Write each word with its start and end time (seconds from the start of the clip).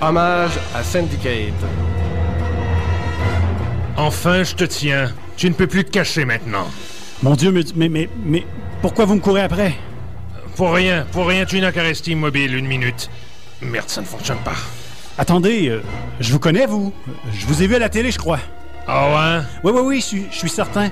Hommage 0.00 0.52
à 0.74 0.82
Syndicate. 0.82 1.52
Enfin, 3.96 4.42
je 4.42 4.54
te 4.54 4.64
tiens. 4.64 5.12
Tu 5.36 5.48
ne 5.48 5.54
peux 5.54 5.66
plus 5.66 5.84
te 5.84 5.90
cacher 5.90 6.24
maintenant. 6.24 6.66
Mon 7.22 7.34
Dieu, 7.34 7.52
mais, 7.52 7.64
mais, 7.76 7.88
mais, 7.90 8.08
mais 8.24 8.46
pourquoi 8.80 9.04
vous 9.04 9.16
me 9.16 9.20
courez 9.20 9.42
après? 9.42 9.74
Pour 10.56 10.72
rien, 10.72 11.06
pour 11.12 11.26
rien, 11.26 11.44
tu 11.44 11.60
n'as 11.60 11.70
qu'à 11.70 11.82
rester 11.82 12.12
immobile 12.12 12.54
une 12.56 12.66
minute. 12.66 13.10
Merde, 13.60 13.88
ça 13.90 14.00
ne 14.00 14.06
fonctionne 14.06 14.38
pas. 14.38 14.56
Attendez, 15.18 15.68
euh, 15.68 15.82
je 16.18 16.32
vous 16.32 16.38
connais, 16.38 16.64
vous. 16.64 16.94
Je 17.34 17.46
vous 17.46 17.62
ai 17.62 17.66
vu 17.66 17.74
à 17.74 17.78
la 17.78 17.90
télé, 17.90 18.10
je 18.10 18.18
crois. 18.18 18.40
Ah 18.86 19.38
ouais? 19.38 19.44
Oui, 19.64 19.72
oui, 19.74 19.80
oui, 19.84 19.96
je 20.00 20.06
suis, 20.06 20.26
je 20.30 20.36
suis 20.36 20.48
certain. 20.48 20.90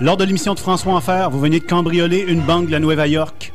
Lors 0.00 0.18
de 0.18 0.24
l'émission 0.24 0.52
de 0.52 0.60
François 0.60 0.92
Enfer, 0.92 1.30
vous 1.30 1.40
veniez 1.40 1.60
de 1.60 1.66
cambrioler 1.66 2.24
une 2.28 2.42
banque 2.42 2.66
de 2.66 2.72
la 2.72 2.78
Nouvelle-York. 2.78 3.52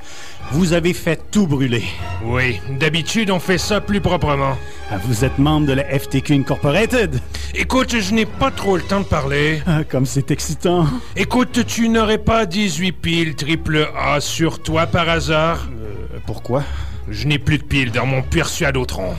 Vous 0.52 0.73
avez 0.73 0.94
fait 0.94 1.20
tout 1.31 1.48
brûler. 1.48 1.84
Oui, 2.23 2.59
d'habitude, 2.80 3.30
on 3.31 3.40
fait 3.40 3.58
ça 3.58 3.81
plus 3.81 3.99
proprement. 3.99 4.55
Ah, 4.91 4.98
Vous 5.04 5.26
êtes 5.26 5.38
membre 5.40 5.68
de 5.68 5.73
la 5.73 5.84
FTQ 5.84 6.34
Incorporated. 6.35 7.20
Écoute, 7.55 7.99
je 7.99 8.13
n'ai 8.13 8.26
pas 8.26 8.52
trop 8.52 8.77
le 8.77 8.84
temps 8.84 8.99
de 9.02 9.05
parler. 9.05 9.62
Ah, 9.66 9.84
comme 9.84 10.05
c'est 10.05 10.31
excitant. 10.31 10.85
Écoute, 11.16 11.66
tu 11.66 11.90
n'aurais 11.90 12.20
pas 12.20 12.45
18 12.45 12.91
piles 12.94 13.35
triple 13.35 13.90
A 13.98 14.21
sur 14.21 14.62
toi 14.62 14.85
par 14.85 15.09
hasard? 15.09 15.68
Euh, 15.71 16.20
pourquoi? 16.26 16.63
Je 17.09 17.27
n'ai 17.27 17.40
plus 17.40 17.57
de 17.57 17.63
piles 17.63 17.91
dans 17.91 18.05
mon 18.05 18.21
persuadotron. 18.21 19.16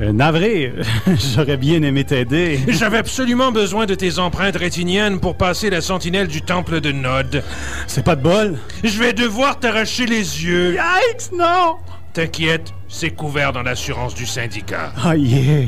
Euh, 0.00 0.12
navré, 0.12 0.72
j'aurais 1.34 1.56
bien 1.56 1.82
aimé 1.82 2.04
t'aider. 2.04 2.58
J'avais 2.68 2.98
absolument 2.98 3.52
besoin 3.52 3.86
de 3.86 3.94
tes 3.94 4.18
empreintes 4.18 4.56
rétiniennes 4.56 5.20
pour 5.20 5.36
passer 5.36 5.70
la 5.70 5.80
sentinelle 5.80 6.26
du 6.26 6.42
temple 6.42 6.80
de 6.80 6.90
Nod. 6.90 7.44
C'est 7.86 8.04
pas 8.04 8.16
de 8.16 8.22
bol? 8.22 8.58
Je 8.82 8.98
vais 8.98 9.12
devoir 9.12 9.60
t'arracher 9.60 10.06
les 10.06 10.44
yeux. 10.44 10.72
Yikes, 10.72 11.32
non! 11.32 11.76
T'inquiète, 12.12 12.72
c'est 12.88 13.10
couvert 13.10 13.52
dans 13.52 13.62
l'assurance 13.62 14.14
du 14.14 14.26
syndicat. 14.26 14.92
Ah, 15.02 15.16
yeah. 15.16 15.66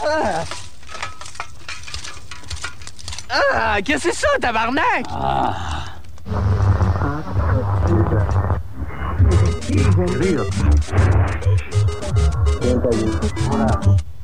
Cuisse. 0.00 0.48
Ah, 3.54 3.78
qu'est-ce 3.82 4.04
que 4.08 4.14
c'est 4.14 4.26
ça, 4.26 4.28
tabarnak? 4.40 5.04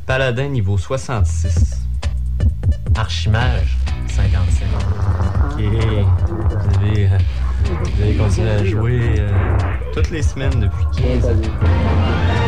Paladin 0.06 0.48
niveau 0.48 0.78
66. 0.78 1.82
Archimage 2.96 3.76
55. 4.08 4.66
Ok. 5.44 5.62
Vous 5.62 6.76
avez, 6.76 7.06
euh, 7.06 7.18
vous 7.64 8.02
avez 8.02 8.14
continué 8.16 8.50
à 8.50 8.64
jouer 8.64 9.00
euh, 9.18 9.30
toutes 9.92 10.10
les 10.10 10.22
semaines 10.22 10.60
depuis 10.60 10.84
15 11.20 11.24
ans. 11.26 12.45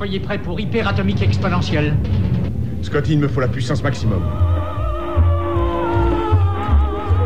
Soyez 0.00 0.18
prêts 0.18 0.38
pour 0.38 0.58
hyperatomique 0.58 1.20
exponentielle. 1.20 1.94
Scotty, 2.80 3.12
il 3.12 3.18
me 3.18 3.28
faut 3.28 3.42
la 3.42 3.48
puissance 3.48 3.82
maximum. 3.82 4.22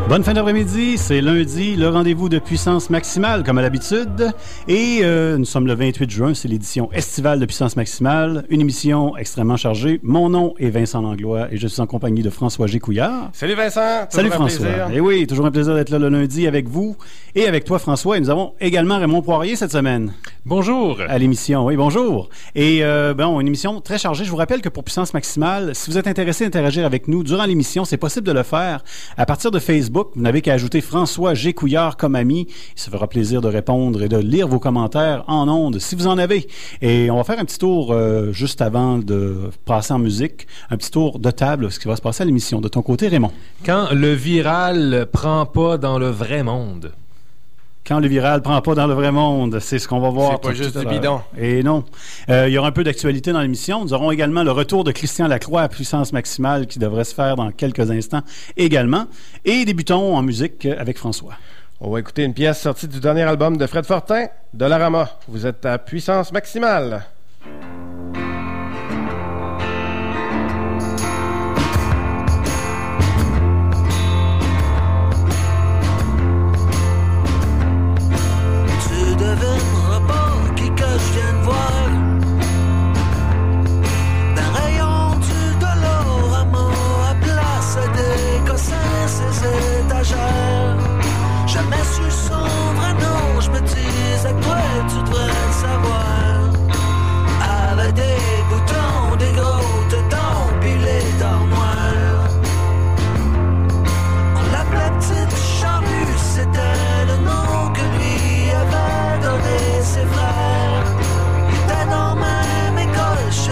Bonne 0.07 0.23
fin 0.23 0.33
d'après-midi, 0.33 0.99
c'est 0.99 1.19
lundi, 1.19 1.75
le 1.75 1.89
rendez-vous 1.89 2.29
de 2.29 2.37
puissance 2.37 2.91
maximale, 2.91 3.43
comme 3.43 3.57
à 3.57 3.63
l'habitude. 3.63 4.31
Et 4.67 4.99
euh, 5.01 5.35
nous 5.35 5.45
sommes 5.45 5.65
le 5.65 5.73
28 5.73 6.11
juin, 6.11 6.33
c'est 6.35 6.47
l'édition 6.47 6.91
estivale 6.91 7.39
de 7.39 7.45
puissance 7.47 7.75
maximale, 7.75 8.45
une 8.49 8.61
émission 8.61 9.17
extrêmement 9.17 9.57
chargée. 9.57 9.99
Mon 10.03 10.29
nom 10.29 10.53
est 10.59 10.69
Vincent 10.69 11.01
Langlois 11.01 11.47
et 11.51 11.57
je 11.57 11.67
suis 11.67 11.81
en 11.81 11.87
compagnie 11.87 12.21
de 12.21 12.29
François 12.29 12.67
Gécouillard. 12.67 13.31
Salut 13.33 13.55
Vincent. 13.55 14.05
Salut 14.09 14.29
François. 14.29 14.65
plaisir. 14.67 14.89
Et 14.93 14.99
oui, 14.99 15.25
toujours 15.25 15.47
un 15.47 15.51
plaisir 15.51 15.73
d'être 15.73 15.89
là 15.89 15.97
le 15.97 16.09
lundi 16.09 16.45
avec 16.45 16.69
vous 16.69 16.95
et 17.33 17.47
avec 17.47 17.65
toi 17.65 17.79
François. 17.79 18.17
Et 18.17 18.19
nous 18.21 18.29
avons 18.29 18.53
également 18.61 18.99
Raymond 18.99 19.23
Poirier 19.23 19.55
cette 19.55 19.71
semaine 19.71 20.13
Bonjour. 20.45 20.99
à 21.09 21.17
l'émission. 21.17 21.65
Oui, 21.65 21.75
bonjour. 21.77 22.29
Et 22.53 22.83
euh, 22.83 23.15
bon, 23.15 23.39
une 23.39 23.47
émission 23.47 23.81
très 23.81 23.97
chargée. 23.97 24.23
Je 24.23 24.29
vous 24.29 24.37
rappelle 24.37 24.61
que 24.61 24.69
pour 24.69 24.83
Puissance 24.83 25.15
Maximale, 25.15 25.73
si 25.73 25.89
vous 25.89 25.97
êtes 25.97 26.05
intéressé 26.07 26.43
à 26.43 26.47
interagir 26.47 26.85
avec 26.85 27.07
nous 27.07 27.23
durant 27.23 27.45
l'émission, 27.45 27.85
c'est 27.85 27.97
possible 27.97 28.27
de 28.27 28.33
le 28.33 28.43
faire 28.43 28.83
à 29.17 29.25
partir 29.25 29.49
de 29.49 29.57
Facebook. 29.57 29.94
Vous 29.95 30.21
n'avez 30.21 30.41
qu'à 30.41 30.51
ajouter 30.51 30.81
François 30.81 31.33
Gécouillard 31.33 31.95
comme 31.95 32.15
ami. 32.15 32.47
Il 32.75 32.81
se 32.81 32.89
fera 32.89 33.07
plaisir 33.07 33.39
de 33.39 33.47
répondre 33.47 34.03
et 34.03 34.09
de 34.09 34.17
lire 34.17 34.45
vos 34.45 34.59
commentaires 34.59 35.23
en 35.27 35.47
ondes 35.47 35.79
si 35.79 35.95
vous 35.95 36.07
en 36.07 36.17
avez. 36.17 36.47
Et 36.81 37.09
on 37.09 37.15
va 37.15 37.23
faire 37.23 37.39
un 37.39 37.45
petit 37.45 37.59
tour 37.59 37.93
euh, 37.93 38.33
juste 38.33 38.61
avant 38.61 38.97
de 38.97 39.49
passer 39.63 39.93
en 39.93 39.99
musique, 39.99 40.47
un 40.69 40.75
petit 40.75 40.91
tour 40.91 41.19
de 41.19 41.31
table, 41.31 41.71
ce 41.71 41.79
qui 41.79 41.87
va 41.87 41.95
se 41.95 42.01
passer 42.01 42.23
à 42.23 42.25
l'émission. 42.25 42.59
De 42.59 42.67
ton 42.67 42.81
côté, 42.81 43.07
Raymond. 43.07 43.31
Quand 43.65 43.87
le 43.93 44.11
viral 44.11 45.07
prend 45.13 45.45
pas 45.45 45.77
dans 45.77 45.97
le 45.97 46.09
vrai 46.09 46.43
monde. 46.43 46.91
Quand 47.87 47.99
le 47.99 48.07
viral 48.07 48.41
prend 48.41 48.59
pas 48.61 48.73
dans 48.73 48.87
le 48.87 48.95
vrai 48.95 49.11
monde, 49.11 49.59
c'est 49.59 49.77
ce 49.77 49.87
qu'on 49.87 49.99
va 49.99 50.09
voir. 50.09 50.39
C'est 50.41 50.49
pas 50.49 50.55
juste 50.55 50.75
du 50.75 50.85
bidon. 50.87 51.21
Et 51.37 51.61
non. 51.61 51.83
Euh, 52.29 52.47
il 52.47 52.53
y 52.53 52.57
aura 52.57 52.69
un 52.69 52.71
peu 52.71 52.83
d'actualité 52.83 53.31
dans 53.31 53.41
l'émission. 53.41 53.83
Nous 53.83 53.93
aurons 53.93 54.09
également 54.09 54.43
le 54.43 54.51
retour 54.51 54.83
de 54.83 54.91
Christian 54.91 55.27
Lacroix 55.27 55.61
à 55.61 55.69
puissance 55.69 56.11
maximale 56.11 56.65
qui 56.65 56.79
devrait 56.79 57.03
se 57.03 57.13
faire 57.13 57.35
dans 57.35 57.51
quelques 57.51 57.91
instants 57.91 58.23
également. 58.57 59.05
Et 59.45 59.65
débutons 59.65 60.15
en 60.15 60.23
musique 60.23 60.65
avec 60.65 60.97
François. 60.97 61.35
On 61.79 61.91
va 61.91 61.99
écouter 61.99 62.23
une 62.23 62.33
pièce 62.33 62.61
sortie 62.61 62.87
du 62.87 62.99
dernier 62.99 63.21
album 63.21 63.57
de 63.57 63.67
Fred 63.67 63.85
Fortin, 63.85 64.27
Dollarama. 64.53 65.09
Vous 65.27 65.45
êtes 65.45 65.63
à 65.65 65.77
puissance 65.77 66.31
maximale. 66.31 67.05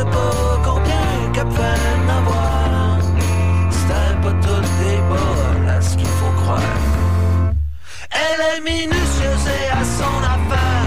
pas 0.05 0.61
combien 0.63 1.31
qu'à 1.33 1.45
peine 1.45 2.09
avoir? 2.09 2.99
C'était 3.69 4.15
pas 4.21 4.33
toutes 4.45 4.71
des 4.81 4.99
balles 5.09 5.69
à 5.77 5.81
ce 5.81 5.97
qu'il 5.97 6.07
faut 6.07 6.33
croire. 6.41 6.61
Elle 8.11 8.41
est 8.51 8.61
minutieuse 8.61 9.47
et 9.47 9.69
à 9.71 9.83
son 9.83 10.17
affaire. 10.35 10.82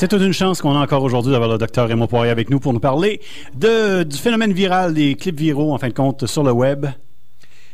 C'est 0.00 0.08
toute 0.08 0.22
une 0.22 0.32
chance 0.32 0.62
qu'on 0.62 0.74
a 0.74 0.78
encore 0.80 1.02
aujourd'hui 1.02 1.30
d'avoir 1.30 1.50
le 1.50 1.58
docteur 1.58 1.86
Raymond 1.86 2.06
Poirier 2.06 2.30
avec 2.30 2.48
nous 2.48 2.58
pour 2.58 2.72
nous 2.72 2.80
parler 2.80 3.20
du 3.54 4.16
phénomène 4.16 4.50
viral 4.50 4.94
des 4.94 5.14
clips 5.14 5.38
viraux, 5.38 5.74
en 5.74 5.78
fin 5.78 5.88
de 5.88 5.92
compte, 5.92 6.26
sur 6.26 6.42
le 6.42 6.52
web. 6.52 6.86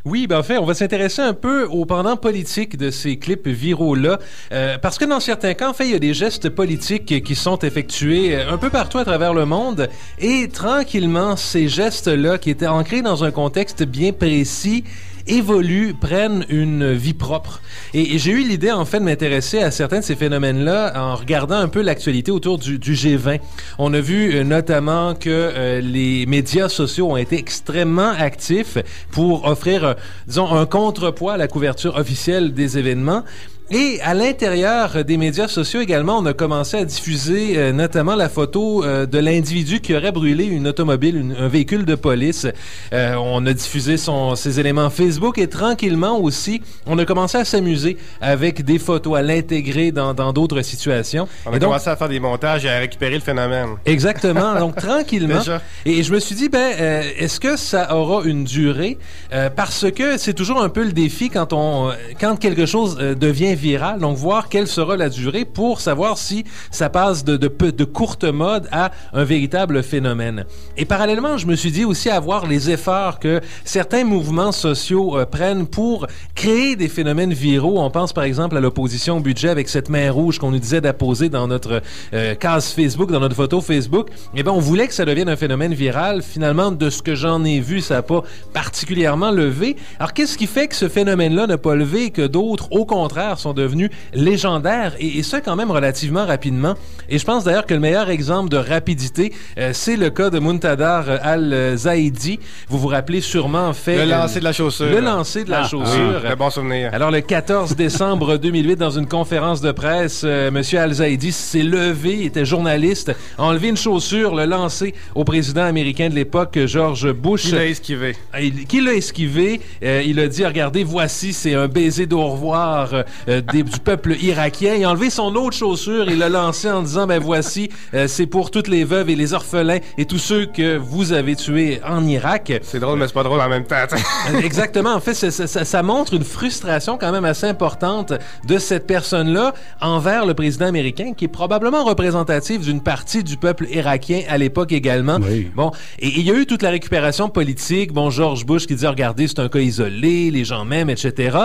Oui, 0.04 0.26
ben 0.26 0.40
en 0.40 0.42
fait, 0.42 0.58
on 0.58 0.64
va 0.64 0.74
s'intéresser 0.74 1.22
un 1.22 1.34
peu 1.34 1.66
au 1.66 1.84
pendant 1.84 2.16
politique 2.16 2.76
de 2.76 2.90
ces 2.90 3.16
clips 3.16 3.46
viraux-là, 3.46 4.18
euh, 4.50 4.76
parce 4.76 4.98
que 4.98 5.04
dans 5.04 5.20
certains 5.20 5.54
cas, 5.54 5.70
en 5.70 5.72
fait, 5.72 5.84
il 5.84 5.92
y 5.92 5.94
a 5.94 6.00
des 6.00 6.14
gestes 6.14 6.48
politiques 6.48 7.22
qui 7.22 7.34
sont 7.36 7.58
effectués 7.58 8.34
euh, 8.34 8.52
un 8.52 8.58
peu 8.58 8.70
partout 8.70 8.98
à 8.98 9.04
travers 9.04 9.32
le 9.32 9.46
monde, 9.46 9.88
et 10.18 10.48
tranquillement, 10.48 11.36
ces 11.36 11.68
gestes-là, 11.68 12.38
qui 12.38 12.50
étaient 12.50 12.66
ancrés 12.66 13.02
dans 13.02 13.22
un 13.22 13.30
contexte 13.30 13.84
bien 13.84 14.12
précis, 14.12 14.82
évoluent, 15.26 15.94
prennent 15.94 16.44
une 16.48 16.92
vie 16.92 17.14
propre. 17.14 17.60
Et, 17.94 18.18
j'ai 18.18 18.32
eu 18.32 18.42
l'idée, 18.42 18.70
en 18.70 18.84
fait, 18.84 18.98
de 18.98 19.04
m'intéresser 19.04 19.58
à 19.58 19.70
certains 19.70 20.00
de 20.00 20.04
ces 20.04 20.16
phénomènes-là 20.16 20.92
en 20.96 21.14
regardant 21.16 21.56
un 21.56 21.68
peu 21.68 21.82
l'actualité 21.82 22.30
autour 22.30 22.58
du, 22.58 22.78
du 22.78 22.94
G20. 22.94 23.40
On 23.78 23.92
a 23.94 24.00
vu 24.00 24.34
euh, 24.34 24.44
notamment 24.44 25.14
que 25.14 25.30
euh, 25.30 25.80
les 25.80 26.26
médias 26.26 26.68
sociaux 26.68 27.12
ont 27.12 27.16
été 27.16 27.38
extrêmement 27.38 28.10
actifs 28.10 28.78
pour 29.10 29.46
offrir, 29.46 29.84
euh, 29.84 29.94
disons, 30.26 30.52
un 30.52 30.66
contrepoids 30.66 31.34
à 31.34 31.36
la 31.36 31.48
couverture 31.48 31.96
officielle 31.96 32.52
des 32.52 32.78
événements. 32.78 33.24
Et 33.72 33.98
à 34.00 34.14
l'intérieur 34.14 35.04
des 35.04 35.16
médias 35.16 35.48
sociaux 35.48 35.80
également, 35.80 36.18
on 36.18 36.26
a 36.26 36.32
commencé 36.32 36.76
à 36.76 36.84
diffuser 36.84 37.54
euh, 37.58 37.72
notamment 37.72 38.14
la 38.14 38.28
photo 38.28 38.84
euh, 38.84 39.06
de 39.06 39.18
l'individu 39.18 39.80
qui 39.80 39.92
aurait 39.96 40.12
brûlé 40.12 40.44
une 40.44 40.68
automobile, 40.68 41.16
une- 41.16 41.34
un 41.36 41.48
véhicule 41.48 41.84
de 41.84 41.96
police. 41.96 42.46
Euh, 42.92 43.16
on 43.16 43.44
a 43.44 43.52
diffusé 43.52 43.96
son, 43.96 44.36
ces 44.36 44.60
éléments 44.60 44.88
Facebook 44.88 45.38
et 45.38 45.48
tranquillement 45.48 46.20
aussi, 46.20 46.62
on 46.86 46.96
a 47.00 47.04
commencé 47.04 47.38
à 47.38 47.44
s'amuser 47.44 47.96
avec 48.20 48.64
des 48.64 48.78
photos, 48.78 49.18
à 49.18 49.22
l'intégrer 49.22 49.90
dans 49.90 50.14
dans 50.14 50.32
d'autres 50.32 50.62
situations. 50.62 51.26
On 51.44 51.50
a 51.52 51.56
Et 51.56 51.58
donc, 51.58 51.70
commencé 51.70 51.90
à 51.90 51.96
faire 51.96 52.08
des 52.08 52.20
montages 52.20 52.64
et 52.64 52.70
à 52.70 52.78
récupérer 52.78 53.14
le 53.14 53.20
phénomène. 53.20 53.70
Exactement. 53.84 54.54
Donc 54.60 54.76
tranquillement. 54.76 55.38
Déjà. 55.38 55.60
Et 55.84 56.04
je 56.04 56.12
me 56.12 56.20
suis 56.20 56.36
dit, 56.36 56.48
ben, 56.48 56.72
euh, 56.78 57.02
est-ce 57.18 57.40
que 57.40 57.56
ça 57.56 57.96
aura 57.96 58.22
une 58.24 58.44
durée? 58.44 58.96
Euh, 59.32 59.50
Parce 59.50 59.90
que 59.90 60.18
c'est 60.18 60.34
toujours 60.34 60.62
un 60.62 60.68
peu 60.68 60.84
le 60.84 60.92
défi 60.92 61.30
quand 61.30 61.52
on, 61.52 61.88
euh, 61.88 61.92
quand 62.20 62.36
quelque 62.36 62.64
chose 62.64 62.96
devient 62.96 63.55
viral. 63.56 64.00
Donc 64.00 64.16
voir 64.16 64.48
quelle 64.48 64.66
sera 64.66 64.96
la 64.96 65.08
durée 65.08 65.44
pour 65.44 65.80
savoir 65.80 66.18
si 66.18 66.44
ça 66.70 66.88
passe 66.88 67.24
de 67.24 67.84
courte 67.84 68.24
mode 68.24 68.68
à 68.70 68.90
un 69.12 69.24
véritable 69.24 69.82
phénomène. 69.82 70.44
Et 70.76 70.84
parallèlement, 70.84 71.38
je 71.38 71.46
me 71.46 71.56
suis 71.56 71.70
dit 71.70 71.84
aussi 71.84 72.10
à 72.10 72.20
voir 72.20 72.46
les 72.46 72.70
efforts 72.70 73.18
que 73.18 73.40
certains 73.64 74.04
mouvements 74.04 74.52
sociaux 74.52 75.18
euh, 75.18 75.26
prennent 75.26 75.66
pour 75.66 76.06
créer 76.34 76.76
des 76.76 76.88
phénomènes 76.88 77.32
viraux. 77.32 77.80
On 77.80 77.90
pense 77.90 78.12
par 78.12 78.24
exemple 78.24 78.56
à 78.56 78.60
l'opposition 78.60 79.18
au 79.18 79.20
budget 79.20 79.48
avec 79.48 79.68
cette 79.68 79.88
main 79.88 80.10
rouge 80.10 80.38
qu'on 80.38 80.50
nous 80.50 80.58
disait 80.58 80.80
d'apposer 80.80 81.28
dans 81.28 81.48
notre 81.48 81.82
euh, 82.14 82.34
case 82.34 82.72
Facebook, 82.72 83.10
dans 83.10 83.20
notre 83.20 83.34
photo 83.34 83.60
Facebook. 83.60 84.08
Eh 84.34 84.42
bien, 84.42 84.52
on 84.52 84.60
voulait 84.60 84.88
que 84.88 84.94
ça 84.94 85.04
devienne 85.04 85.28
un 85.28 85.36
phénomène 85.36 85.74
viral. 85.74 86.22
Finalement, 86.22 86.70
de 86.70 86.90
ce 86.90 87.02
que 87.02 87.14
j'en 87.14 87.44
ai 87.44 87.60
vu, 87.60 87.80
ça 87.80 87.94
n'a 87.94 88.02
pas 88.02 88.22
particulièrement 88.52 89.30
levé. 89.30 89.76
Alors, 89.98 90.12
qu'est-ce 90.12 90.36
qui 90.36 90.46
fait 90.46 90.68
que 90.68 90.74
ce 90.74 90.88
phénomène-là 90.88 91.46
n'a 91.46 91.58
pas 91.58 91.74
levé 91.74 92.04
et 92.04 92.10
que 92.10 92.26
d'autres, 92.26 92.68
au 92.70 92.84
contraire, 92.84 93.38
sont 93.46 93.52
devenus 93.52 93.90
légendaires 94.12 94.94
et, 94.98 95.18
et 95.18 95.22
ça 95.22 95.40
quand 95.40 95.54
même 95.54 95.70
relativement 95.70 96.26
rapidement. 96.26 96.74
Et 97.08 97.18
je 97.18 97.24
pense 97.24 97.44
d'ailleurs 97.44 97.64
que 97.66 97.74
le 97.74 97.80
meilleur 97.80 98.10
exemple 98.10 98.48
de 98.48 98.56
rapidité, 98.56 99.32
euh, 99.58 99.70
c'est 99.72 99.96
le 99.96 100.10
cas 100.10 100.30
de 100.30 100.40
Muntadar 100.40 101.04
Al-Zaidi. 101.22 102.40
Vous 102.68 102.78
vous 102.78 102.88
rappelez 102.88 103.20
sûrement, 103.20 103.68
en 103.68 103.72
fait... 103.72 103.96
Le 104.04 104.12
euh, 104.12 104.16
lancer 104.18 104.40
de 104.40 104.44
la 104.44 104.52
chaussure. 104.52 104.86
Le 104.86 105.00
lancer 105.00 105.44
de 105.44 105.50
la 105.50 105.60
Ah, 105.60 105.68
chaussure. 105.68 106.14
oui, 106.16 106.22
très 106.24 106.34
bon 106.36 106.50
souvenir. 106.50 106.90
Alors, 106.92 107.10
le 107.12 107.20
14 107.20 107.76
décembre 107.86 108.36
2008, 108.36 108.76
dans 108.76 108.90
une 108.90 109.06
conférence 109.06 109.60
de 109.60 109.70
presse, 109.70 110.22
euh, 110.24 110.48
M. 110.48 110.62
Al-Zaidi 110.78 111.30
s'est 111.32 111.62
levé, 111.62 112.14
il 112.20 112.26
était 112.26 112.44
journaliste, 112.44 113.12
a 113.38 113.42
enlevé 113.44 113.68
une 113.68 113.76
chaussure, 113.76 114.34
le 114.34 114.44
lancé 114.46 114.92
au 115.14 115.22
président 115.24 115.62
américain 115.64 116.08
de 116.08 116.14
l'époque, 116.14 116.58
George 116.66 117.12
Bush. 117.12 117.42
Qui 117.44 117.52
l'a 117.52 117.66
esquivé. 117.66 118.16
Il- 118.40 118.66
Qui 118.66 118.80
l'a 118.80 118.94
esquivé? 118.94 119.60
Euh, 119.84 120.02
il 120.04 120.18
a 120.18 120.26
dit, 120.26 120.44
regardez, 120.44 120.82
voici, 120.82 121.32
c'est 121.32 121.54
un 121.54 121.68
baiser 121.68 122.06
d'au 122.06 122.24
revoir 122.26 123.04
euh, 123.36 123.38
euh, 123.38 123.52
des- 123.52 123.62
du 123.62 123.78
peuple 123.80 124.16
irakien. 124.20 124.74
Il 124.74 124.84
a 124.84 124.90
enlevé 124.90 125.10
son 125.10 125.34
autre 125.36 125.56
chaussure, 125.56 126.08
il 126.10 126.18
l'a 126.18 126.28
lancé 126.28 126.70
en 126.70 126.82
disant, 126.82 127.06
ben 127.06 127.20
voici, 127.20 127.68
euh, 127.94 128.06
c'est 128.08 128.26
pour 128.26 128.50
toutes 128.50 128.68
les 128.68 128.84
veuves 128.84 129.10
et 129.10 129.16
les 129.16 129.34
orphelins 129.34 129.78
et 129.98 130.04
tous 130.04 130.18
ceux 130.18 130.46
que 130.46 130.76
vous 130.76 131.12
avez 131.12 131.36
tués 131.36 131.80
en 131.86 132.06
Irak. 132.06 132.52
C'est 132.62 132.80
drôle, 132.80 132.98
mais 132.98 133.06
c'est 133.06 133.12
pas 133.14 133.22
drôle 133.22 133.40
en 133.40 133.48
même 133.48 133.64
temps. 133.64 133.76
t'sais. 133.86 134.44
Exactement. 134.44 134.94
En 134.94 135.00
fait, 135.00 135.14
ça, 135.14 135.30
ça- 135.30 135.64
ça- 135.64 135.82
montre 135.82 136.14
une 136.14 136.24
frustration 136.24 136.98
quand 136.98 137.12
même 137.12 137.24
assez 137.24 137.46
importante 137.46 138.12
de 138.46 138.58
cette 138.58 138.86
personne-là 138.86 139.52
envers 139.80 140.26
le 140.26 140.34
président 140.34 140.66
américain, 140.66 141.12
qui 141.16 141.26
est 141.26 141.28
probablement 141.28 141.84
représentatif 141.84 142.60
d'une 142.62 142.80
partie 142.80 143.22
du 143.22 143.36
peuple 143.36 143.66
irakien 143.70 144.22
à 144.28 144.38
l'époque 144.38 144.72
également. 144.72 145.18
Oui. 145.22 145.50
Bon, 145.54 145.70
et 145.98 146.08
et 146.08 146.20
il 146.20 146.26
y 146.26 146.30
a 146.30 146.34
eu 146.34 146.46
toute 146.46 146.62
la 146.62 146.70
récupération 146.70 147.28
politique. 147.28 147.92
Bon, 147.92 148.10
George 148.10 148.46
Bush 148.46 148.66
qui 148.66 148.74
dit, 148.74 148.86
regardez, 148.86 149.28
c'est 149.28 149.38
un 149.40 149.48
cas 149.48 149.58
isolé, 149.58 150.30
les 150.30 150.44
gens 150.44 150.64
m'aiment, 150.64 150.88
etc. 150.90 151.36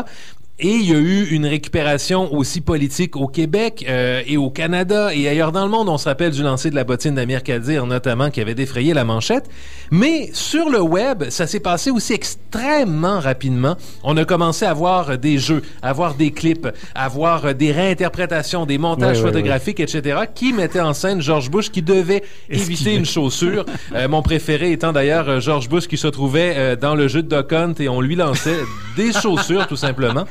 Et 0.63 0.75
il 0.75 0.87
y 0.87 0.93
a 0.93 0.99
eu 0.99 1.25
une 1.31 1.47
récupération 1.47 2.31
aussi 2.31 2.61
politique 2.61 3.15
au 3.15 3.25
Québec 3.25 3.83
euh, 3.89 4.21
et 4.27 4.37
au 4.37 4.51
Canada 4.51 5.09
et 5.11 5.27
ailleurs 5.27 5.51
dans 5.51 5.65
le 5.65 5.71
monde. 5.71 5.89
On 5.89 5.97
se 5.97 6.07
rappelle 6.07 6.29
du 6.29 6.43
lancer 6.43 6.69
de 6.69 6.75
la 6.75 6.83
bottine 6.83 7.15
d'Amir 7.15 7.41
Kadir, 7.41 7.87
notamment, 7.87 8.29
qui 8.29 8.41
avait 8.41 8.53
défrayé 8.53 8.93
la 8.93 9.03
manchette. 9.03 9.49
Mais 9.89 10.29
sur 10.33 10.69
le 10.69 10.79
web, 10.79 11.23
ça 11.29 11.47
s'est 11.47 11.59
passé 11.59 11.89
aussi 11.89 12.13
extrêmement 12.13 13.19
rapidement. 13.19 13.75
On 14.03 14.15
a 14.17 14.23
commencé 14.23 14.63
à 14.65 14.73
voir 14.75 15.17
des 15.17 15.39
jeux, 15.39 15.63
à 15.81 15.93
voir 15.93 16.13
des 16.13 16.29
clips, 16.29 16.67
à 16.93 17.07
voir 17.07 17.55
des 17.55 17.71
réinterprétations, 17.71 18.67
des 18.67 18.77
montages 18.77 19.19
photographiques, 19.19 19.79
etc., 19.79 20.19
qui 20.35 20.53
mettaient 20.53 20.79
en 20.79 20.93
scène 20.93 21.23
George 21.23 21.49
Bush 21.49 21.71
qui 21.71 21.81
devait 21.81 22.21
éviter 22.51 22.93
une 22.93 23.05
chaussure. 23.05 23.65
Euh, 23.93 24.07
mon 24.07 24.21
préféré 24.21 24.71
étant 24.71 24.93
d'ailleurs 24.93 25.27
euh, 25.27 25.39
George 25.39 25.67
Bush 25.67 25.87
qui 25.87 25.97
se 25.97 26.07
trouvait 26.07 26.53
euh, 26.55 26.75
dans 26.75 26.95
le 26.95 27.07
jeu 27.07 27.23
de 27.23 27.35
Duck 27.35 27.51
Hunt 27.51 27.73
et 27.79 27.89
on 27.89 27.99
lui 27.99 28.15
lançait 28.15 28.57
des 28.95 29.11
chaussures 29.11 29.67
tout 29.67 29.75
simplement. 29.75 30.25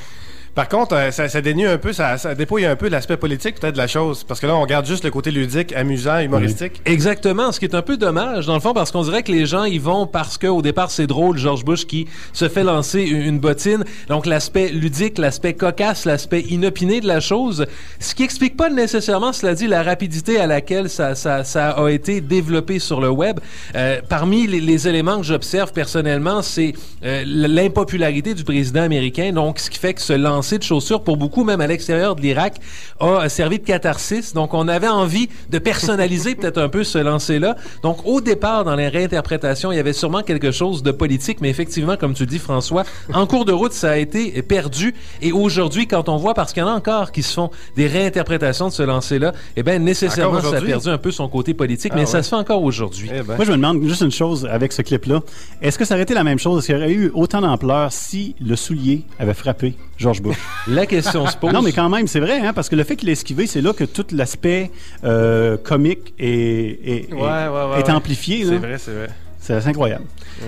Par 0.55 0.69
contre, 0.69 0.95
euh, 0.97 1.11
ça, 1.11 1.29
ça 1.29 1.39
un 1.39 1.79
peu, 1.79 1.93
ça, 1.93 2.17
dépouille 2.35 2.65
un 2.65 2.77
peu 2.77 2.89
l'aspect 2.89 3.17
politique 3.17 3.61
peut-être 3.61 3.75
de 3.75 3.79
la 3.79 3.87
chose. 3.87 4.25
Parce 4.25 4.41
que 4.41 4.47
là, 4.47 4.57
on 4.57 4.63
regarde 4.63 4.87
juste 4.87 5.05
le 5.05 5.11
côté 5.11 5.31
ludique, 5.31 5.73
amusant, 5.75 6.19
humoristique. 6.19 6.83
Exactement, 6.85 7.53
ce 7.53 7.61
qui 7.61 7.67
est 7.67 7.75
un 7.75 7.83
peu 7.83 7.97
dommage 7.97 8.47
dans 8.47 8.55
le 8.55 8.61
fond 8.61 8.73
parce 8.73 8.91
qu'on 8.91 9.03
dirait 9.03 9.23
que 9.23 9.33
les 9.33 9.47
gens 9.47 9.65
y 9.65 9.79
vont 9.79 10.07
parce 10.07 10.39
que 10.39 10.47
au 10.47 10.63
départ 10.63 10.91
c'est 10.91 11.07
drôle 11.07 11.39
George 11.39 11.65
Bush 11.65 11.87
qui 11.87 12.09
se 12.33 12.49
fait 12.49 12.65
lancer 12.65 13.03
une 13.03 13.39
bottine. 13.39 13.85
Donc 14.09 14.27
l'aspect 14.27 14.69
ludique, 14.69 15.19
l'aspect 15.19 15.55
cocasse, 15.55 16.05
l'aspect 16.05 16.41
inopiné 16.41 17.01
de 17.01 17.07
la 17.07 17.21
chose, 17.21 17.67
ce 17.99 18.15
qui 18.15 18.25
explique 18.25 18.57
pas 18.57 18.71
nécessairement 18.71 19.33
cela 19.33 19.55
dit 19.55 19.67
la 19.67 19.83
rapidité 19.83 20.41
à 20.41 20.47
laquelle 20.47 20.89
ça 20.89 21.15
a 21.15 21.91
été 21.91 22.21
développé 22.21 22.79
sur 22.79 23.01
le 23.01 23.11
web. 23.11 23.41
Euh, 23.75 24.01
parmi 24.09 24.47
les, 24.47 24.89
éléments 24.89 25.19
que 25.19 25.25
j'observe 25.25 25.73
personnellement, 25.73 26.43
c'est 26.43 26.73
euh, 27.05 27.23
l'impopularité 27.27 28.35
du 28.35 28.45
président 28.45 28.83
américain. 28.83 29.33
Donc 29.33 29.59
ce 29.59 29.69
qui 29.69 29.79
fait 29.79 29.95
que 29.95 30.01
ce 30.01 30.15
lancer 30.15 30.40
lancer 30.41 30.57
de 30.57 30.63
chaussures 30.63 31.03
pour 31.05 31.19
beaucoup, 31.19 31.45
même 31.45 31.61
à 31.61 31.67
l'extérieur 31.67 32.17
de 32.17 32.23
l'Irak, 32.23 32.55
a 32.99 33.29
servi 33.29 33.59
de 33.59 33.65
catharsis. 33.65 34.33
Donc, 34.33 34.55
on 34.55 34.69
avait 34.69 34.89
envie 34.89 35.29
de 35.51 35.59
personnaliser 35.59 36.35
peut-être 36.37 36.57
un 36.57 36.71
peu 36.71 36.83
ce 36.83 36.97
lancer-là. 36.97 37.57
Donc, 37.83 38.07
au 38.07 38.23
départ, 38.23 38.65
dans 38.65 38.75
les 38.75 38.89
réinterprétations, 38.89 39.71
il 39.71 39.77
y 39.77 39.79
avait 39.79 39.93
sûrement 39.93 40.23
quelque 40.23 40.51
chose 40.51 40.83
de 40.83 40.93
politique, 40.93 41.43
mais 41.43 41.51
effectivement, 41.51 41.99
comme 41.99 42.15
tu 42.15 42.25
dis, 42.25 42.39
François, 42.39 42.85
en 43.13 43.27
cours 43.27 43.45
de 43.45 43.53
route, 43.53 43.75
ça 43.75 43.91
a 43.91 43.97
été 43.99 44.41
perdu. 44.41 44.95
Et 45.21 45.31
aujourd'hui, 45.31 45.87
quand 45.87 46.09
on 46.09 46.17
voit, 46.17 46.33
parce 46.33 46.55
qu'il 46.55 46.63
y 46.63 46.65
en 46.65 46.71
a 46.71 46.75
encore 46.75 47.13
qui 47.13 47.23
se 47.23 47.35
font 47.35 47.51
des 47.77 47.87
réinterprétations 47.87 48.69
de 48.69 48.73
ce 48.73 48.83
lancer-là, 48.83 49.33
eh 49.57 49.63
bien, 49.63 49.79
nécessairement, 49.79 50.41
ça 50.41 50.57
a 50.57 50.61
perdu 50.63 50.89
un 50.89 50.97
peu 50.97 51.11
son 51.11 51.29
côté 51.29 51.53
politique, 51.53 51.93
Ah 51.93 51.97
mais 51.97 52.03
ouais? 52.03 52.07
ça 52.07 52.23
se 52.23 52.31
fait 52.31 52.37
encore 52.37 52.63
aujourd'hui. 52.63 53.11
Eh 53.15 53.21
ben. 53.21 53.37
Moi, 53.37 53.45
je 53.45 53.51
me 53.51 53.57
demande 53.57 53.87
juste 53.87 54.01
une 54.01 54.11
chose 54.11 54.49
avec 54.51 54.73
ce 54.73 54.81
clip-là. 54.81 55.21
Est-ce 55.61 55.79
que 55.79 55.85
ça 55.85 55.97
aurait 55.97 56.05
été 56.05 56.15
la 56.15 56.25
même 56.25 56.39
chose? 56.39 56.61
Est-ce 56.61 56.67
qu'il 56.69 56.77
y 56.77 56.79
aurait 56.79 56.93
eu 56.93 57.11
autant 57.13 57.43
d'ampleur 57.43 57.93
si 57.93 58.35
le 58.41 58.57
soulier 58.57 59.03
avait 59.19 59.35
frappé 59.35 59.75
George 59.99 60.23
Bush? 60.23 60.30
La 60.69 60.87
question 60.87 61.27
se 61.27 61.37
pose. 61.37 61.53
Non, 61.53 61.63
mais 61.63 61.73
quand 61.73 61.89
même, 61.89 62.07
c'est 62.07 62.21
vrai, 62.21 62.41
hein, 62.41 62.53
parce 62.53 62.69
que 62.69 62.77
le 62.77 62.85
fait 62.85 62.97
qu'il 62.97 63.09
ait 63.09 63.13
esquivé, 63.13 63.47
c'est 63.47 63.61
là 63.61 63.73
que 63.73 63.85
tout 63.85 64.07
l'aspect 64.13 64.71
euh, 65.05 65.57
comique 65.57 66.15
est, 66.19 66.27
est, 66.29 67.11
est- 67.11 67.13
Ouais, 67.15 67.21
ouais, 67.21 67.49
ouais, 67.49 67.81
est 67.81 67.85
ouais. 67.85 67.91
amplifié. 67.91 68.45
là. 68.45 68.51
C'est 68.51 68.59
vrai, 68.59 68.79
c'est 68.79 68.93
vrai. 68.95 69.09
C'est 69.51 69.57
assez 69.57 69.69
incroyable. 69.69 70.05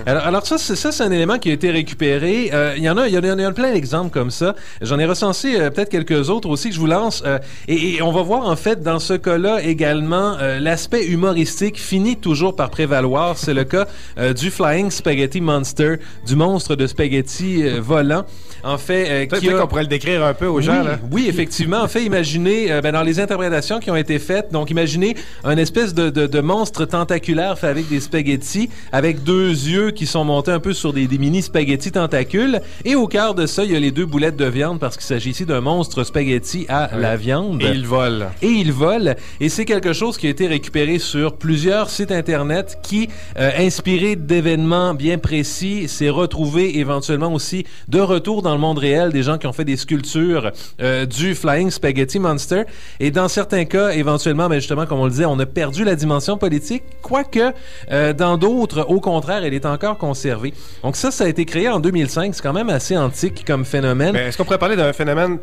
Alors, 0.06 0.26
alors 0.26 0.46
ça, 0.46 0.56
c'est, 0.58 0.76
ça, 0.76 0.90
c'est 0.92 1.02
un 1.02 1.10
élément 1.10 1.38
qui 1.38 1.50
a 1.50 1.52
été 1.52 1.70
récupéré. 1.70 2.50
Euh, 2.52 2.74
Il 2.76 2.82
y 2.82 2.88
en 2.88 2.96
a, 2.96 3.08
il 3.08 3.14
y 3.14 3.18
en 3.18 3.22
a, 3.22 3.26
il 3.26 3.40
y 3.40 3.44
en 3.44 3.48
a 3.48 3.52
plein 3.52 3.72
d'exemples 3.72 4.10
comme 4.10 4.30
ça. 4.30 4.54
J'en 4.80 4.98
ai 4.98 5.04
recensé 5.06 5.56
euh, 5.60 5.70
peut-être 5.70 5.90
quelques 5.90 6.30
autres 6.30 6.48
aussi 6.48 6.68
que 6.68 6.74
je 6.74 6.80
vous 6.80 6.86
lance. 6.86 7.22
Euh, 7.26 7.38
et, 7.68 7.94
et 7.96 8.02
on 8.02 8.12
va 8.12 8.22
voir 8.22 8.46
en 8.48 8.56
fait 8.56 8.82
dans 8.82 8.98
ce 8.98 9.14
cas-là 9.14 9.62
également 9.62 10.36
euh, 10.40 10.58
l'aspect 10.60 11.04
humoristique 11.06 11.78
finit 11.80 12.16
toujours 12.16 12.56
par 12.56 12.70
prévaloir. 12.70 13.36
C'est 13.36 13.54
le 13.54 13.64
cas 13.64 13.86
euh, 14.18 14.32
du 14.32 14.50
Flying 14.50 14.90
Spaghetti 14.90 15.40
Monster, 15.40 15.96
du 16.26 16.36
monstre 16.36 16.74
de 16.76 16.86
spaghetti 16.86 17.62
euh, 17.64 17.80
volant. 17.80 18.24
En 18.64 18.78
fait, 18.78 19.08
euh, 19.10 19.26
qui 19.26 19.48
a- 19.50 19.58
qu'on 19.58 19.66
pourrait 19.66 19.82
le 19.82 19.88
décrire 19.88 20.24
un 20.24 20.34
peu 20.34 20.46
aux 20.46 20.60
gens. 20.60 20.78
oui, 20.80 20.86
Là. 20.86 20.98
oui, 21.10 21.26
effectivement. 21.28 21.80
En 21.80 21.88
fait, 21.88 22.04
imaginez, 22.04 22.70
euh, 22.70 22.80
ben, 22.80 22.92
dans 22.92 23.02
les 23.02 23.18
interprétations 23.18 23.80
qui 23.80 23.90
ont 23.90 23.96
été 23.96 24.20
faites, 24.20 24.52
donc 24.52 24.70
imaginez 24.70 25.16
un 25.42 25.56
espèce 25.56 25.92
de, 25.94 26.10
de, 26.10 26.26
de 26.28 26.40
monstre 26.40 26.84
tentaculaire 26.84 27.58
fait 27.58 27.66
avec 27.66 27.88
des 27.88 27.98
spaghettis, 27.98 28.70
avec 28.92 29.22
deux 29.24 29.48
yeux 29.50 29.90
qui 29.90 30.06
sont 30.06 30.24
montés 30.24 30.50
un 30.52 30.60
peu 30.60 30.72
sur 30.74 30.92
des, 30.92 31.06
des 31.06 31.18
mini 31.18 31.42
spaghettis 31.42 31.92
tentacules. 31.92 32.60
Et 32.84 32.94
au 32.94 33.06
cœur 33.08 33.34
de 33.34 33.46
ça, 33.46 33.64
il 33.64 33.72
y 33.72 33.76
a 33.76 33.80
les 33.80 33.90
deux 33.90 34.06
boulettes 34.06 34.36
de 34.36 34.44
viande 34.44 34.78
parce 34.78 34.96
qu'il 34.96 35.06
s'agit 35.06 35.30
ici 35.30 35.46
d'un 35.46 35.60
monstre 35.60 36.04
spaghetti 36.04 36.66
à 36.68 36.90
Ouais. 36.94 37.00
la 37.00 37.16
viande. 37.16 37.62
Et 37.62 37.66
il 37.70 37.86
vole. 37.86 38.26
Et 38.42 38.48
il 38.48 38.72
vole. 38.72 39.16
Et 39.40 39.48
c'est 39.48 39.64
quelque 39.64 39.92
chose 39.92 40.18
qui 40.18 40.26
a 40.26 40.30
été 40.30 40.46
récupéré 40.46 40.98
sur 40.98 41.36
plusieurs 41.36 41.88
sites 41.90 42.12
Internet 42.12 42.78
qui, 42.82 43.08
euh, 43.38 43.50
inspiré 43.58 44.16
d'événements 44.16 44.94
bien 44.94 45.18
précis, 45.18 45.88
s'est 45.88 46.10
retrouvé 46.10 46.78
éventuellement 46.78 47.32
aussi 47.32 47.64
de 47.88 48.00
retour 48.00 48.42
dans 48.42 48.52
le 48.52 48.58
monde 48.60 48.78
réel 48.78 49.10
des 49.12 49.22
gens 49.22 49.38
qui 49.38 49.46
ont 49.46 49.52
fait 49.52 49.64
des 49.64 49.76
sculptures 49.76 50.50
euh, 50.80 51.06
du 51.06 51.34
Flying 51.34 51.70
Spaghetti 51.70 52.18
Monster. 52.18 52.62
Et 53.00 53.10
dans 53.10 53.28
certains 53.28 53.64
cas, 53.64 53.90
éventuellement, 53.90 54.48
mais 54.48 54.56
justement, 54.60 54.84
comme 54.86 54.98
on 54.98 55.04
le 55.04 55.10
disait, 55.10 55.24
on 55.24 55.38
a 55.38 55.46
perdu 55.46 55.84
la 55.84 55.94
dimension 55.94 56.36
politique, 56.36 56.82
quoique 57.00 57.52
euh, 57.90 58.12
dans 58.12 58.36
d'autres, 58.36 58.81
au 58.88 59.00
contraire, 59.00 59.44
elle 59.44 59.54
est 59.54 59.66
encore 59.66 59.98
conservée. 59.98 60.52
Donc 60.82 60.96
ça, 60.96 61.10
ça 61.10 61.24
a 61.24 61.28
été 61.28 61.44
créé 61.44 61.68
en 61.68 61.80
2005. 61.80 62.34
C'est 62.34 62.42
quand 62.42 62.52
même 62.52 62.70
assez 62.70 62.96
antique 62.96 63.44
comme 63.46 63.64
phénomène. 63.64 64.14
Est-ce 64.16 64.36
qu'on 64.36 64.44
pourrait 64.44 64.58
parler 64.58 64.76
d'un 64.76 64.92
phénomène 64.92 65.38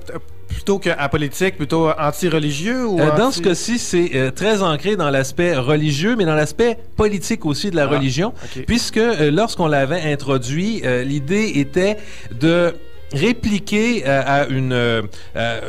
plutôt 0.47 0.79
qu'apolitique, 0.79 1.57
plutôt 1.57 1.89
anti-religieux 1.89 2.85
ou 2.87 2.99
Euh, 2.99 3.15
dans 3.15 3.27
anti- 3.27 3.37
ce 3.37 3.41
cas-ci, 3.43 3.77
c'est 3.79 4.11
euh, 4.15 4.31
très 4.31 4.61
ancré 4.63 4.95
dans 4.95 5.09
l'aspect 5.11 5.55
religieux, 5.55 6.15
mais 6.17 6.25
dans 6.25 6.35
l'aspect 6.35 6.77
politique 6.97 7.45
aussi 7.45 7.69
de 7.69 7.75
la 7.75 7.83
Ah, 7.83 7.87
religion, 7.87 8.33
puisque 8.65 8.97
euh, 8.97 9.29
lorsqu'on 9.31 9.67
l'avait 9.67 10.11
introduit, 10.11 10.81
l'idée 11.05 11.51
était 11.55 11.97
de 12.39 12.73
répliquer 13.13 14.03
euh, 14.05 14.21
à 14.25 14.45
une, 14.47 14.71
euh, 14.73 15.01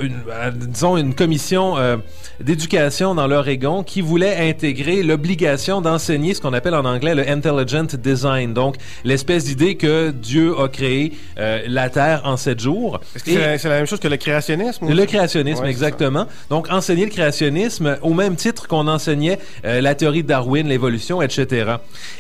une- 0.03 0.23
à, 0.33 0.51
disons 0.51 0.97
une 0.97 1.15
commission 1.15 1.77
euh, 1.79 1.97
d'éducation 2.41 3.15
dans 3.15 3.27
l'Oregon 3.27 3.83
qui 3.83 4.01
voulait 4.01 4.49
intégrer 4.49 5.03
l'obligation 5.03 5.81
d'enseigner 5.81 6.35
ce 6.35 6.41
qu'on 6.41 6.53
appelle 6.53 6.75
en 6.75 6.85
anglais 6.85 7.15
le 7.15 7.29
intelligent 7.29 7.87
design 7.99 8.55
donc 8.55 8.77
l'espèce 9.05 9.45
d'idée 9.45 9.75
que 9.77 10.11
Dieu 10.11 10.55
a 10.59 10.69
créé 10.69 11.13
euh, 11.39 11.61
la 11.67 11.91
terre 11.91 12.23
en 12.25 12.37
sept 12.37 12.61
jours 12.61 13.01
Est-ce 13.15 13.25
que 13.25 13.31
Et- 13.31 13.35
c'est 13.35 13.41
la, 13.41 13.59
c'est 13.59 13.69
la 13.69 13.77
même 13.77 13.87
chose 13.87 14.01
que 14.01 14.09
le 14.09 14.17
créationnisme? 14.17 14.85
ou- 14.87 14.91
le 14.91 15.07
créationnisme, 15.07 15.65
Ouais, 15.65 15.71
exactement. 15.71 16.27
Donc, 16.49 16.71
enseigner 16.71 17.05
le 17.05 17.11
créationnisme 17.11 17.99
au 18.03 18.15
même 18.15 18.37
titre 18.37 18.69
qu'on 18.69 18.87
enseignait 18.89 19.39
euh, 19.65 19.81
la 19.81 19.95
théorie 19.95 20.23
de 20.23 20.29
Darwin, 20.29 20.67
l'évolution, 20.69 21.21
etc. 21.23 21.73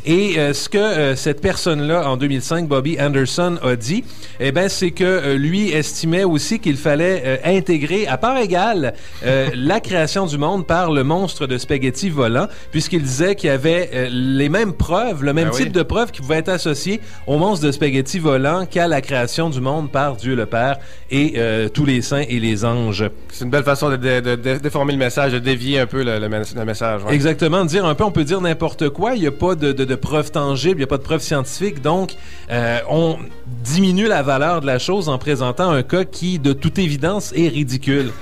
Et 0.05 0.39
euh, 0.39 0.53
ce 0.53 0.69
que 0.69 0.79
euh, 0.79 1.17
cette 1.17 1.41
personne-là, 1.41 2.09
en 2.11 2.17
2005, 2.17 2.67
Bobby 2.69 2.97
Anderson, 3.01 3.59
a 3.63 3.77
dit, 3.77 4.05
eh 4.41 4.53
ben, 4.53 4.69
c'est 4.69 4.91
que 4.91 5.05
euh, 5.11 5.37
lui 5.37 5.71
estimait 5.71 6.25
aussi 6.25 6.59
qu'il 6.59 6.77
fallait 6.77 7.23
euh, 7.25 7.37
intégrer 7.45 8.07
à 8.07 8.17
part 8.19 8.37
égale 8.39 8.95
euh, 9.25 9.49
la 9.55 9.81
création 9.81 10.27
du 10.27 10.39
monde 10.39 10.67
par 10.67 10.91
le 10.93 11.05
monstre 11.05 11.47
de 11.47 11.59
spaghetti 11.59 12.09
volant, 12.11 12.47
puisqu'il 12.71 13.03
disait 13.03 13.35
qu'il 13.35 13.49
y 13.49 13.53
avait 13.53 14.09
les 14.11 14.49
mêmes 14.49 14.73
preuves, 14.73 15.23
le 15.25 15.33
même 15.33 15.49
Ben 15.49 15.55
oui. 15.55 15.65
type 15.65 15.73
de 15.73 15.83
preuves 15.83 16.11
qui 16.11 16.21
pouvaient 16.21 16.37
être 16.39 16.49
associées 16.49 17.01
au 17.27 17.39
monstre 17.39 17.67
de 17.67 17.73
spaghetti 17.73 18.19
volant 18.19 18.67
qu'à 18.67 18.89
la 18.89 19.01
création 19.01 19.51
du 19.51 19.61
monde 19.61 19.91
par 19.91 20.17
Dieu 20.17 20.35
le 20.35 20.47
Père 20.47 20.79
et 21.11 21.35
euh, 21.37 21.69
tous 21.69 21.85
les 21.85 22.03
saints 22.03 22.25
et 22.29 22.39
les 22.41 22.65
anges. 22.65 23.05
C'est 23.33 23.45
une 23.45 23.51
belle 23.51 23.65
façon 23.65 23.91
de, 23.91 23.97
de- 23.97 24.21
de- 24.21 24.35
de 24.37 24.59
déformer 24.59 24.93
le 24.93 24.99
message, 24.99 25.33
de 25.33 25.39
dévier 25.39 25.79
un 25.81 25.87
peu 25.87 26.03
le, 26.03 26.19
le 26.19 26.29
mes- 26.29 26.43
le 26.55 26.65
message. 26.65 27.05
ouais. 27.05 27.15
Exactement, 27.15 27.65
dire 27.65 27.85
un 27.85 27.95
peu, 27.95 28.05
on 28.05 28.11
peut 28.11 28.25
dire 28.25 28.41
n'importe 28.41 28.89
quoi, 28.91 29.15
il 29.15 29.21
n'y 29.23 29.27
a 29.27 29.33
pas 29.33 29.55
de, 29.55 29.95
preuves 29.95 30.31
tangibles, 30.31 30.75
il 30.77 30.79
n'y 30.79 30.85
a 30.85 30.87
pas 30.87 30.99
de 30.99 31.03
preuves 31.03 31.21
scientifiques, 31.23 31.81
donc 31.83 32.15
euh, 32.51 32.79
on 32.89 33.17
diminue 33.65 34.07
la 34.07 34.23
valeur 34.23 34.61
de 34.61 34.67
la 34.67 34.79
chose 34.79 35.00
en 35.09 35.19
présentant 35.19 35.71
un 35.71 35.83
cas 35.83 36.05
qui, 36.05 36.39
de 36.39 36.53
toute 36.53 36.79
évidence, 36.79 37.33
est 37.35 37.49
ridicule. 37.49 38.13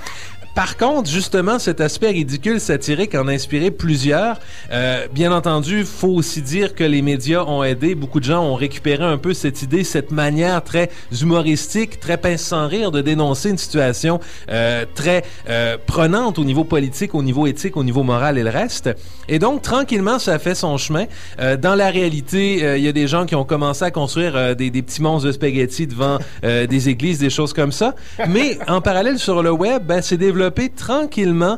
Par 0.55 0.77
contre, 0.77 1.09
justement, 1.09 1.59
cet 1.59 1.79
aspect 1.79 2.09
ridicule 2.09 2.59
satirique 2.59 3.15
en 3.15 3.27
a 3.27 3.31
inspiré 3.31 3.71
plusieurs. 3.71 4.39
Euh, 4.71 5.07
bien 5.13 5.31
entendu, 5.31 5.85
faut 5.85 6.09
aussi 6.09 6.41
dire 6.41 6.75
que 6.75 6.83
les 6.83 7.01
médias 7.01 7.43
ont 7.43 7.63
aidé. 7.63 7.95
Beaucoup 7.95 8.19
de 8.19 8.25
gens 8.25 8.43
ont 8.43 8.55
récupéré 8.55 9.03
un 9.03 9.17
peu 9.17 9.33
cette 9.33 9.61
idée, 9.61 9.83
cette 9.83 10.11
manière 10.11 10.63
très 10.63 10.89
humoristique, 11.21 11.99
très 11.99 12.17
pince 12.17 12.41
sans 12.41 12.67
rire 12.67 12.91
de 12.91 13.01
dénoncer 13.01 13.49
une 13.51 13.57
situation 13.57 14.19
euh, 14.49 14.85
très 14.95 15.23
euh, 15.49 15.77
prenante 15.85 16.39
au 16.39 16.43
niveau 16.43 16.63
politique, 16.63 17.15
au 17.15 17.23
niveau 17.23 17.47
éthique, 17.47 17.77
au 17.77 17.83
niveau 17.83 18.03
moral 18.03 18.37
et 18.37 18.43
le 18.43 18.49
reste. 18.49 18.89
Et 19.27 19.39
donc, 19.39 19.61
tranquillement, 19.61 20.19
ça 20.19 20.33
a 20.33 20.39
fait 20.39 20.55
son 20.55 20.77
chemin. 20.77 21.05
Euh, 21.39 21.55
dans 21.57 21.75
la 21.75 21.89
réalité, 21.89 22.65
euh, 22.65 22.77
il 22.77 22.83
y 22.83 22.87
a 22.87 22.91
des 22.91 23.07
gens 23.07 23.25
qui 23.25 23.35
ont 23.35 23.45
commencé 23.45 23.85
à 23.85 23.91
construire 23.91 24.35
euh, 24.35 24.55
des, 24.55 24.71
des 24.71 24.81
petits 24.81 25.01
monstres 25.01 25.27
de 25.27 25.31
spaghettis 25.31 25.87
devant 25.87 26.17
des 26.43 26.89
églises, 26.89 27.19
des 27.19 27.29
choses 27.29 27.53
comme 27.53 27.71
ça. 27.71 27.95
Mais 28.27 28.57
en 28.67 28.81
parallèle 28.81 29.19
sur 29.19 29.43
le 29.43 29.51
web, 29.51 29.83
ben, 29.85 30.01
c'est 30.01 30.17
développé 30.17 30.38
tranquillement 30.75 31.57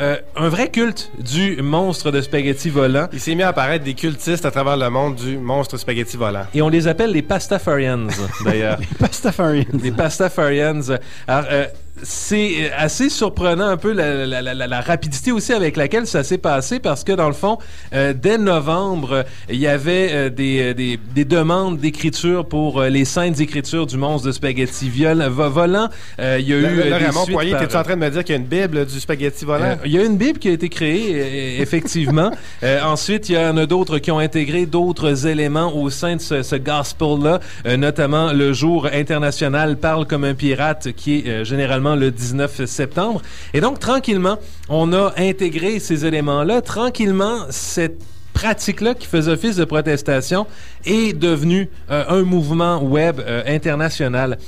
euh, 0.00 0.16
un 0.36 0.48
vrai 0.48 0.70
culte 0.70 1.10
du 1.18 1.60
monstre 1.60 2.10
de 2.10 2.22
spaghetti 2.22 2.70
volant. 2.70 3.08
Il 3.12 3.20
s'est 3.20 3.34
mis 3.34 3.42
à 3.42 3.48
apparaître 3.48 3.84
des 3.84 3.92
cultistes 3.92 4.46
à 4.46 4.50
travers 4.50 4.78
le 4.78 4.88
monde 4.88 5.16
du 5.16 5.36
monstre 5.36 5.76
spaghetti 5.76 6.16
volant. 6.16 6.46
Et 6.54 6.62
on 6.62 6.70
les 6.70 6.88
appelle 6.88 7.12
les 7.12 7.20
Pastafarians, 7.20 8.06
d'ailleurs. 8.44 8.78
Pastafarians. 8.98 9.66
Les 9.82 9.92
Pastafarians. 9.92 10.80
Alors, 11.28 11.46
euh, 11.50 11.66
c'est 12.02 12.52
euh, 12.64 12.68
assez 12.76 13.08
surprenant 13.10 13.66
un 13.66 13.76
peu 13.76 13.92
la, 13.92 14.26
la- 14.26 14.40
la- 14.42 14.54
la- 14.54 14.66
la 14.66 14.80
rapidité 14.80 15.30
aussi 15.30 15.52
avec 15.52 15.76
laquelle 15.76 16.06
ça 16.06 16.24
s'est 16.24 16.38
passé 16.38 16.78
parce 16.78 17.04
que 17.04 17.12
dans 17.12 17.26
le 17.28 17.34
fond, 17.34 17.58
euh, 17.92 18.14
dès 18.14 18.38
novembre, 18.38 19.24
il 19.50 19.56
y 19.58 19.66
avait 19.66 20.08
euh, 20.12 20.30
des, 20.30 20.72
des, 20.74 20.98
des 21.14 21.24
demandes 21.24 21.78
d'écriture 21.78 22.46
pour 22.46 22.80
euh, 22.80 22.88
les 22.88 23.04
saintes 23.04 23.40
écritures 23.40 23.86
du 23.86 23.98
monstre 23.98 24.26
de 24.28 24.32
spaghetti 24.32 24.88
viol, 24.88 25.22
vo- 25.24 25.50
volant. 25.50 25.88
Il 26.18 26.24
y 26.48 26.52
a 26.54 26.56
eu 26.56 26.88
Là, 26.90 26.96
Raymond 26.96 27.26
Poirier, 27.26 27.52
par- 27.52 27.60
t'es-tu 27.60 27.76
en 27.76 27.82
train 27.82 27.94
de 27.96 28.00
me 28.00 28.10
dire 28.10 28.24
qu'il 28.24 28.34
y 28.34 28.38
a 28.38 28.40
une 28.40 28.46
Bible 28.48 28.86
du 28.86 28.98
spaghetti 28.98 29.44
volant? 29.44 29.76
Il 29.84 29.92
y 29.92 29.98
a 29.98 30.04
une 30.04 30.16
Bible 30.16 30.38
qui 30.38 30.48
a 30.48 30.52
été 30.52 30.68
créée, 30.68 31.60
effectivement. 31.60 32.30
Ensuite, 32.84 33.28
il 33.28 33.34
y 33.34 33.38
en 33.38 33.56
a 33.56 33.66
d'autres 33.66 33.98
qui 33.98 34.10
ont 34.10 34.18
intégré 34.18 34.66
d'autres 34.66 35.26
éléments 35.26 35.74
au 35.76 35.90
sein 35.90 36.16
de 36.16 36.20
ce, 36.20 36.42
ce 36.42 36.56
gospel-là, 36.56 37.40
notamment 37.76 38.32
le 38.32 38.52
jour 38.52 38.88
international 38.92 39.76
Parle 39.76 40.06
comme 40.06 40.24
un 40.24 40.34
pirate, 40.34 40.88
qui 40.96 41.18
est 41.18 41.28
euh, 41.28 41.44
le 41.82 42.10
19 42.10 42.64
septembre. 42.66 43.22
Et 43.54 43.60
donc, 43.60 43.78
tranquillement, 43.78 44.38
on 44.68 44.92
a 44.92 45.12
intégré 45.16 45.78
ces 45.78 46.06
éléments-là. 46.06 46.62
Tranquillement, 46.62 47.46
cette 47.50 48.00
pratique-là 48.32 48.94
qui 48.94 49.06
faisait 49.06 49.32
office 49.32 49.56
de 49.56 49.64
protestation 49.64 50.46
est 50.84 51.16
devenue 51.16 51.68
euh, 51.90 52.04
un 52.08 52.22
mouvement 52.22 52.82
web 52.82 53.20
euh, 53.20 53.42
international. 53.46 54.38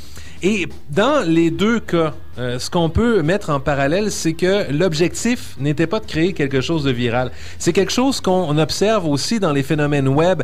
Et 0.42 0.66
dans 0.90 1.26
les 1.26 1.50
deux 1.50 1.80
cas, 1.80 2.12
euh, 2.38 2.58
ce 2.58 2.68
qu'on 2.68 2.90
peut 2.90 3.22
mettre 3.22 3.48
en 3.48 3.60
parallèle, 3.60 4.10
c'est 4.10 4.34
que 4.34 4.70
l'objectif 4.70 5.54
n'était 5.58 5.86
pas 5.86 6.00
de 6.00 6.06
créer 6.06 6.32
quelque 6.34 6.60
chose 6.60 6.84
de 6.84 6.90
viral. 6.90 7.30
C'est 7.58 7.72
quelque 7.72 7.92
chose 7.92 8.20
qu'on 8.20 8.58
observe 8.58 9.06
aussi 9.06 9.40
dans 9.40 9.52
les 9.52 9.62
phénomènes 9.62 10.08
web 10.08 10.42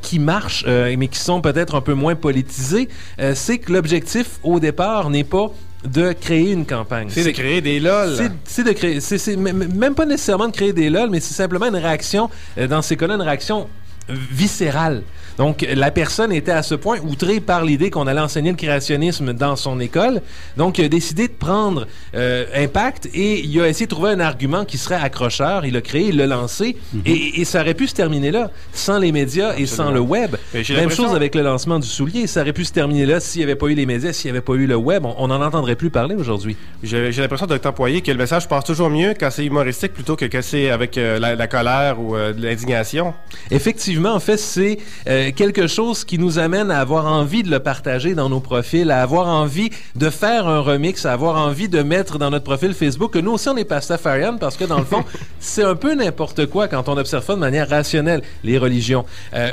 qui 0.00 0.18
marchent, 0.18 0.64
mais 0.66 1.08
qui 1.08 1.18
sont 1.18 1.40
peut-être 1.40 1.76
un 1.76 1.80
peu 1.80 1.94
moins 1.94 2.16
politisés. 2.16 2.88
C'est 3.34 3.58
que 3.58 3.72
l'objectif, 3.72 4.40
au 4.42 4.58
départ, 4.58 5.10
n'est 5.10 5.22
pas 5.22 5.52
de 5.86 6.12
créer 6.12 6.52
une 6.52 6.66
campagne. 6.66 7.08
C'est 7.10 7.24
de 7.24 7.30
créer 7.30 7.60
des 7.60 7.80
LOL. 7.80 8.16
C'est- 8.44 8.64
de 8.64 8.72
créer, 8.72 9.00
c'est 9.00 9.36
même 9.36 9.94
pas 9.94 10.06
nécessairement 10.06 10.48
de 10.48 10.52
créer 10.54 10.72
des 10.72 10.90
lol, 10.90 11.10
mais 11.10 11.20
c'est 11.20 11.34
simplement 11.34 11.66
une 11.66 11.76
réaction, 11.76 12.28
euh, 12.58 12.66
dans 12.66 12.82
ces 12.82 12.96
cas-là, 12.96 13.14
une 13.14 13.22
réaction 13.22 13.68
viscérale. 14.08 15.02
Donc, 15.38 15.66
la 15.74 15.90
personne 15.90 16.32
était 16.32 16.52
à 16.52 16.62
ce 16.62 16.74
point 16.74 16.98
outrée 17.00 17.40
par 17.40 17.64
l'idée 17.64 17.90
qu'on 17.90 18.06
allait 18.06 18.20
enseigner 18.20 18.50
le 18.50 18.56
créationnisme 18.56 19.32
dans 19.32 19.56
son 19.56 19.80
école. 19.80 20.22
Donc, 20.56 20.78
il 20.78 20.84
a 20.84 20.88
décidé 20.88 21.28
de 21.28 21.32
prendre 21.32 21.86
euh, 22.14 22.46
Impact 22.54 23.08
et 23.14 23.40
il 23.40 23.60
a 23.60 23.68
essayé 23.68 23.86
de 23.86 23.90
trouver 23.90 24.10
un 24.10 24.20
argument 24.20 24.64
qui 24.64 24.78
serait 24.78 24.96
accrocheur. 24.96 25.64
Il 25.64 25.74
l'a 25.74 25.80
créé, 25.80 26.08
il 26.08 26.16
l'a 26.16 26.26
lancé 26.26 26.76
et, 27.04 27.40
et 27.40 27.44
ça 27.44 27.60
aurait 27.60 27.74
pu 27.74 27.86
se 27.86 27.94
terminer 27.94 28.30
là, 28.30 28.50
sans 28.72 28.98
les 28.98 29.12
médias 29.12 29.54
et 29.56 29.66
sans 29.66 29.90
le 29.90 30.00
web. 30.00 30.36
J'ai 30.54 30.76
Même 30.76 30.90
chose 30.90 31.14
avec 31.14 31.34
le 31.34 31.42
lancement 31.42 31.78
du 31.78 31.88
soulier. 31.88 32.26
Ça 32.26 32.40
aurait 32.42 32.52
pu 32.52 32.64
se 32.64 32.72
terminer 32.72 33.06
là 33.06 33.20
s'il 33.20 33.40
n'y 33.40 33.44
avait 33.44 33.56
pas 33.56 33.66
eu 33.66 33.74
les 33.74 33.86
médias, 33.86 34.12
s'il 34.12 34.30
n'y 34.30 34.36
avait 34.36 34.44
pas 34.44 34.54
eu 34.54 34.66
le 34.66 34.76
web. 34.76 35.04
On 35.04 35.28
n'en 35.28 35.42
entendrait 35.42 35.76
plus 35.76 35.90
parler 35.90 36.14
aujourd'hui. 36.14 36.56
J'ai 36.82 37.10
l'impression, 37.10 37.46
Dr. 37.46 37.72
Poirier, 37.72 38.00
que 38.00 38.10
le 38.10 38.18
message 38.18 38.48
passe 38.48 38.64
toujours 38.64 38.90
mieux 38.90 39.14
quand 39.18 39.30
c'est 39.30 39.44
humoristique 39.44 39.92
plutôt 39.92 40.16
que 40.16 40.24
quand 40.24 40.42
c'est 40.42 40.70
avec 40.70 40.96
euh, 40.98 41.18
la, 41.18 41.34
la 41.34 41.46
colère 41.46 42.00
ou 42.00 42.16
euh, 42.16 42.32
l'indignation. 42.36 43.14
Effectivement, 43.50 44.14
en 44.14 44.20
fait, 44.20 44.36
c'est 44.36 44.78
euh, 45.26 45.30
quelque 45.34 45.66
chose 45.66 46.04
qui 46.04 46.18
nous 46.18 46.38
amène 46.38 46.70
à 46.70 46.80
avoir 46.80 47.06
envie 47.06 47.42
de 47.42 47.50
le 47.50 47.58
partager 47.60 48.14
dans 48.14 48.28
nos 48.28 48.40
profils, 48.40 48.90
à 48.90 49.02
avoir 49.02 49.26
envie 49.28 49.70
de 49.94 50.10
faire 50.10 50.46
un 50.46 50.60
remix, 50.60 51.04
à 51.06 51.12
avoir 51.12 51.36
envie 51.36 51.68
de 51.68 51.82
mettre 51.82 52.18
dans 52.18 52.30
notre 52.30 52.44
profil 52.44 52.72
Facebook 52.74 53.12
que 53.12 53.18
nous 53.18 53.32
aussi 53.32 53.48
on 53.48 53.56
est 53.56 53.64
Pastafarian 53.64 54.36
parce 54.38 54.56
que 54.56 54.64
dans 54.64 54.78
le 54.78 54.84
fond, 54.84 55.04
c'est 55.40 55.64
un 55.64 55.74
peu 55.74 55.94
n'importe 55.94 56.46
quoi 56.46 56.68
quand 56.68 56.88
on 56.88 56.96
observe 56.96 57.24
ça 57.24 57.34
de 57.34 57.40
manière 57.40 57.68
rationnelle, 57.68 58.22
les 58.44 58.58
religions. 58.58 59.04
Euh, 59.34 59.50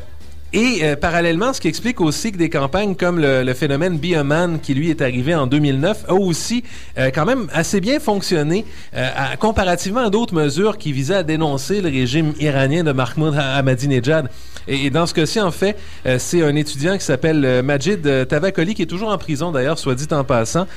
et 0.56 0.82
euh, 0.84 0.96
parallèlement, 0.96 1.52
ce 1.52 1.60
qui 1.60 1.68
explique 1.68 2.00
aussi 2.00 2.32
que 2.32 2.38
des 2.38 2.50
campagnes 2.52 2.94
comme 2.96 3.18
le, 3.20 3.42
le 3.42 3.54
phénomène 3.56 3.98
Be 3.98 4.14
a 4.16 4.24
Man, 4.24 4.60
qui 4.62 4.76
lui 4.76 4.92
est 4.92 5.02
arrivé 5.02 5.34
en 5.34 5.48
2009, 5.48 6.06
a 6.10 6.14
aussi 6.14 6.64
euh, 7.00 7.10
quand 7.10 7.26
même 7.26 7.48
assez 7.54 7.82
bien 7.82 8.00
fonctionné 8.00 8.64
euh, 8.96 9.10
à- 9.16 9.36
comparativement 9.38 10.02
à 10.02 10.10
d'autres 10.12 10.36
mesures 10.36 10.78
qui 10.78 10.92
visaient 10.92 11.16
à 11.16 11.24
dénoncer 11.24 11.82
le 11.82 11.90
régime 11.90 12.34
iranien 12.40 12.84
de 12.84 12.92
Mahmoud 12.92 13.34
Ahmadinejad. 13.36 14.30
Et, 14.68 14.86
et 14.86 14.90
dans 14.90 15.06
ce 15.06 15.14
cas-ci, 15.14 15.40
en 15.40 15.52
fait, 15.52 15.78
euh, 16.06 16.18
c'est 16.20 16.42
un 16.42 16.56
étudiant 16.56 16.98
qui 16.98 17.04
s'appelle 17.04 17.44
euh, 17.46 17.64
Majid 17.64 18.06
euh, 18.06 18.26
Tavakoli, 18.26 18.76
qui 18.76 18.82
est 18.84 18.88
toujours 18.88 19.10
en 19.10 19.18
prison 19.18 19.52
d'ailleurs, 19.52 19.78
soit 19.80 19.96
dit 19.96 20.08
en 20.12 20.24
passant, 20.24 20.68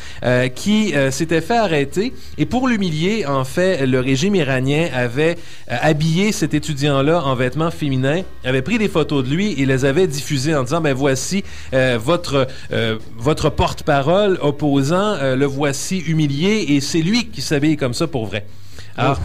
qui 0.55 0.95
s'était 1.11 1.41
fait 1.41 1.57
arrêter. 1.57 2.13
Et 2.39 2.47
pour 2.47 2.69
l'humilier, 2.69 3.27
en 3.27 3.45
fait, 3.45 3.87
le 3.87 4.01
régime 4.01 4.35
iranien 4.35 4.89
avait 4.95 5.37
habillé 5.69 6.33
cet 6.33 6.55
étudiant-là 6.55 7.23
en 7.25 7.35
vêtements 7.35 7.71
féminins, 7.71 8.23
avait 8.45 8.63
pris 8.63 8.79
des 8.79 8.89
photos 8.89 9.25
de 9.25 9.31
lui 9.31 9.61
et 9.61 9.67
les 9.67 9.85
avait 9.85 10.07
diffusées 10.07 10.55
en 10.55 10.63
disant, 10.63 10.81
ben 10.81 10.95
voici 10.95 11.45
votre, 11.99 12.47
votre 13.17 13.51
porte-parole 13.51 14.39
opposant, 14.41 15.17
le 15.35 15.47
voici 15.47 15.99
humilié 15.99 16.67
et 16.69 16.81
c'est 16.81 17.03
lui 17.03 17.27
qui 17.27 17.43
s'habille 17.43 17.77
comme 17.77 17.95
ça 17.95 18.07
pour 18.07 18.27
vrai. 18.27 18.47
Alors, 18.97 19.21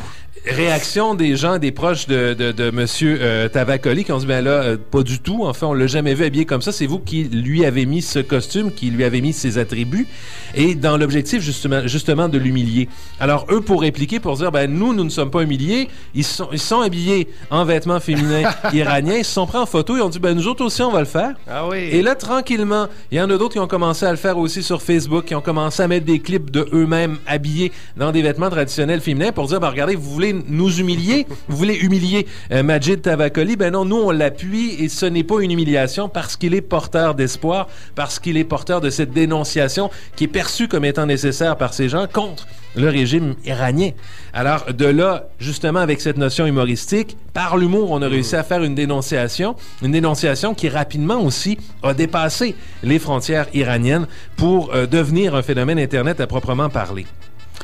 réaction 0.45 1.13
des 1.13 1.35
gens, 1.35 1.57
des 1.57 1.71
proches 1.71 2.07
de, 2.07 2.33
de, 2.33 2.51
de 2.51 2.71
Monsieur 2.71 3.19
euh, 3.21 3.47
Tavakoli 3.47 4.03
qui 4.03 4.11
ont 4.11 4.17
dit 4.17 4.25
ben 4.25 4.43
là 4.43 4.51
euh, 4.51 4.77
pas 4.77 5.03
du 5.03 5.19
tout. 5.19 5.45
En 5.45 5.53
fait, 5.53 5.65
on 5.65 5.73
l'a 5.73 5.87
jamais 5.87 6.13
vu 6.13 6.25
habillé 6.25 6.45
comme 6.45 6.61
ça. 6.61 6.71
C'est 6.71 6.87
vous 6.87 6.99
qui 6.99 7.23
lui 7.23 7.63
avez 7.65 7.85
mis 7.85 8.01
ce 8.01 8.19
costume, 8.19 8.71
qui 8.71 8.89
lui 8.89 9.03
avez 9.03 9.21
mis 9.21 9.33
ses 9.33 9.57
attributs, 9.57 10.07
et 10.55 10.75
dans 10.75 10.97
l'objectif 10.97 11.41
justement 11.41 11.87
justement 11.87 12.27
de 12.27 12.37
l'humilier. 12.37 12.89
Alors 13.19 13.45
eux 13.51 13.61
pour 13.61 13.81
répliquer 13.81 14.19
pour 14.19 14.35
dire 14.37 14.51
ben 14.51 14.71
nous 14.71 14.93
nous 14.93 15.03
ne 15.03 15.09
sommes 15.09 15.31
pas 15.31 15.43
humiliés. 15.43 15.89
Ils 16.15 16.23
sont 16.23 16.49
ils 16.51 16.59
sont 16.59 16.81
habillés 16.81 17.27
en 17.49 17.63
vêtements 17.63 17.99
féminins 17.99 18.49
iraniens. 18.73 19.17
Ils 19.17 19.25
se 19.25 19.33
sont 19.33 19.45
pris 19.45 19.59
en 19.59 19.65
photo 19.65 19.97
et 19.97 20.01
ont 20.01 20.09
dit 20.09 20.19
ben 20.19 20.35
nous 20.35 20.47
autres 20.47 20.65
aussi 20.65 20.81
on 20.81 20.91
va 20.91 20.99
le 20.99 21.05
faire. 21.05 21.33
Ah 21.47 21.67
oui. 21.67 21.89
Et 21.91 22.01
là, 22.01 22.15
tranquillement, 22.15 22.87
il 23.11 23.17
y 23.17 23.21
en 23.21 23.29
a 23.29 23.37
d'autres 23.37 23.53
qui 23.53 23.59
ont 23.59 23.67
commencé 23.67 24.05
à 24.05 24.11
le 24.11 24.17
faire 24.17 24.37
aussi 24.37 24.63
sur 24.63 24.81
Facebook, 24.81 25.25
qui 25.25 25.35
ont 25.35 25.41
commencé 25.41 25.83
à 25.83 25.87
mettre 25.87 26.05
des 26.05 26.19
clips 26.19 26.49
de 26.49 26.67
eux-mêmes 26.73 27.17
habillés 27.27 27.71
dans 27.97 28.11
des 28.11 28.21
vêtements 28.21 28.49
traditionnels 28.49 29.01
féminins 29.01 29.31
pour 29.31 29.47
dire, 29.47 29.59
ben, 29.59 29.69
regardez, 29.69 29.95
vous 29.95 30.09
voulez 30.09 30.30
nous 30.33 30.79
humilier, 30.79 31.27
vous 31.47 31.57
voulez 31.57 31.75
humilier 31.75 32.27
euh, 32.51 32.63
Majid 32.63 33.01
Tavakoli, 33.01 33.55
ben 33.55 33.71
non, 33.71 33.85
nous 33.85 33.97
on 33.97 34.11
l'appuie 34.11 34.75
et 34.79 34.89
ce 34.89 35.05
n'est 35.05 35.23
pas 35.23 35.41
une 35.41 35.51
humiliation 35.51 36.09
parce 36.09 36.37
qu'il 36.37 36.53
est 36.53 36.61
porteur 36.61 37.15
d'espoir, 37.15 37.67
parce 37.95 38.19
qu'il 38.19 38.37
est 38.37 38.43
porteur 38.43 38.81
de 38.81 38.89
cette 38.89 39.11
dénonciation 39.11 39.89
qui 40.15 40.25
est 40.25 40.27
perçue 40.27 40.67
comme 40.67 40.85
étant 40.85 41.05
nécessaire 41.05 41.57
par 41.57 41.73
ces 41.73 41.89
gens 41.89 42.07
contre 42.11 42.47
le 42.75 42.89
régime 42.89 43.35
iranien. 43.45 43.91
Alors, 44.33 44.73
de 44.73 44.85
là, 44.85 45.27
justement, 45.39 45.79
avec 45.79 46.01
cette 46.01 46.17
notion 46.17 46.45
humoristique, 46.45 47.17
par 47.33 47.57
l'humour, 47.57 47.91
on 47.91 48.01
a 48.01 48.07
réussi 48.07 48.35
à 48.35 48.43
faire 48.43 48.63
une 48.63 48.75
dénonciation, 48.75 49.55
une 49.81 49.91
dénonciation 49.91 50.53
qui 50.53 50.69
rapidement 50.69 51.21
aussi 51.21 51.57
a 51.83 51.93
dépassé 51.93 52.55
les 52.83 52.99
frontières 52.99 53.47
iraniennes 53.53 54.07
pour 54.37 54.73
euh, 54.73 54.85
devenir 54.85 55.35
un 55.35 55.41
phénomène 55.41 55.79
Internet 55.79 56.19
à 56.21 56.27
proprement 56.27 56.69
parler. 56.69 57.05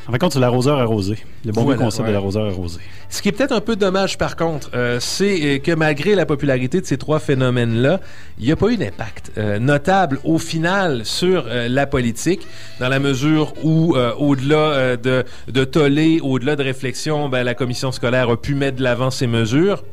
En 0.07 0.17
compte, 0.17 0.33
c'est 0.33 0.39
l'arroseur 0.39 0.79
arrosé. 0.79 1.17
Le 1.45 1.51
bon 1.51 1.63
Voilà, 1.63 1.83
concept 1.83 2.03
ouais. 2.03 2.09
de 2.09 2.13
l'arroseur 2.13 2.45
arrosé. 2.45 2.79
Ce 3.09 3.21
qui 3.21 3.29
est 3.29 3.31
peut-être 3.33 3.51
un 3.51 3.61
peu 3.61 3.75
dommage, 3.75 4.17
par 4.17 4.35
contre, 4.35 4.71
euh, 4.73 4.99
c'est 5.01 5.39
euh, 5.43 5.59
que 5.59 5.71
malgré 5.73 6.15
la 6.15 6.25
popularité 6.25 6.79
de 6.79 6.85
ces 6.85 6.97
trois 6.97 7.19
phénomènes-là, 7.19 7.99
il 8.39 8.45
n'y 8.45 8.51
a 8.51 8.55
pas 8.55 8.69
eu 8.69 8.77
d'impact 8.77 9.31
euh, 9.37 9.59
notable 9.59 10.19
au 10.23 10.37
final 10.37 11.05
sur 11.05 11.45
euh, 11.47 11.67
la 11.67 11.87
politique, 11.87 12.47
dans 12.79 12.89
la 12.89 12.99
mesure 12.99 13.53
où, 13.63 13.95
au-delà 14.17 14.95
de, 14.97 15.25
de 15.47 15.63
tollé, 15.63 16.19
au-delà 16.21 16.55
de 16.55 16.63
réflexion, 16.63 17.27
ben, 17.29 17.43
la 17.43 17.53
commission 17.53 17.91
scolaire 17.91 18.29
a 18.29 18.37
pu 18.37 18.55
mettre 18.55 18.77
de 18.77 18.83
l'avant 18.83 19.11
ces 19.11 19.27
mesures 19.27 19.83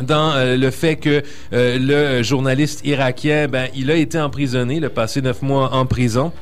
dans 0.00 0.32
euh, 0.32 0.56
le 0.56 0.70
fait 0.70 0.96
que 0.96 1.22
euh, 1.52 1.78
le 1.78 2.22
journaliste 2.22 2.80
irakien, 2.84 3.46
ben, 3.48 3.68
il 3.74 3.90
a 3.90 3.94
été 3.94 4.18
emprisonné, 4.18 4.76
il 4.76 4.84
a 4.84 4.90
passé 4.90 5.20
neuf 5.20 5.42
mois 5.42 5.74
en 5.74 5.84
prison. 5.84 6.32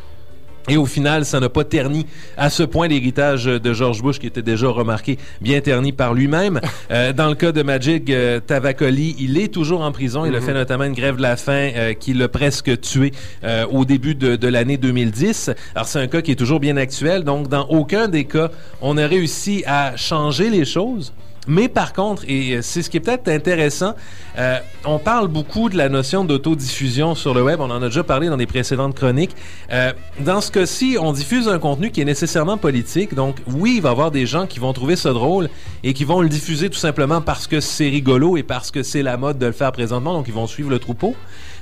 Et 0.70 0.76
au 0.76 0.86
final, 0.86 1.24
ça 1.24 1.40
n'a 1.40 1.48
pas 1.48 1.64
terni 1.64 2.06
à 2.36 2.48
ce 2.48 2.62
point 2.62 2.86
l'héritage 2.86 3.46
de 3.46 3.72
George 3.72 4.02
Bush, 4.02 4.20
qui 4.20 4.28
était 4.28 4.40
déjà 4.40 4.68
remarqué, 4.68 5.18
bien 5.40 5.60
terni 5.60 5.92
par 5.92 6.14
lui-même. 6.14 6.60
Euh, 6.90 7.12
dans 7.12 7.28
le 7.28 7.36
cas 7.36 7.52
de 7.52 7.62
Majid 7.62 8.10
euh, 8.10 8.40
Tavakoli, 8.40 9.14
il 9.20 9.38
est 9.38 9.52
toujours 9.52 9.82
en 9.82 9.92
prison. 9.92 10.24
Il 10.24 10.34
a 10.34 10.40
fait 10.40 10.54
notamment 10.54 10.84
une 10.84 10.92
grève 10.92 11.16
de 11.16 11.22
la 11.22 11.36
faim 11.36 11.70
euh, 11.76 11.92
qui 11.92 12.14
l'a 12.14 12.26
presque 12.26 12.80
tué 12.80 13.12
euh, 13.44 13.64
au 13.70 13.84
début 13.84 14.16
de, 14.16 14.34
de 14.34 14.48
l'année 14.48 14.76
2010. 14.76 15.50
Alors 15.76 15.86
c'est 15.86 16.00
un 16.00 16.08
cas 16.08 16.20
qui 16.20 16.32
est 16.32 16.36
toujours 16.36 16.58
bien 16.58 16.76
actuel. 16.76 17.22
Donc 17.22 17.46
dans 17.46 17.64
aucun 17.68 18.08
des 18.08 18.24
cas, 18.24 18.50
on 18.80 18.96
a 18.96 19.06
réussi 19.06 19.62
à 19.66 19.96
changer 19.96 20.50
les 20.50 20.64
choses. 20.64 21.12
Mais 21.50 21.68
par 21.68 21.92
contre, 21.92 22.22
et 22.28 22.52
euh, 22.52 22.62
c'est 22.62 22.80
ce 22.80 22.88
qui 22.88 22.98
est 22.98 23.00
peut-être 23.00 23.26
intéressant, 23.26 23.96
euh, 24.38 24.58
on 24.84 25.00
parle 25.00 25.26
beaucoup 25.26 25.68
de 25.68 25.76
la 25.76 25.88
notion 25.88 26.24
d'autodiffusion 26.24 27.16
sur 27.16 27.34
le 27.34 27.42
web. 27.42 27.60
On 27.60 27.70
en 27.72 27.82
a 27.82 27.86
déjà 27.86 28.04
parlé 28.04 28.28
dans 28.28 28.36
des 28.36 28.46
précédentes 28.46 28.94
chroniques. 28.94 29.34
Euh, 29.72 29.92
dans 30.20 30.40
ce 30.40 30.52
cas-ci, 30.52 30.96
on 31.00 31.12
diffuse 31.12 31.48
un 31.48 31.58
contenu 31.58 31.90
qui 31.90 32.02
est 32.02 32.04
nécessairement 32.04 32.56
politique. 32.56 33.14
Donc, 33.14 33.38
oui, 33.48 33.74
il 33.78 33.82
va 33.82 33.88
y 33.88 33.92
avoir 33.92 34.12
des 34.12 34.26
gens 34.26 34.46
qui 34.46 34.60
vont 34.60 34.72
trouver 34.72 34.94
ça 34.94 35.12
drôle 35.12 35.48
et 35.82 35.92
qui 35.92 36.04
vont 36.04 36.20
le 36.20 36.28
diffuser 36.28 36.70
tout 36.70 36.78
simplement 36.78 37.20
parce 37.20 37.48
que 37.48 37.58
c'est 37.58 37.88
rigolo 37.88 38.36
et 38.36 38.44
parce 38.44 38.70
que 38.70 38.84
c'est 38.84 39.02
la 39.02 39.16
mode 39.16 39.38
de 39.38 39.46
le 39.46 39.52
faire 39.52 39.72
présentement. 39.72 40.12
Donc, 40.12 40.28
ils 40.28 40.34
vont 40.34 40.46
suivre 40.46 40.70
le 40.70 40.78
troupeau. 40.78 41.16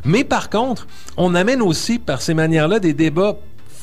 Mais 0.04 0.22
par 0.22 0.50
contre, 0.50 0.86
on 1.16 1.34
amène 1.34 1.62
aussi 1.62 1.98
par 1.98 2.20
ces 2.20 2.34
manières-là 2.34 2.78
des 2.78 2.92
débats 2.92 3.38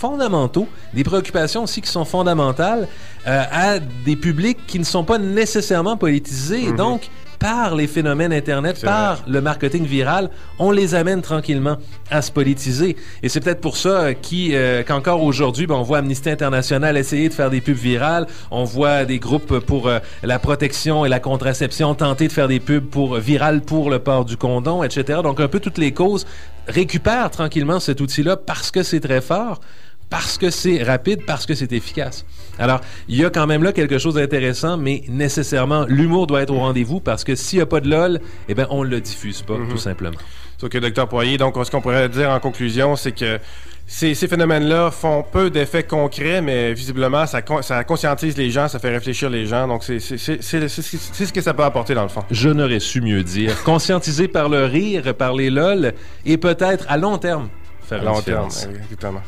fondamentaux, 0.05 0.67
des 0.93 1.03
préoccupations 1.03 1.63
aussi 1.63 1.81
qui 1.81 1.89
sont 1.89 2.05
fondamentales 2.05 2.87
euh, 3.27 3.43
à 3.51 3.79
des 3.79 4.15
publics 4.15 4.59
qui 4.67 4.77
ne 4.77 4.83
sont 4.83 5.03
pas 5.03 5.17
nécessairement 5.17 5.97
politisés. 5.97 6.65
Et 6.65 6.71
donc, 6.71 7.09
par 7.39 7.75
les 7.75 7.87
phénomènes 7.87 8.33
Internet, 8.33 8.81
par 8.81 9.23
le 9.27 9.41
marketing 9.41 9.85
viral, 9.85 10.29
on 10.59 10.71
les 10.71 10.95
amène 10.95 11.21
tranquillement 11.21 11.77
à 12.09 12.21
se 12.21 12.31
politiser. 12.31 12.95
Et 13.23 13.29
c'est 13.29 13.39
peut-être 13.39 13.61
pour 13.61 13.77
ça 13.77 13.89
euh, 14.01 14.13
euh, 14.33 14.83
qu'encore 14.83 15.23
aujourd'hui, 15.23 15.67
ben, 15.67 15.75
on 15.75 15.83
voit 15.83 15.99
Amnesty 15.99 16.29
International 16.29 16.97
essayer 16.97 17.29
de 17.29 17.33
faire 17.33 17.49
des 17.49 17.61
pubs 17.61 17.75
virales, 17.75 18.27
on 18.51 18.63
voit 18.63 19.05
des 19.05 19.19
groupes 19.19 19.59
pour 19.59 19.87
euh, 19.87 19.99
la 20.23 20.39
protection 20.39 21.05
et 21.05 21.09
la 21.09 21.19
contraception 21.19 21.95
tenter 21.95 22.27
de 22.27 22.33
faire 22.33 22.47
des 22.47 22.59
pubs 22.59 22.85
pour 22.85 23.15
virales 23.17 23.61
pour 23.61 23.89
le 23.89 23.99
port 23.99 24.25
du 24.25 24.37
condom, 24.37 24.83
etc. 24.83 25.19
Donc 25.23 25.39
un 25.39 25.47
peu 25.47 25.59
toutes 25.59 25.77
les 25.77 25.91
causes 25.91 26.25
récupèrent 26.67 27.29
tranquillement 27.29 27.79
cet 27.79 28.01
outil-là 28.01 28.37
parce 28.37 28.71
que 28.71 28.83
c'est 28.83 28.99
très 28.99 29.21
fort 29.21 29.61
parce 30.09 30.37
que 30.37 30.49
c'est 30.49 30.83
rapide, 30.83 31.25
parce 31.25 31.45
que 31.45 31.55
c'est 31.55 31.71
efficace. 31.73 32.25
Alors, 32.59 32.79
il 33.09 33.17
y 33.17 33.25
a 33.25 33.29
quand 33.29 33.47
même 33.47 33.63
là 33.63 33.73
quelque 33.73 33.97
chose 33.97 34.13
d'intéressant, 34.15 34.77
mais 34.77 35.03
nécessairement, 35.09 35.85
l'humour 35.87 36.27
doit 36.27 36.41
être 36.43 36.53
au 36.53 36.59
rendez-vous 36.59 36.99
parce 37.01 37.23
que 37.23 37.35
s'il 37.35 37.59
n'y 37.59 37.63
a 37.63 37.65
pas 37.65 37.81
de 37.81 37.89
LOL, 37.89 38.19
eh 38.47 38.53
bien, 38.53 38.67
on 38.69 38.83
ne 38.83 38.89
le 38.89 39.01
diffuse 39.01 39.41
pas, 39.41 39.55
tout 39.69 39.77
simplement. 39.77 40.17
Sauf 40.57 40.69
que, 40.69 40.77
Dr. 40.77 41.07
Poirier, 41.07 41.37
donc, 41.37 41.55
ce 41.63 41.69
qu'on 41.69 41.81
pourrait 41.81 42.07
dire 42.07 42.29
en 42.29 42.39
conclusion, 42.39 42.95
c'est 42.95 43.11
que 43.11 43.39
ces, 43.87 44.15
ces 44.15 44.27
phénomènes-là 44.27 44.89
font 44.89 45.21
peu 45.29 45.49
d'effets 45.49 45.83
concrets, 45.83 46.41
mais 46.41 46.73
visiblement, 46.73 47.25
ça, 47.27 47.41
con- 47.41 47.61
ça 47.61 47.83
conscientise 47.83 48.37
les 48.37 48.49
gens, 48.51 48.67
ça 48.69 48.79
fait 48.79 48.89
réfléchir 48.89 49.29
les 49.29 49.45
gens. 49.45 49.67
Donc, 49.67 49.83
c'est 49.83 49.99
ce 49.99 51.33
que 51.33 51.41
ça 51.41 51.53
peut 51.53 51.63
apporter, 51.63 51.93
dans 51.93 52.03
le 52.03 52.09
fond. 52.09 52.23
Je 52.31 52.49
n'aurais 52.49 52.79
su 52.79 53.01
mieux 53.01 53.21
dire. 53.23 53.61
Conscientiser 53.63 54.27
par 54.29 54.47
le 54.49 54.63
rire, 54.65 55.13
par 55.15 55.33
les 55.33 55.49
LOL, 55.49 55.93
et 56.25 56.37
peut-être 56.37 56.85
à 56.87 56.97
long 56.97 57.17
terme 57.17 57.49
faire 57.83 58.01
À 58.01 58.05
long 58.05 58.21
terme, 58.21 58.45
exactement. 58.47 59.21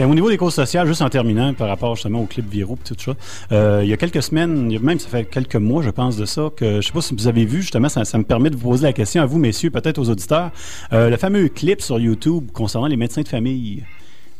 Ben, 0.00 0.10
au 0.10 0.14
niveau 0.14 0.30
des 0.30 0.38
causes 0.38 0.54
sociales, 0.54 0.86
juste 0.86 1.02
en 1.02 1.10
terminant 1.10 1.52
par 1.52 1.68
rapport 1.68 1.94
justement 1.94 2.22
aux 2.22 2.24
clips 2.24 2.48
viraux 2.48 2.78
et 2.82 2.88
tout 2.88 2.94
ça, 2.98 3.12
euh, 3.52 3.80
il 3.82 3.90
y 3.90 3.92
a 3.92 3.98
quelques 3.98 4.22
semaines, 4.22 4.78
même 4.78 4.98
ça 4.98 5.10
fait 5.10 5.26
quelques 5.26 5.56
mois, 5.56 5.82
je 5.82 5.90
pense, 5.90 6.16
de 6.16 6.24
ça, 6.24 6.48
que 6.56 6.80
je 6.80 6.86
sais 6.86 6.92
pas 6.94 7.02
si 7.02 7.14
vous 7.14 7.28
avez 7.28 7.44
vu, 7.44 7.60
justement, 7.60 7.90
ça, 7.90 8.16
me 8.16 8.24
permet 8.24 8.48
de 8.48 8.56
vous 8.56 8.70
poser 8.70 8.84
la 8.84 8.94
question 8.94 9.20
à 9.20 9.26
vous, 9.26 9.38
messieurs, 9.38 9.68
peut-être 9.68 9.98
aux 9.98 10.08
auditeurs, 10.08 10.52
euh, 10.94 11.10
le 11.10 11.18
fameux 11.18 11.48
clip 11.48 11.82
sur 11.82 12.00
YouTube 12.00 12.50
concernant 12.50 12.86
les 12.86 12.96
médecins 12.96 13.20
de 13.20 13.28
famille. 13.28 13.84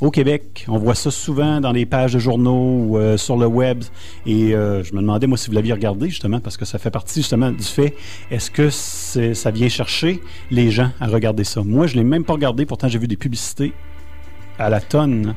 au 0.01 0.11
Québec. 0.11 0.65
On 0.67 0.79
voit 0.79 0.95
ça 0.95 1.11
souvent 1.11 1.61
dans 1.61 1.73
les 1.73 1.85
pages 1.85 2.15
de 2.15 2.19
journaux 2.19 2.87
ou 2.87 2.97
euh, 2.97 3.19
sur 3.19 3.37
le 3.37 3.45
web. 3.45 3.85
Et 4.25 4.53
je 4.53 4.95
me 4.95 5.01
demandais, 5.03 5.27
moi, 5.27 5.37
si 5.37 5.51
vous 5.51 5.55
l'aviez 5.55 5.75
regardé, 5.75 6.09
justement, 6.09 6.41
parce 6.41 6.57
que 6.57 6.65
ça 6.65 6.79
fait 6.79 6.91
partie, 6.91 7.21
justement, 7.21 7.51
du 7.51 7.63
fait, 7.63 7.95
est-ce 8.31 8.51
que 8.51 8.71
ça 8.71 9.51
vient 9.51 9.69
chercher 9.69 10.23
les 10.51 10.71
gens 10.71 10.89
à 11.01 11.07
regarder 11.07 11.45
ça? 11.45 11.63
Moi, 11.63 11.87
je 11.87 11.97
l'ai 11.97 12.05
même 12.05 12.25
pas 12.25 12.33
regardé, 12.33 12.65
pourtant 12.65 12.89
j'ai 12.89 12.99
vu 12.99 13.09
des 13.09 13.19
publicités 13.19 13.75
à 14.61 14.71
la 14.71 14.81
tonne. 14.81 15.35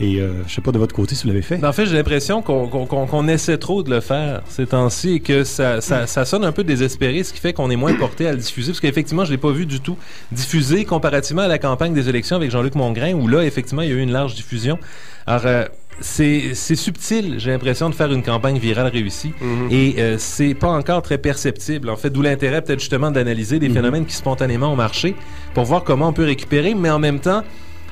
Et 0.00 0.16
euh, 0.18 0.42
je 0.48 0.52
sais 0.52 0.60
pas 0.60 0.72
de 0.72 0.78
votre 0.78 0.92
côté 0.92 1.14
si 1.14 1.22
vous 1.22 1.28
l'avez 1.28 1.40
fait. 1.42 1.56
Ben, 1.58 1.68
En 1.68 1.72
fait, 1.72 1.86
j'ai 1.86 1.94
l'impression 1.94 2.42
qu'on 2.42 3.28
essaie 3.28 3.58
trop 3.58 3.84
de 3.84 3.90
le 3.90 4.00
faire 4.00 4.42
ces 4.48 4.66
temps-ci 4.66 5.14
et 5.14 5.20
que 5.20 5.44
ça, 5.44 5.80
ça, 5.80 6.08
ça 6.08 6.24
sonne 6.24 6.44
un 6.44 6.50
peu 6.50 6.64
désespéré, 6.64 7.22
ce 7.22 7.32
qui 7.32 7.38
fait 7.38 7.52
qu'on 7.52 7.70
est 7.70 7.76
moins 7.76 7.94
porté 7.94 8.26
à 8.26 8.32
le 8.32 8.38
diffuser. 8.38 8.72
Parce 8.72 8.80
qu'effectivement, 8.80 9.24
je 9.24 9.30
l'ai 9.30 9.38
pas 9.38 9.52
vu 9.52 9.66
du 9.66 9.78
tout 9.78 9.96
diffusé 10.32 10.84
comparativement 10.84 11.42
à 11.42 11.48
la 11.48 11.58
campagne 11.58 11.94
des 11.94 12.08
élections 12.08 12.34
avec 12.34 12.50
Jean-Luc 12.50 12.74
Mongrain, 12.74 13.12
où 13.14 13.28
là, 13.28 13.44
effectivement, 13.44 13.82
il 13.82 13.88
y 13.88 13.92
a 13.92 13.94
eu 13.94 14.00
une 14.00 14.10
large 14.10 14.34
diffusion. 14.34 14.80
Alors, 15.28 15.42
euh, 15.46 15.64
c'est 16.00 16.54
subtil, 16.54 17.36
j'ai 17.38 17.52
l'impression, 17.52 17.88
de 17.88 17.94
faire 17.94 18.10
une 18.12 18.24
campagne 18.24 18.58
virale 18.58 18.88
réussie. 18.88 19.32
Et 19.70 19.94
euh, 19.98 20.16
c'est 20.18 20.54
pas 20.54 20.70
encore 20.70 21.02
très 21.02 21.18
perceptible. 21.18 21.88
En 21.88 21.94
fait, 21.96 22.10
d'où 22.10 22.20
l'intérêt 22.20 22.62
peut-être 22.62 22.80
justement 22.80 23.12
d'analyser 23.12 23.60
des 23.60 23.68
Mhm. 23.68 23.74
phénomènes 23.76 24.06
qui 24.06 24.16
spontanément 24.16 24.72
ont 24.72 24.76
marché 24.76 25.14
pour 25.54 25.62
voir 25.66 25.84
comment 25.84 26.08
on 26.08 26.12
peut 26.12 26.24
récupérer, 26.24 26.74
mais 26.74 26.90
en 26.90 26.98
même 26.98 27.20
temps, 27.20 27.44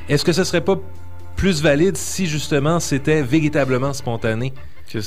est-ce 0.08 0.24
que 0.24 0.32
ce 0.32 0.44
serait 0.44 0.60
pas 0.60 0.76
plus 1.36 1.62
valide 1.62 1.96
si 1.96 2.26
justement 2.26 2.78
c'était 2.80 3.22
véritablement 3.22 3.92
spontané 3.92 4.52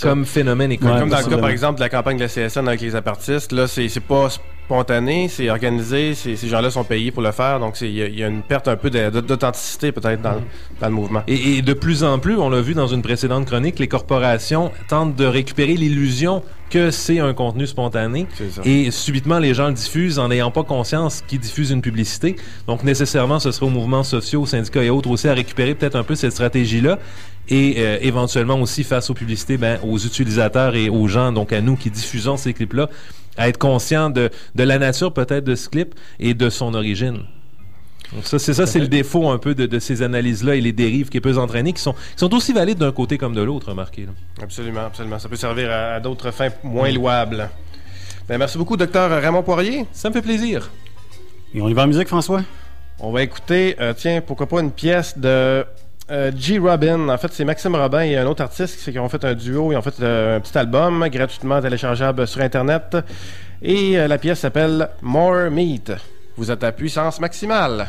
comme 0.01 0.25
phénomène 0.25 0.75
Comme 0.77 0.87
économique? 0.89 1.09
dans 1.11 1.19
le 1.19 1.25
cas, 1.35 1.37
par 1.37 1.49
exemple, 1.49 1.75
de 1.75 1.81
la 1.83 1.89
campagne 1.89 2.17
de 2.17 2.23
la 2.23 2.27
CSN 2.27 2.67
avec 2.67 2.81
les 2.81 2.95
apartistes, 2.95 3.51
là, 3.51 3.67
c'est 3.67 3.87
c'est 3.87 3.99
pas 3.99 4.29
spontané, 4.65 5.27
c'est 5.29 5.49
organisé, 5.49 6.13
ces 6.15 6.35
gens-là 6.47 6.69
sont 6.69 6.83
payés 6.83 7.11
pour 7.11 7.21
le 7.21 7.31
faire, 7.31 7.59
donc 7.59 7.79
il 7.81 7.89
y, 7.91 8.19
y 8.19 8.23
a 8.23 8.27
une 8.27 8.41
perte 8.41 8.67
un 8.67 8.75
peu 8.75 8.89
d'authenticité 8.89 9.91
peut-être 9.91 10.21
dans, 10.21 10.41
dans 10.81 10.87
le 10.87 10.93
mouvement. 10.93 11.21
Et, 11.27 11.57
et 11.57 11.61
de 11.61 11.73
plus 11.73 12.03
en 12.03 12.19
plus, 12.19 12.35
on 12.37 12.49
l'a 12.49 12.61
vu 12.61 12.73
dans 12.73 12.87
une 12.87 13.01
précédente 13.01 13.45
chronique, 13.45 13.79
les 13.79 13.87
corporations 13.87 14.71
tentent 14.87 15.15
de 15.15 15.25
récupérer 15.25 15.75
l'illusion 15.75 16.41
que 16.69 16.89
c'est 16.91 17.19
un 17.19 17.33
contenu 17.33 17.67
spontané. 17.67 18.25
Et 18.63 18.89
subitement, 18.89 19.37
les 19.37 19.53
gens 19.53 19.67
le 19.67 19.73
diffusent 19.73 20.17
en 20.17 20.29
n'ayant 20.29 20.49
pas 20.49 20.63
conscience 20.63 21.23
qu'ils 21.27 21.39
diffusent 21.39 21.69
une 21.69 21.81
publicité. 21.81 22.35
Donc, 22.67 22.83
nécessairement, 22.83 23.39
ce 23.39 23.51
serait 23.51 23.67
aux 23.67 23.69
mouvements 23.69 24.03
sociaux, 24.03 24.41
aux 24.41 24.45
syndicats 24.47 24.83
et 24.83 24.89
autres 24.89 25.09
aussi 25.09 25.27
à 25.27 25.33
récupérer 25.33 25.75
peut-être 25.75 25.95
un 25.95 26.03
peu 26.03 26.15
cette 26.15 26.31
stratégie-là. 26.31 26.97
Et 27.49 27.75
euh, 27.77 27.99
éventuellement 28.01 28.59
aussi, 28.59 28.83
face 28.83 29.11
aux 29.11 29.13
publicités, 29.13 29.57
ben, 29.57 29.77
aux 29.83 29.99
utilisateurs 29.99 30.75
et 30.75 30.89
aux 30.89 31.07
gens, 31.07 31.31
donc 31.31 31.53
à 31.53 31.61
nous 31.61 31.75
qui 31.75 31.91
diffusons 31.91 32.35
ces 32.35 32.53
clips-là, 32.53 32.89
à 33.37 33.49
être 33.49 33.57
conscients 33.57 34.09
de, 34.09 34.29
de 34.55 34.63
la 34.63 34.77
nature 34.77 35.13
peut-être 35.13 35.43
de 35.43 35.55
ce 35.55 35.69
clip 35.69 35.95
et 36.19 36.33
de 36.33 36.49
son 36.49 36.73
origine. 36.73 37.19
Donc 38.13 38.25
ça, 38.27 38.37
c'est 38.37 38.53
ça, 38.53 38.67
c'est 38.67 38.79
le 38.79 38.87
défaut 38.87 39.29
un 39.29 39.39
peu 39.39 39.55
de, 39.55 39.65
de 39.65 39.79
ces 39.79 40.01
analyses-là 40.03 40.55
et 40.55 40.61
les 40.61 40.71
dérives 40.71 41.09
qui 41.09 41.19
peuvent 41.19 41.39
entraîner, 41.39 41.73
qui 41.73 41.81
sont, 41.81 41.93
qui 41.93 42.17
sont 42.17 42.33
aussi 42.35 42.53
valides 42.53 42.77
d'un 42.77 42.91
côté 42.91 43.17
comme 43.17 43.33
de 43.33 43.41
l'autre, 43.41 43.69
remarquez. 43.69 44.03
là. 44.05 44.11
Absolument, 44.41 44.85
absolument. 44.85 45.17
Ça 45.19 45.27
peut 45.27 45.35
servir 45.35 45.71
à, 45.71 45.95
à 45.95 45.99
d'autres 45.99 46.31
fins 46.31 46.49
moins 46.63 46.91
louables. 46.91 47.49
Ben, 48.29 48.37
merci 48.37 48.57
beaucoup, 48.57 48.77
docteur 48.77 49.09
Raymond 49.21 49.43
Poirier. 49.43 49.85
Ça 49.91 50.09
me 50.09 50.13
fait 50.13 50.21
plaisir. 50.21 50.69
Et 51.53 51.61
on 51.61 51.67
y 51.67 51.73
va 51.73 51.83
en 51.83 51.87
musique, 51.87 52.07
François? 52.07 52.43
On 52.99 53.11
va 53.11 53.23
écouter, 53.23 53.75
euh, 53.79 53.93
tiens, 53.97 54.21
pourquoi 54.21 54.47
pas 54.47 54.61
une 54.61 54.71
pièce 54.71 55.17
de 55.17 55.65
euh, 56.11 56.31
G. 56.35 56.59
Robin. 56.59 57.09
En 57.09 57.17
fait, 57.17 57.31
c'est 57.31 57.45
Maxime 57.45 57.75
Robin 57.75 58.01
et 58.01 58.17
un 58.17 58.25
autre 58.27 58.43
artiste 58.43 58.91
qui, 58.91 58.99
ont 58.99 59.09
fait 59.09 59.23
un 59.25 59.33
duo. 59.33 59.71
Ils 59.71 59.77
ont 59.77 59.81
fait 59.81 59.99
euh, 60.01 60.37
un 60.37 60.39
petit 60.39 60.57
album 60.57 61.07
gratuitement 61.09 61.61
téléchargeable 61.61 62.27
sur 62.27 62.41
Internet. 62.41 62.97
Et 63.61 63.97
euh, 63.97 64.07
la 64.07 64.17
pièce 64.17 64.39
s'appelle 64.39 64.89
More 65.01 65.49
Meat. 65.49 65.91
Vous 66.37 66.51
êtes 66.51 66.63
à 66.63 66.71
puissance 66.71 67.19
maximale. 67.19 67.87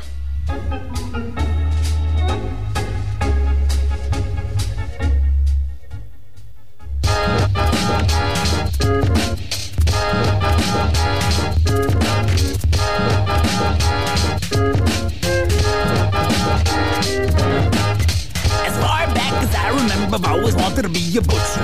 I've 20.12 20.24
always 20.24 20.54
wanted 20.54 20.82
to 20.82 20.88
be 20.88 21.16
a 21.18 21.20
butcher. 21.20 21.60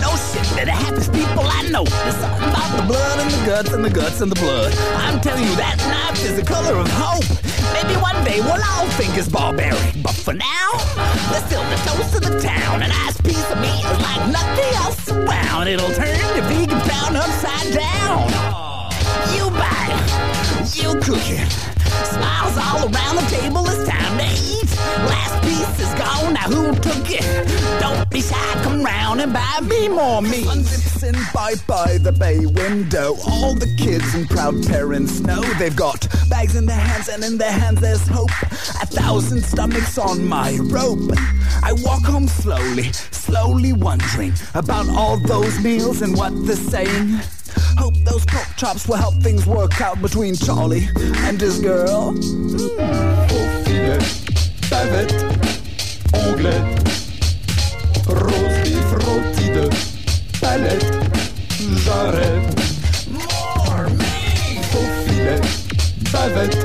No 0.00 0.10
shit, 0.16 0.42
they're 0.56 0.64
the 0.66 0.72
happiest 0.72 1.12
people 1.12 1.44
I 1.44 1.68
know. 1.70 1.84
There's 1.84 2.16
something 2.16 2.48
about 2.48 2.70
the 2.76 2.86
blood 2.86 3.20
and 3.20 3.30
the 3.30 3.46
guts 3.46 3.72
and 3.72 3.84
the 3.84 3.90
guts 3.90 4.20
and 4.20 4.30
the 4.30 4.40
blood. 4.40 4.74
I'm 5.06 5.20
telling 5.20 5.44
you, 5.44 5.54
that 5.56 5.76
knife 5.86 6.24
is 6.24 6.36
the 6.36 6.44
color 6.44 6.74
of 6.74 6.88
hope. 6.90 7.24
Maybe 7.72 7.94
one 8.00 8.18
day 8.24 8.40
we'll 8.40 8.58
all 8.58 8.86
think 8.98 9.16
it's 9.16 9.28
barbaric, 9.28 10.02
but 10.02 10.14
for 10.14 10.32
now, 10.34 10.68
the 11.30 11.78
toast 11.84 12.14
of 12.16 12.22
the 12.22 12.40
town. 12.40 12.82
A 12.82 12.88
nice 12.88 13.20
piece 13.20 13.50
of 13.50 13.60
meat 13.60 13.84
is 13.84 14.00
like 14.02 14.22
nothing 14.32 14.72
else 14.82 15.08
around. 15.10 15.68
It'll 15.68 15.92
turn 15.94 16.16
your 16.34 16.44
vegan 16.48 16.80
pound 16.80 17.16
upside 17.16 17.74
down. 17.74 18.26
You 19.36 19.50
buy 19.50 19.94
it, 19.94 20.74
you 20.74 20.94
cook 21.00 21.22
it. 21.30 21.52
Smiles 22.06 22.56
all 22.58 22.88
around 22.88 23.16
the 23.16 23.26
table, 23.30 23.62
it's 23.68 23.88
time 23.88 24.18
to 24.18 24.26
eat. 24.26 24.70
Last 25.06 25.42
piece 25.42 25.80
is 25.80 25.92
gone, 25.98 26.34
now 26.34 26.48
who 26.48 26.74
took 26.80 27.10
it? 27.10 27.24
Round 29.06 29.20
and 29.20 29.32
buy 29.32 29.60
me 29.62 29.86
more 29.86 30.20
meat. 30.20 30.48
In 31.04 31.14
by 31.32 31.54
by 31.68 31.96
the 31.98 32.10
bay 32.10 32.44
window. 32.44 33.14
All 33.28 33.54
the 33.54 33.72
kids 33.78 34.14
and 34.14 34.28
proud 34.28 34.66
parents 34.66 35.20
know 35.20 35.40
they've 35.60 35.76
got 35.76 36.08
bags 36.28 36.56
in 36.56 36.66
their 36.66 36.76
hands, 36.76 37.06
and 37.06 37.22
in 37.22 37.38
their 37.38 37.52
hands 37.52 37.80
there's 37.80 38.04
hope. 38.08 38.32
A 38.82 38.86
thousand 38.86 39.44
stomachs 39.44 39.96
on 39.96 40.26
my 40.26 40.58
rope. 40.60 41.12
I 41.62 41.72
walk 41.84 42.02
home 42.02 42.26
slowly, 42.26 42.90
slowly 43.12 43.72
wondering 43.72 44.32
about 44.54 44.88
all 44.88 45.18
those 45.18 45.56
meals 45.60 46.02
and 46.02 46.16
what 46.16 46.32
they're 46.44 46.56
saying. 46.56 47.20
Hope 47.78 47.94
those 47.98 48.26
pork 48.26 48.48
chops 48.56 48.88
will 48.88 48.96
help 48.96 49.22
things 49.22 49.46
work 49.46 49.80
out 49.80 50.02
between 50.02 50.34
Charlie 50.34 50.88
and 51.18 51.40
his 51.40 51.60
girl. 51.60 52.08
Au 52.08 52.12
filet, 53.64 53.98
bavette, 54.68 55.36
palette, 60.56 60.84
jarret. 61.84 62.42
More 63.10 63.88
meat! 63.90 64.74
Au 64.74 64.84
filet, 65.04 65.40
bavette, 66.12 66.56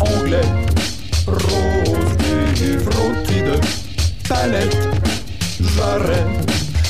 onglet, 0.00 0.48
rose 1.26 2.16
beef 2.18 2.86
rôti 2.94 3.42
de 3.42 3.58
palette, 4.28 4.88
jarret. 5.76 6.28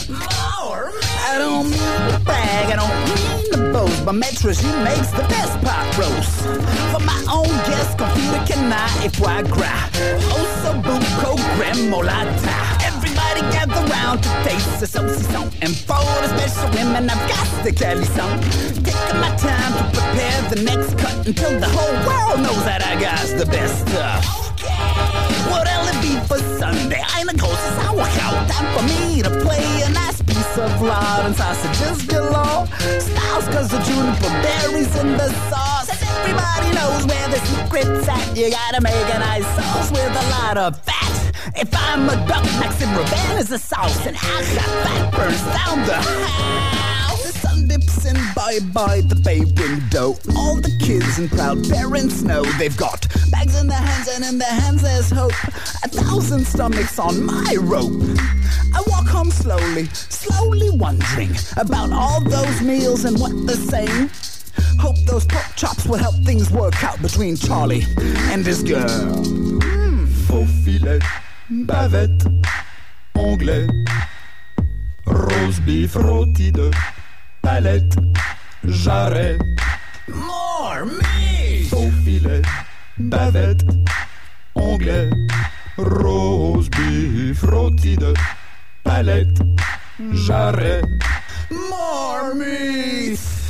More 0.09 0.93
meat! 0.93 1.15
I 1.31 1.39
don't 1.39 1.69
mean 1.71 2.11
to 2.11 2.19
brag, 2.25 2.67
I 2.71 2.77
don't 2.77 2.99
mean 3.09 3.51
to 3.53 3.73
boast, 3.73 4.05
but 4.05 4.15
Maître 4.15 4.53
she 4.55 4.71
makes 4.85 5.11
the 5.11 5.25
best 5.35 5.61
pot 5.65 5.87
roast. 5.99 6.35
For 6.93 7.01
my 7.01 7.21
own 7.29 7.55
guest, 7.69 7.99
computer 7.99 8.43
can 8.47 8.73
I 8.73 9.05
if 9.05 9.21
I 9.21 9.43
gras. 9.43 9.91
Osso 10.31 10.73
buco 10.81 11.35
gremolata. 11.57 12.74
Everybody 13.35 13.57
gather 13.57 13.93
round 13.93 14.23
to 14.23 14.29
taste 14.45 14.79
the 14.79 14.87
saucisson. 14.87 15.51
And 15.61 15.75
for 15.75 15.99
the 16.23 16.29
special 16.39 16.71
women, 16.71 17.11
I've 17.11 17.29
got 17.29 17.65
the 17.65 17.73
calisson. 17.73 18.31
Taking 18.85 19.19
my 19.19 19.35
time 19.35 19.73
to 19.75 19.85
prepare 19.91 20.43
the 20.51 20.63
next 20.63 20.97
cut 20.99 21.27
until 21.27 21.59
the 21.59 21.67
whole 21.67 21.95
world 22.07 22.47
knows 22.47 22.65
that 22.65 22.87
I 22.87 22.95
got 23.01 23.19
the 23.39 23.47
best 23.47 23.89
stuff. 23.89 24.23
What'll 25.51 25.89
it 25.91 25.99
be 25.99 26.15
for 26.29 26.39
Sunday? 26.61 27.03
I'm 27.09 27.29
a 27.29 27.35
ghost 27.35 27.59
of 27.59 27.75
sauerkraut. 27.83 28.49
Time 28.51 28.69
for 28.77 28.85
me 28.87 29.23
to 29.23 29.31
play 29.43 29.83
a 29.83 29.91
nice 29.91 30.23
piece 30.23 30.59
of 30.59 30.71
lard 30.81 31.27
and 31.27 31.35
sausages 31.35 32.07
galore. 32.07 32.67
Styles 33.03 33.49
cause 33.51 33.69
the 33.69 33.83
juniper 33.83 34.31
berries 34.47 34.95
in 34.95 35.19
the 35.19 35.29
sauce. 35.51 35.91
Everybody 35.91 36.71
knows 36.71 37.05
where 37.07 37.29
the 37.35 37.41
secret's 37.51 38.07
at. 38.07 38.37
You 38.37 38.51
gotta 38.51 38.81
make 38.81 38.95
a 38.95 39.19
nice 39.19 39.49
sauce 39.57 39.91
with 39.91 40.23
a 40.23 40.27
lot 40.31 40.57
of 40.57 40.79
fat. 40.83 41.14
If 41.57 41.71
I'm 41.73 42.09
a 42.09 42.17
duck, 42.27 42.45
Maxim 42.59 42.91
Raven 42.97 43.39
is 43.39 43.53
a 43.53 43.59
sauce. 43.59 44.07
And 44.07 44.17
got 44.17 44.45
fat 44.45 45.13
burns 45.15 45.43
down 45.43 45.87
the 45.87 45.95
house. 45.95 47.33
The 47.33 47.39
sun 47.39 47.69
dips 47.69 48.05
in 48.07 48.17
by 48.35 48.59
by 48.73 49.03
the 49.03 49.15
bay 49.15 49.41
window. 49.41 50.17
All 50.37 50.57
the 50.57 50.77
kids 50.83 51.19
and 51.19 51.31
proud 51.31 51.69
parents 51.69 52.23
know 52.23 52.43
they've 52.59 52.77
got 52.77 53.07
bags 53.31 53.61
in 53.61 53.69
their 53.69 53.79
hands, 53.79 54.09
and 54.09 54.25
in 54.25 54.39
their 54.39 54.49
hands 54.49 54.83
there's 54.83 55.11
hope. 55.11 55.33
A 55.85 55.89
thousand 55.89 56.45
stomachs 56.45 56.99
on 56.99 57.25
my 57.25 57.57
rope. 57.61 58.03
I 58.75 58.83
walk 58.89 59.07
home 59.07 59.31
slowly, 59.31 59.87
slowly 59.87 60.71
wondering 60.71 61.37
about 61.57 61.93
all 61.93 62.21
those 62.21 62.61
meals 62.63 63.05
and 63.05 63.19
what 63.21 63.33
they're 63.47 63.57
saying. 63.57 64.11
Hope 64.81 64.97
those 65.07 65.25
pork 65.25 65.55
chops 65.55 65.87
will 65.87 65.99
help 65.99 66.17
things 66.25 66.51
work 66.51 66.83
out 66.83 67.01
between 67.01 67.37
Charlie 67.37 67.85
and 68.33 68.45
his 68.45 68.63
girl. 68.65 68.89
Hmm. 68.89 70.07
Faux 70.27 70.51
filet, 70.65 71.01
bavette, 71.51 72.27
onglet, 73.15 73.69
rose 75.07 75.61
beef 75.61 75.95
rôti 75.95 76.51
de 76.53 76.71
palette, 77.43 77.97
jarret. 78.65 79.39
More 80.09 80.87
meat! 80.87 81.69
Faux 81.71 81.91
filet, 82.05 82.43
bavette, 82.99 83.65
onglet, 84.55 85.11
Rose 85.77 86.69
beef, 86.71 87.43
rôti 87.43 87.97
de 87.97 88.15
palette, 88.85 89.43
jarret. 90.13 90.85
More 91.51 92.35
meat! 92.35 93.44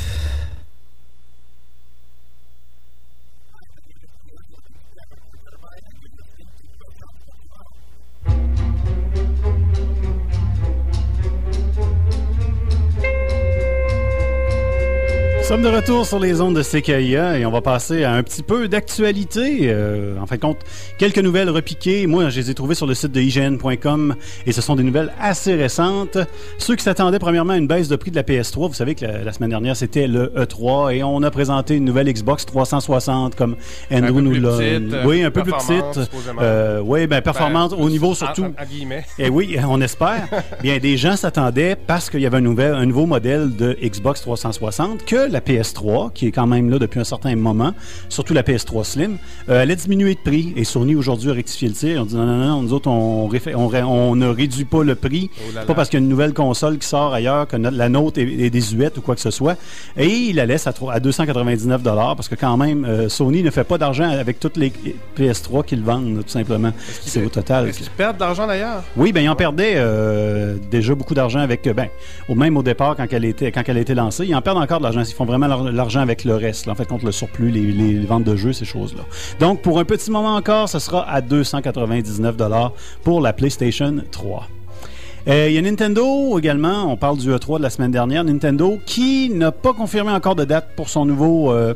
Sommes 15.55 15.63
de 15.63 15.77
retour 15.77 16.05
sur 16.05 16.19
les 16.19 16.41
ondes 16.41 16.57
de 16.57 16.65
CKIA 16.65 17.39
et 17.39 17.47
on 17.47 17.53
va 17.53 17.61
passer 17.61 18.03
à 18.03 18.13
un 18.13 18.25
petit 18.25 18.43
peu 18.43 18.67
d'actualité. 18.67 19.59
Euh, 19.69 20.19
en 20.21 20.27
fin 20.27 20.35
de 20.35 20.41
compte, 20.41 20.59
quelques 20.99 21.21
nouvelles 21.21 21.49
repiquées. 21.49 22.09
Moi, 22.09 22.29
je 22.31 22.41
les 22.41 22.51
ai 22.51 22.55
trouvées 22.55 22.75
sur 22.75 22.89
le 22.89 22.95
site 22.95 23.13
de 23.13 23.21
IGN.com 23.21 24.17
et 24.47 24.51
ce 24.53 24.61
sont 24.61 24.75
des 24.75 24.83
nouvelles 24.83 25.13
assez 25.21 25.55
récentes. 25.55 26.19
Ceux 26.59 26.75
qui 26.75 26.83
s'attendaient 26.83 27.21
premièrement 27.21 27.53
à 27.53 27.57
une 27.57 27.69
baisse 27.69 27.87
de 27.87 27.95
prix 27.95 28.11
de 28.11 28.17
la 28.17 28.25
PS3, 28.25 28.67
vous 28.67 28.75
savez 28.75 28.97
que 28.97 29.05
la, 29.05 29.23
la 29.23 29.33
semaine 29.33 29.51
dernière 29.51 29.77
c'était 29.77 30.09
le 30.09 30.33
E3 30.37 30.93
et 30.93 31.05
on 31.05 31.23
a 31.23 31.31
présenté 31.31 31.77
une 31.77 31.85
nouvelle 31.85 32.13
Xbox 32.13 32.47
360 32.47 33.37
comme 33.37 33.55
Andrew 33.93 34.23
nous 34.23 34.33
l'a. 34.35 34.49
euh, 34.49 35.05
Oui, 35.07 35.23
un 35.23 35.31
peu 35.31 35.43
plus 35.43 35.53
petite. 35.53 36.11
Euh, 36.41 36.81
oui, 36.85 37.07
ben 37.07 37.23
performante 37.23 37.77
Ben, 37.77 37.85
au 37.85 37.89
niveau 37.91 38.17
surtout. 38.17 38.47
en 38.47 38.65
guillemets. 38.69 39.05
Et 39.21 39.29
oui, 39.29 39.57
on 39.69 39.81
espère. 39.81 40.27
Bien, 40.65 40.79
des 40.79 40.97
gens 40.97 41.15
s'attendaient 41.15 41.77
parce 41.77 42.11
qu'il 42.11 42.23
y 42.23 42.27
avait 42.27 42.39
un, 42.39 42.41
nouvel, 42.41 42.75
un 42.75 42.87
nouveau 42.87 43.07
modèle 43.07 43.55
de 43.55 43.79
Xbox 43.81 44.21
360 44.23 45.05
que 45.05 45.31
la 45.31 45.44
PS3, 45.47 46.13
qui 46.13 46.27
est 46.27 46.33
quand 46.33 46.47
même 46.47 46.71
là 46.71 46.79
depuis 46.79 47.01
un 47.01 47.05
certain 47.05 47.35
moment, 47.37 47.73
surtout 48.09 48.35
la 48.35 48.43
PS3 48.43 48.85
Slim, 48.85 49.19
euh, 49.49 49.63
allait 49.63 49.77
diminuer 49.77 50.15
de 50.15 50.21
prix. 50.21 50.53
Et 50.57 50.65
Sony 50.65 50.95
aujourd'hui 50.95 51.31
a 51.31 51.35
rectifié 51.35 51.69
le 51.69 51.75
tir. 51.75 52.03
On 52.03 52.05
dit 52.05 52.17
non, 52.17 52.27
non, 52.27 52.37
non, 52.37 52.63
nous 52.63 52.73
autres, 52.73 52.89
on, 52.89 53.29
ne 54.17 54.27
réduit 54.27 54.65
pas 54.65 54.83
le 54.83 54.95
prix. 54.95 55.31
Oh 55.35 55.41
là 55.41 55.47
C'est 55.49 55.55
là. 55.61 55.65
pas 55.67 55.75
parce 55.75 55.89
qu'il 55.89 55.99
y 55.99 56.03
a 56.03 56.05
une 56.05 56.11
nouvelle 56.11 56.35
console 56.35 56.79
qui 56.79 56.87
sort 56.89 57.13
ailleurs 57.15 57.47
que 57.47 57.57
notre- 57.57 57.77
la 57.77 57.89
nôtre 57.89 58.19
est, 58.19 58.25
est 58.25 58.51
désuète 58.51 58.99
ou 58.99 59.01
quoi 59.01 59.15
que 59.15 59.21
ce 59.21 59.31
soit. 59.31 59.57
Et 59.97 60.09
il 60.09 60.37
la 60.37 60.47
laisse 60.47 60.67
à, 60.67 60.73
à 60.91 61.01
299 61.01 61.83
parce 61.83 62.29
que 62.29 62.35
quand 62.35 62.57
même, 62.57 62.85
euh, 62.85 63.09
Sony 63.09 63.43
ne 63.43 63.51
fait 63.51 63.65
pas 63.65 63.79
d'argent 63.79 64.09
avec 64.09 64.41
toutes 64.41 64.57
les 64.57 64.73
PS3 65.17 65.65
qu'ils 65.65 65.83
vendent, 65.83 66.23
tout 66.25 66.29
simplement. 66.31 66.73
C'est 67.03 67.25
au 67.25 67.29
total. 67.29 67.69
Est-ce 67.69 67.79
qu'ils 67.79 67.91
perdent 67.91 68.17
de 68.17 68.21
l'argent 68.23 68.47
d'ailleurs? 68.47 68.83
Oui, 68.97 69.13
ben 69.13 69.23
ils 69.23 69.29
en 69.29 69.37
perdaient 69.37 69.75
euh, 69.77 70.57
déjà 70.71 70.95
beaucoup 70.95 71.15
d'argent 71.15 71.41
avec, 71.41 71.69
ben, 71.75 71.89
au 72.29 72.35
même 72.35 72.57
au 72.57 72.63
départ 72.63 72.97
quand 72.97 73.07
elle 73.11 73.25
était 73.25 73.53
quand 73.53 73.63
elle 73.67 73.79
a 73.79 73.81
été 73.81 73.95
lancée, 73.95 74.27
ils 74.27 74.35
en 74.35 74.43
perdent 74.43 74.59
encore 74.59 74.79
de 74.79 74.85
l'argent. 74.85 75.03
Ils 75.03 75.15
font 75.15 75.24
vraiment 75.25 75.47
l'argent 75.47 76.01
avec 76.01 76.25
le 76.25 76.37
reste, 76.37 76.69
en 76.69 76.75
fait, 76.75 76.87
contre 76.87 77.05
le 77.05 77.13
surplus, 77.13 77.51
les, 77.51 77.73
les 77.73 78.07
ventes 78.07 78.25
de 78.25 78.37
jeux, 78.37 78.53
ces 78.53 78.65
choses-là. 78.65 79.03
Donc, 79.41 79.63
pour 79.63 79.79
un 79.79 79.85
petit 79.85 80.11
moment 80.11 80.35
encore, 80.35 80.69
ce 80.69 80.79
sera 80.79 81.09
à 81.09 81.21
299 81.21 82.37
pour 83.03 83.21
la 83.21 83.33
PlayStation 83.33 83.97
3. 84.11 84.49
Euh, 85.27 85.47
Il 85.49 85.55
y 85.55 85.59
a 85.59 85.63
Nintendo 85.63 86.39
également, 86.39 86.93
on 86.93 86.97
parle 86.97 87.17
du 87.17 87.31
E3 87.31 87.59
de 87.59 87.63
la 87.63 87.71
semaine 87.71 87.91
dernière, 87.91 88.25
Nintendo 88.25 88.79
qui 88.85 89.31
n'a 89.31 89.53
pas 89.53 89.73
confirmé 89.73 90.11
encore 90.11 90.35
de 90.35 90.45
date 90.45 90.69
pour 90.77 90.91
son 90.91 91.07
nouveau 91.07 91.51
euh, 91.51 91.73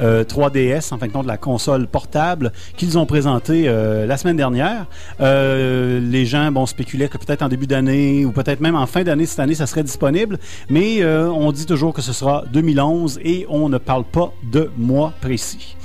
euh, 0.00 0.24
3DS, 0.24 0.92
en 0.92 0.98
fin 0.98 1.06
de 1.06 1.12
compte 1.12 1.26
la 1.26 1.36
console 1.36 1.86
portable 1.86 2.52
qu'ils 2.76 2.98
ont 2.98 3.06
présenté 3.06 3.64
euh, 3.66 4.06
la 4.06 4.16
semaine 4.16 4.36
dernière. 4.36 4.86
Euh, 5.20 6.00
les 6.00 6.26
gens 6.26 6.50
bon, 6.52 6.66
spéculaient 6.66 7.08
que 7.08 7.18
peut-être 7.18 7.42
en 7.42 7.48
début 7.48 7.66
d'année 7.66 8.24
ou 8.24 8.32
peut-être 8.32 8.60
même 8.60 8.76
en 8.76 8.86
fin 8.86 9.02
d'année 9.02 9.26
cette 9.26 9.40
année, 9.40 9.54
ça 9.54 9.66
serait 9.66 9.82
disponible, 9.82 10.38
mais 10.68 11.04
on 11.04 11.52
dit 11.52 11.66
toujours 11.66 11.92
que 11.92 12.02
ce 12.02 12.12
sera 12.12 12.44
2011 12.52 13.20
et 13.22 13.46
on 13.48 13.68
ne 13.68 13.78
parle 13.78 14.04
pas 14.04 14.32
de 14.52 14.70
mois 14.76 15.12
précis. 15.20 15.76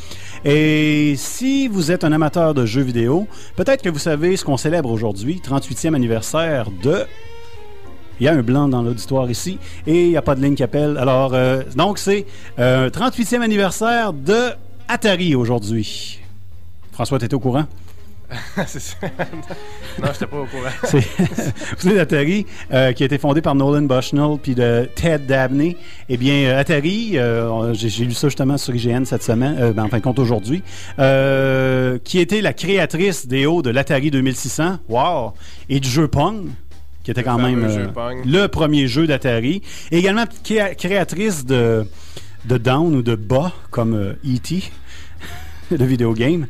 Et 0.45 1.13
si 1.15 1.67
vous 1.67 1.91
êtes 1.91 2.03
un 2.03 2.11
amateur 2.11 2.53
de 2.53 2.65
jeux 2.65 2.81
vidéo, 2.81 3.27
peut-être 3.55 3.81
que 3.81 3.89
vous 3.89 3.99
savez 3.99 4.35
ce 4.35 4.43
qu'on 4.43 4.57
célèbre 4.57 4.91
aujourd'hui, 4.91 5.41
38e 5.43 5.95
anniversaire 5.95 6.67
de... 6.83 7.05
Il 8.23 8.27
y 8.27 8.29
a 8.29 8.33
un 8.35 8.41
blanc 8.41 8.69
dans 8.69 8.81
l'auditoire 8.81 9.29
ici 9.29 9.59
et 9.85 10.05
il 10.05 10.09
n'y 10.11 10.15
a 10.15 10.21
pas 10.21 10.33
de 10.33 10.41
ligne 10.41 10.55
qui 10.55 10.63
appelle. 10.63 10.97
Alors, 10.97 11.33
euh, 11.33 11.61
donc 11.75 11.97
c'est 11.97 12.25
euh, 12.57 12.89
38e 12.89 13.41
anniversaire 13.41 14.13
de 14.13 14.51
Atari 14.87 15.35
aujourd'hui. 15.35 16.21
François, 16.93 17.19
tu 17.19 17.25
étais 17.25 17.33
au 17.33 17.41
courant? 17.41 17.65
C'est 18.67 18.79
ça. 18.79 18.97
non, 20.01 20.07
j'étais 20.13 20.27
pas 20.27 20.37
au 20.37 20.45
courant. 20.45 20.69
C'est 20.83 20.99
vous 20.99 21.79
savez 21.79 21.95
d'Atari, 21.95 22.45
euh, 22.71 22.93
qui 22.93 23.03
a 23.03 23.05
été 23.05 23.17
fondé 23.17 23.41
par 23.41 23.55
Nolan 23.55 23.83
Bushnell 23.83 24.37
puis 24.41 24.55
de 24.55 24.89
Ted 24.95 25.25
Dabney. 25.25 25.77
Eh 26.09 26.17
bien, 26.17 26.45
euh, 26.45 26.59
Atari, 26.59 27.17
euh, 27.17 27.73
j'ai 27.73 28.05
lu 28.05 28.13
ça 28.13 28.27
justement 28.27 28.57
sur 28.57 28.75
IGN 28.75 29.05
cette 29.05 29.23
semaine, 29.23 29.57
euh, 29.59 29.73
ben, 29.73 29.83
en 29.83 29.89
fin 29.89 29.97
de 29.97 30.03
compte 30.03 30.19
aujourd'hui, 30.19 30.63
qui 32.03 32.19
était 32.19 32.41
la 32.41 32.53
créatrice 32.53 33.27
des 33.27 33.45
hauts 33.45 33.61
de 33.61 33.69
l'Atari 33.69 34.11
2600, 34.11 34.77
wow, 34.89 35.33
et 35.69 35.79
du 35.79 35.89
jeu 35.89 36.07
Pong 36.07 36.47
qui 37.03 37.11
était 37.11 37.23
quand 37.23 37.37
même 37.37 37.63
euh, 37.63 37.85
le 38.25 38.47
premier 38.47 38.87
jeu 38.87 39.05
d'Atari. 39.07 39.61
Et 39.91 39.97
également 39.99 40.25
cré- 40.43 40.75
créatrice 40.77 41.45
de, 41.45 41.85
de 42.45 42.57
Down 42.57 42.95
ou 42.95 43.01
de 43.01 43.15
Bas, 43.15 43.51
comme 43.71 43.93
euh, 43.93 44.13
E.T., 44.25 44.63
le 45.71 45.85
vidéogame, 45.85 46.47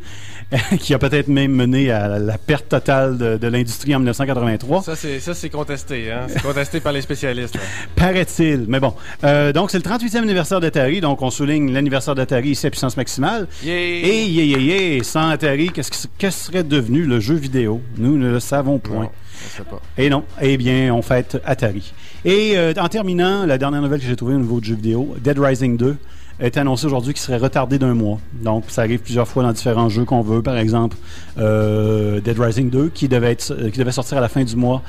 qui 0.79 0.93
a 0.93 0.99
peut-être 0.99 1.27
même 1.27 1.51
mené 1.51 1.91
à 1.91 2.19
la 2.19 2.37
perte 2.37 2.69
totale 2.69 3.17
de, 3.17 3.37
de 3.37 3.47
l'industrie 3.47 3.95
en 3.95 3.99
1983. 3.99 4.83
Ça, 4.83 4.95
c'est, 4.95 5.49
contesté. 5.49 6.11
Hein? 6.11 6.27
C'est 6.27 6.41
contesté 6.41 6.79
par 6.79 6.91
les 6.91 7.01
spécialistes. 7.01 7.57
Paraît-il. 7.95 8.65
Mais 8.67 8.79
bon. 8.79 8.93
Euh, 9.23 9.51
donc, 9.51 9.71
c'est 9.71 9.77
le 9.77 9.89
38e 9.89 10.17
anniversaire 10.17 10.59
d'Atari. 10.59 11.01
Donc, 11.01 11.21
on 11.21 11.29
souligne 11.29 11.71
l'anniversaire 11.71 12.15
d'Atari 12.15 12.49
ici 12.49 12.67
à 12.67 12.69
puissance 12.69 12.97
maximale. 12.97 13.47
Yeah! 13.63 13.73
Et 13.75 14.25
yeah, 14.25 14.57
yeah, 14.57 14.77
yeah, 14.77 15.03
sans 15.03 15.29
Atari, 15.29 15.69
qu'est-ce 15.69 16.07
que, 16.19 16.29
serait 16.29 16.63
devenu 16.63 17.03
le 17.03 17.19
jeu 17.19 17.35
vidéo? 17.35 17.81
Nous 17.97 18.17
ne 18.17 18.31
le 18.31 18.39
savons 18.39 18.79
point. 18.79 19.03
Non, 19.03 19.11
on 19.45 19.57
sait 19.57 19.63
pas. 19.63 19.81
Et 19.97 20.09
non. 20.09 20.23
Eh 20.41 20.57
bien, 20.57 20.93
on 20.93 21.01
fête 21.01 21.41
Atari. 21.45 21.93
Et 22.25 22.57
euh, 22.57 22.73
en 22.79 22.87
terminant, 22.89 23.45
la 23.45 23.57
dernière 23.57 23.81
nouvelle 23.81 23.99
que 23.99 24.07
j'ai 24.07 24.15
trouvée 24.15 24.35
au 24.35 24.39
niveau 24.39 24.59
de 24.59 24.65
jeu 24.65 24.75
vidéo, 24.75 25.15
Dead 25.21 25.37
Rising 25.39 25.77
2 25.77 25.97
est 26.43 26.57
annoncé 26.57 26.85
aujourd'hui 26.85 27.13
qu'il 27.13 27.21
serait 27.21 27.37
retardé 27.37 27.79
d'un 27.79 27.93
mois. 27.93 28.19
Donc, 28.33 28.65
ça 28.67 28.81
arrive 28.81 28.99
plusieurs 28.99 29.27
fois 29.27 29.43
dans 29.43 29.53
différents 29.53 29.89
jeux 29.89 30.03
qu'on 30.03 30.21
veut. 30.21 30.41
Par 30.41 30.57
exemple, 30.57 30.97
euh, 31.37 32.19
Dead 32.19 32.37
Rising 32.37 32.69
2 32.69 32.89
qui 32.89 33.07
devait, 33.07 33.31
être, 33.31 33.51
euh, 33.51 33.69
qui 33.69 33.79
devait 33.79 33.91
sortir 33.91 34.17
à 34.17 34.21
la 34.21 34.27
fin 34.27 34.43
du 34.43 34.55
mois 34.55 34.81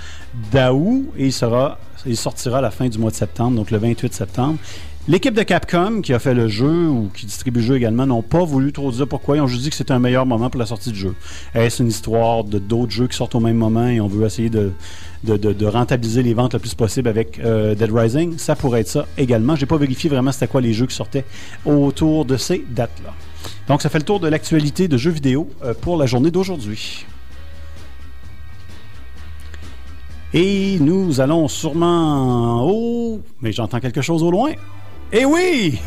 d'août 0.53 1.07
et 1.17 1.27
il, 1.27 1.33
sera, 1.33 1.79
il 2.07 2.17
sortira 2.17 2.59
à 2.59 2.61
la 2.61 2.71
fin 2.71 2.89
du 2.89 2.99
mois 2.99 3.11
de 3.11 3.17
septembre, 3.17 3.57
donc 3.57 3.71
le 3.71 3.79
28 3.79 4.13
septembre. 4.13 4.59
L'équipe 5.07 5.35
de 5.35 5.43
Capcom 5.43 6.01
qui 6.01 6.15
a 6.15 6.19
fait 6.19 6.33
le 6.33 6.49
jeu 6.49 6.89
ou 6.89 7.11
qui 7.15 7.27
distribue 7.27 7.61
le 7.61 7.67
jeu 7.67 7.77
également 7.77 8.07
n'ont 8.07 8.23
pas 8.23 8.43
voulu 8.43 8.73
trop 8.73 8.91
dire 8.91 9.07
pourquoi. 9.07 9.37
Ils 9.37 9.41
ont 9.43 9.47
juste 9.47 9.63
dit 9.63 9.69
que 9.69 9.77
c'était 9.77 9.93
un 9.93 9.99
meilleur 9.99 10.25
moment 10.25 10.49
pour 10.49 10.59
la 10.59 10.65
sortie 10.65 10.93
du 10.93 10.99
jeu. 10.99 11.15
Est-ce 11.55 11.83
une 11.83 11.91
histoire 11.91 12.43
de 12.43 12.59
d'autres 12.59 12.91
jeux 12.93 13.07
qui 13.07 13.15
sortent 13.15 13.35
au 13.35 13.41
même 13.41 13.59
moment 13.59 13.87
et 13.87 14.01
on 14.01 14.07
veut 14.09 14.25
essayer 14.25 14.49
de, 14.49 14.73
de, 15.23 15.37
de- 15.37 15.67
rentabiliser 15.67 16.23
les 16.23 16.33
ventes 16.33 16.55
le 16.55 16.59
plus 16.59 16.75
possible 16.75 17.11
avec 17.11 17.39
euh, 17.39 17.75
Dead 17.75 17.91
Rising? 17.93 18.39
Ça 18.39 18.57
pourrait 18.57 18.81
être 18.81 18.89
ça 18.89 19.07
également. 19.19 19.57
J'ai 19.57 19.67
pas 19.67 19.77
vérifié 19.77 20.09
vraiment 20.09 20.33
c'était 20.33 20.49
quoi 20.49 20.63
les 20.63 20.73
jeux 20.73 20.87
qui 20.87 20.97
sortaient 20.97 21.27
autour 21.67 22.25
de 22.25 22.39
ces 22.39 22.65
dates-là. 22.71 23.13
Donc 23.69 23.83
ça 23.83 23.91
fait 23.91 23.99
le 23.99 24.05
tour 24.05 24.21
de 24.21 24.29
l'actualité 24.29 24.89
de 24.89 24.97
jeux 24.97 25.11
vidéo 25.11 25.51
euh, 25.65 25.75
pour 25.79 25.99
la 25.99 26.07
journée 26.07 26.31
d'aujourd'hui. 26.31 27.05
Et 30.33 30.79
nous 30.81 31.21
allons 31.21 31.47
sûrement... 31.47 32.67
Oh, 32.67 33.21
mais 33.43 33.53
j'entends 33.53 33.81
quelque 33.81 34.01
chose 34.01 34.23
au 34.23 34.31
loin. 34.31 34.53
Eh 35.13 35.25
oui! 35.25 35.81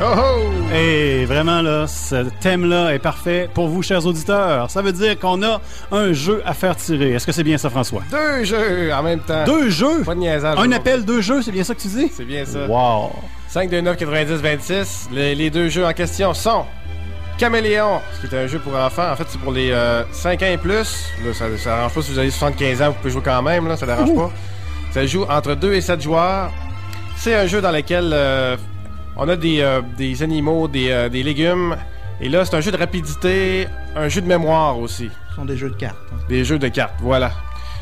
Oh 0.00 0.04
oh! 0.16 0.74
Et 0.74 1.24
vraiment, 1.26 1.60
là, 1.62 1.86
ce 1.86 2.28
thème-là 2.40 2.94
est 2.94 2.98
parfait 2.98 3.48
pour 3.52 3.68
vous, 3.68 3.82
chers 3.82 4.04
auditeurs. 4.06 4.70
Ça 4.70 4.82
veut 4.82 4.92
dire 4.92 5.18
qu'on 5.18 5.42
a 5.42 5.60
un 5.92 6.12
jeu 6.12 6.42
à 6.44 6.54
faire 6.54 6.74
tirer. 6.76 7.12
Est-ce 7.12 7.26
que 7.26 7.32
c'est 7.32 7.44
bien 7.44 7.58
ça, 7.58 7.70
François? 7.70 8.02
Deux 8.10 8.44
jeux 8.44 8.92
en 8.92 9.02
même 9.02 9.20
temps. 9.20 9.44
Deux 9.44 9.68
jeux? 9.68 10.02
Pas 10.02 10.14
de 10.14 10.20
niaisage. 10.20 10.58
Un 10.58 10.72
appel, 10.72 11.04
deux 11.04 11.20
jeux, 11.20 11.42
c'est 11.42 11.52
bien 11.52 11.62
ça 11.62 11.74
que 11.74 11.80
tu 11.80 11.88
dis? 11.88 12.10
C'est 12.12 12.24
bien 12.24 12.44
ça. 12.44 12.66
Wow! 12.66 13.12
5, 13.48 13.68
2, 13.70 13.80
9, 13.82 13.96
90, 13.98 14.32
26. 14.40 15.08
Les, 15.12 15.34
les 15.34 15.50
deux 15.50 15.68
jeux 15.68 15.84
en 15.84 15.92
question 15.92 16.32
sont 16.32 16.64
Caméléon, 17.36 18.00
ce 18.14 18.26
qui 18.26 18.34
est 18.34 18.38
un 18.38 18.46
jeu 18.46 18.58
pour 18.58 18.74
enfants. 18.74 19.10
En 19.12 19.16
fait, 19.16 19.24
c'est 19.28 19.40
pour 19.40 19.52
les 19.52 19.70
euh, 19.72 20.04
5 20.12 20.42
ans 20.42 20.46
et 20.46 20.56
plus. 20.56 21.06
Là, 21.24 21.34
ça, 21.34 21.44
ça 21.58 21.76
arrange 21.76 21.92
pas 21.94 22.02
si 22.02 22.12
vous 22.12 22.18
avez 22.18 22.30
75 22.30 22.82
ans, 22.82 22.86
vous 22.88 22.94
pouvez 22.94 23.10
jouer 23.10 23.22
quand 23.24 23.42
même, 23.42 23.68
là, 23.68 23.76
ça 23.76 23.84
dérange 23.86 24.14
pas. 24.14 24.30
Ça 24.92 25.06
joue 25.06 25.24
entre 25.28 25.54
2 25.54 25.74
et 25.74 25.80
7 25.82 26.00
joueurs. 26.00 26.50
C'est 27.22 27.34
un 27.36 27.46
jeu 27.46 27.60
dans 27.60 27.70
lequel 27.70 28.10
euh, 28.12 28.56
on 29.16 29.28
a 29.28 29.36
des, 29.36 29.60
euh, 29.60 29.80
des 29.96 30.24
animaux, 30.24 30.66
des, 30.66 30.90
euh, 30.90 31.08
des 31.08 31.22
légumes. 31.22 31.76
Et 32.20 32.28
là, 32.28 32.44
c'est 32.44 32.56
un 32.56 32.60
jeu 32.60 32.72
de 32.72 32.76
rapidité, 32.76 33.68
un 33.94 34.08
jeu 34.08 34.20
de 34.22 34.26
mémoire 34.26 34.76
aussi. 34.78 35.08
Ce 35.30 35.36
sont 35.36 35.44
des 35.44 35.56
jeux 35.56 35.70
de 35.70 35.76
cartes. 35.76 35.96
hein. 36.12 36.16
Des 36.28 36.44
jeux 36.44 36.58
de 36.58 36.66
cartes, 36.68 36.94
voilà. 37.00 37.30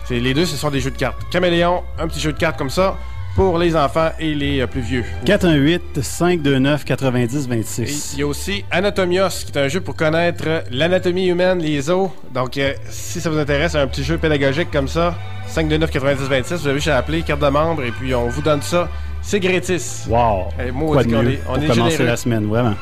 C'est 0.04 0.20
les 0.20 0.34
deux, 0.34 0.44
ce 0.44 0.56
sont 0.56 0.70
des 0.70 0.80
jeux 0.80 0.90
de 0.90 0.96
cartes. 0.98 1.16
Caméléon, 1.30 1.82
un 1.98 2.06
petit 2.06 2.20
jeu 2.20 2.32
de 2.34 2.38
cartes 2.38 2.58
comme 2.58 2.68
ça 2.68 2.96
pour 3.34 3.56
les 3.58 3.74
enfants 3.76 4.10
et 4.18 4.34
les 4.34 4.60
euh, 4.60 4.66
plus 4.66 4.80
vieux. 4.82 5.04
418 5.24 6.02
529 6.02 6.84
90 6.84 7.46
Et 7.46 7.48
26. 7.56 8.12
il 8.14 8.18
y 8.20 8.22
a 8.22 8.26
aussi 8.26 8.64
Anatomios, 8.70 9.28
qui 9.46 9.52
est 9.52 9.58
un 9.58 9.68
jeu 9.68 9.80
pour 9.80 9.96
connaître 9.96 10.44
euh, 10.46 10.60
l'anatomie 10.70 11.28
humaine, 11.28 11.60
les 11.60 11.88
os. 11.88 12.10
Donc, 12.34 12.58
euh, 12.58 12.74
si 12.90 13.20
ça 13.22 13.30
vous 13.30 13.38
intéresse, 13.38 13.74
un 13.74 13.86
petit 13.86 14.04
jeu 14.04 14.18
pédagogique 14.18 14.70
comme 14.70 14.88
ça, 14.88 15.14
529 15.46 15.90
90 15.90 16.24
26, 16.28 16.54
vous 16.56 16.66
avez 16.68 16.76
juste 16.78 16.88
à 16.88 16.98
appeler, 16.98 17.22
carte 17.22 17.40
de 17.40 17.48
membre, 17.48 17.84
et 17.84 17.90
puis 17.92 18.14
on 18.14 18.28
vous 18.28 18.42
donne 18.42 18.60
ça. 18.62 18.88
C'est 19.22 19.40
gratis. 19.40 20.06
Wow! 20.08 20.48
Eh, 20.58 20.70
Quoi 20.72 21.04
de 21.04 21.08
mieux? 21.10 21.32
Est- 21.32 21.40
on 21.48 21.54
pour 21.54 21.62
est 21.62 21.66
commencer 21.68 21.90
généreux. 21.92 22.06
la 22.06 22.16
semaine, 22.16 22.46
vraiment. 22.48 22.74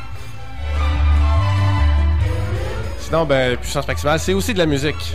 Sinon, 3.00 3.24
ben, 3.24 3.56
puissance 3.56 3.88
maximale, 3.88 4.20
c'est 4.20 4.34
aussi 4.34 4.52
de 4.54 4.58
la 4.58 4.66
musique. 4.66 5.14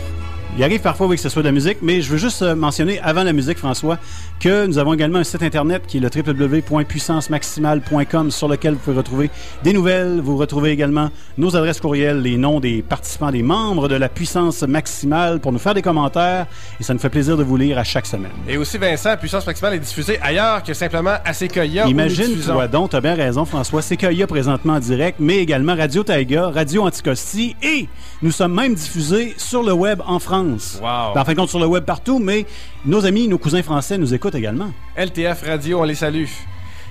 Il 0.56 0.62
arrive 0.62 0.80
parfois 0.80 1.08
oui, 1.08 1.16
que 1.16 1.22
ce 1.22 1.28
soit 1.28 1.42
de 1.42 1.48
la 1.48 1.52
musique, 1.52 1.78
mais 1.82 2.00
je 2.00 2.08
veux 2.08 2.16
juste 2.16 2.42
euh, 2.42 2.54
mentionner 2.54 3.00
avant 3.00 3.24
la 3.24 3.32
musique, 3.32 3.58
François, 3.58 3.98
que 4.38 4.66
nous 4.66 4.78
avons 4.78 4.94
également 4.94 5.18
un 5.18 5.24
site 5.24 5.42
internet 5.42 5.82
qui 5.84 5.96
est 5.96 6.00
le 6.00 6.08
www.puissancemaximale.com 6.14 8.30
sur 8.30 8.46
lequel 8.46 8.74
vous 8.74 8.78
pouvez 8.78 8.96
retrouver 8.96 9.30
des 9.64 9.72
nouvelles. 9.72 10.20
Vous 10.20 10.36
retrouvez 10.36 10.70
également 10.70 11.10
nos 11.38 11.56
adresses 11.56 11.80
courriels, 11.80 12.22
les 12.22 12.36
noms 12.36 12.60
des 12.60 12.82
participants, 12.82 13.32
des 13.32 13.42
membres 13.42 13.88
de 13.88 13.96
la 13.96 14.08
puissance 14.08 14.62
maximale 14.62 15.40
pour 15.40 15.50
nous 15.50 15.58
faire 15.58 15.74
des 15.74 15.82
commentaires 15.82 16.46
et 16.78 16.84
ça 16.84 16.94
nous 16.94 17.00
fait 17.00 17.10
plaisir 17.10 17.36
de 17.36 17.42
vous 17.42 17.56
lire 17.56 17.76
à 17.76 17.82
chaque 17.82 18.06
semaine. 18.06 18.30
Et 18.48 18.56
aussi, 18.56 18.78
Vincent, 18.78 19.16
puissance 19.16 19.48
maximale 19.48 19.74
est 19.74 19.80
diffusée 19.80 20.20
ailleurs 20.22 20.62
que 20.62 20.72
simplement 20.72 21.16
à 21.24 21.32
Sequoia. 21.32 21.88
Imagine-toi 21.88 22.68
donc, 22.68 22.90
tu 22.90 22.96
as 22.96 23.00
bien 23.00 23.16
raison, 23.16 23.44
François, 23.44 23.82
CKIA 23.82 24.28
présentement 24.28 24.74
en 24.74 24.78
direct, 24.78 25.16
mais 25.18 25.38
également 25.38 25.74
Radio 25.74 26.04
Taiga, 26.04 26.50
Radio 26.50 26.84
Anticosti 26.84 27.56
et 27.60 27.88
nous 28.22 28.30
sommes 28.30 28.54
même 28.54 28.76
diffusés 28.76 29.34
sur 29.36 29.64
le 29.64 29.72
web 29.72 30.00
en 30.06 30.20
France. 30.20 30.43
Wow. 30.52 31.14
Ben, 31.14 31.20
En 31.20 31.24
fin 31.24 31.32
de 31.32 31.36
compte, 31.38 31.48
sur 31.50 31.58
le 31.60 31.66
web 31.66 31.84
partout, 31.84 32.18
mais 32.18 32.46
nos 32.84 33.04
amis, 33.06 33.28
nos 33.28 33.38
cousins 33.38 33.62
français 33.62 33.98
nous 33.98 34.12
écoutent 34.14 34.34
également. 34.34 34.70
LTF 34.96 35.42
Radio, 35.46 35.80
on 35.80 35.84
les 35.84 35.94
salue. 35.94 36.24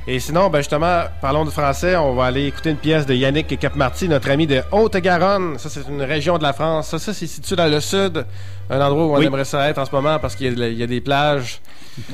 Et 0.06 0.20
sinon, 0.20 0.50
ben 0.50 0.58
justement, 0.60 1.04
parlons 1.22 1.46
de 1.46 1.50
français, 1.50 1.96
on 1.96 2.14
va 2.14 2.26
aller 2.26 2.48
écouter 2.48 2.72
une 2.72 2.76
pièce 2.76 3.06
de 3.06 3.14
Yannick 3.14 3.58
Capmarty, 3.58 4.10
notre 4.10 4.30
ami 4.32 4.46
de 4.46 4.62
Haute-Garonne. 4.70 5.58
Ça, 5.58 5.70
c'est 5.70 5.88
une 5.88 6.02
région 6.02 6.38
de 6.38 6.44
la 6.44 6.52
France. 6.52 6.90
Ça, 6.90 7.00
ça 7.00 7.14
c'est 7.14 7.26
situé 7.26 7.56
dans 7.56 7.72
le 7.72 7.80
sud, 7.80 8.26
un 8.70 8.82
endroit 8.82 9.06
où 9.06 9.14
on 9.16 9.20
Oui. 9.20 9.26
aimerait 9.28 9.46
ça 9.46 9.70
être 9.70 9.78
en 9.78 9.86
ce 9.86 9.92
moment 9.96 10.20
parce 10.20 10.36
qu'il 10.36 10.60
y, 10.60 10.74
y 10.76 10.84
a 10.84 10.88
des 10.88 11.00
plages. 11.00 11.62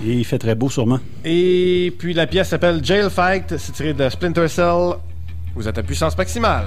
Et 0.05 0.11
il 0.13 0.23
fait 0.25 0.37
très 0.37 0.53
beau, 0.53 0.69
sûrement. 0.69 0.99
Et 1.25 1.91
puis 1.97 2.13
la 2.13 2.27
pièce 2.27 2.49
s'appelle 2.49 2.79
Jail 2.85 3.09
Fight, 3.09 3.57
c'est 3.57 3.71
tiré 3.71 3.93
de 3.95 4.07
Splinter 4.07 4.47
Cell. 4.49 4.91
Vous 5.55 5.67
êtes 5.67 5.77
à 5.79 5.81
puissance 5.81 6.15
maximale. 6.15 6.65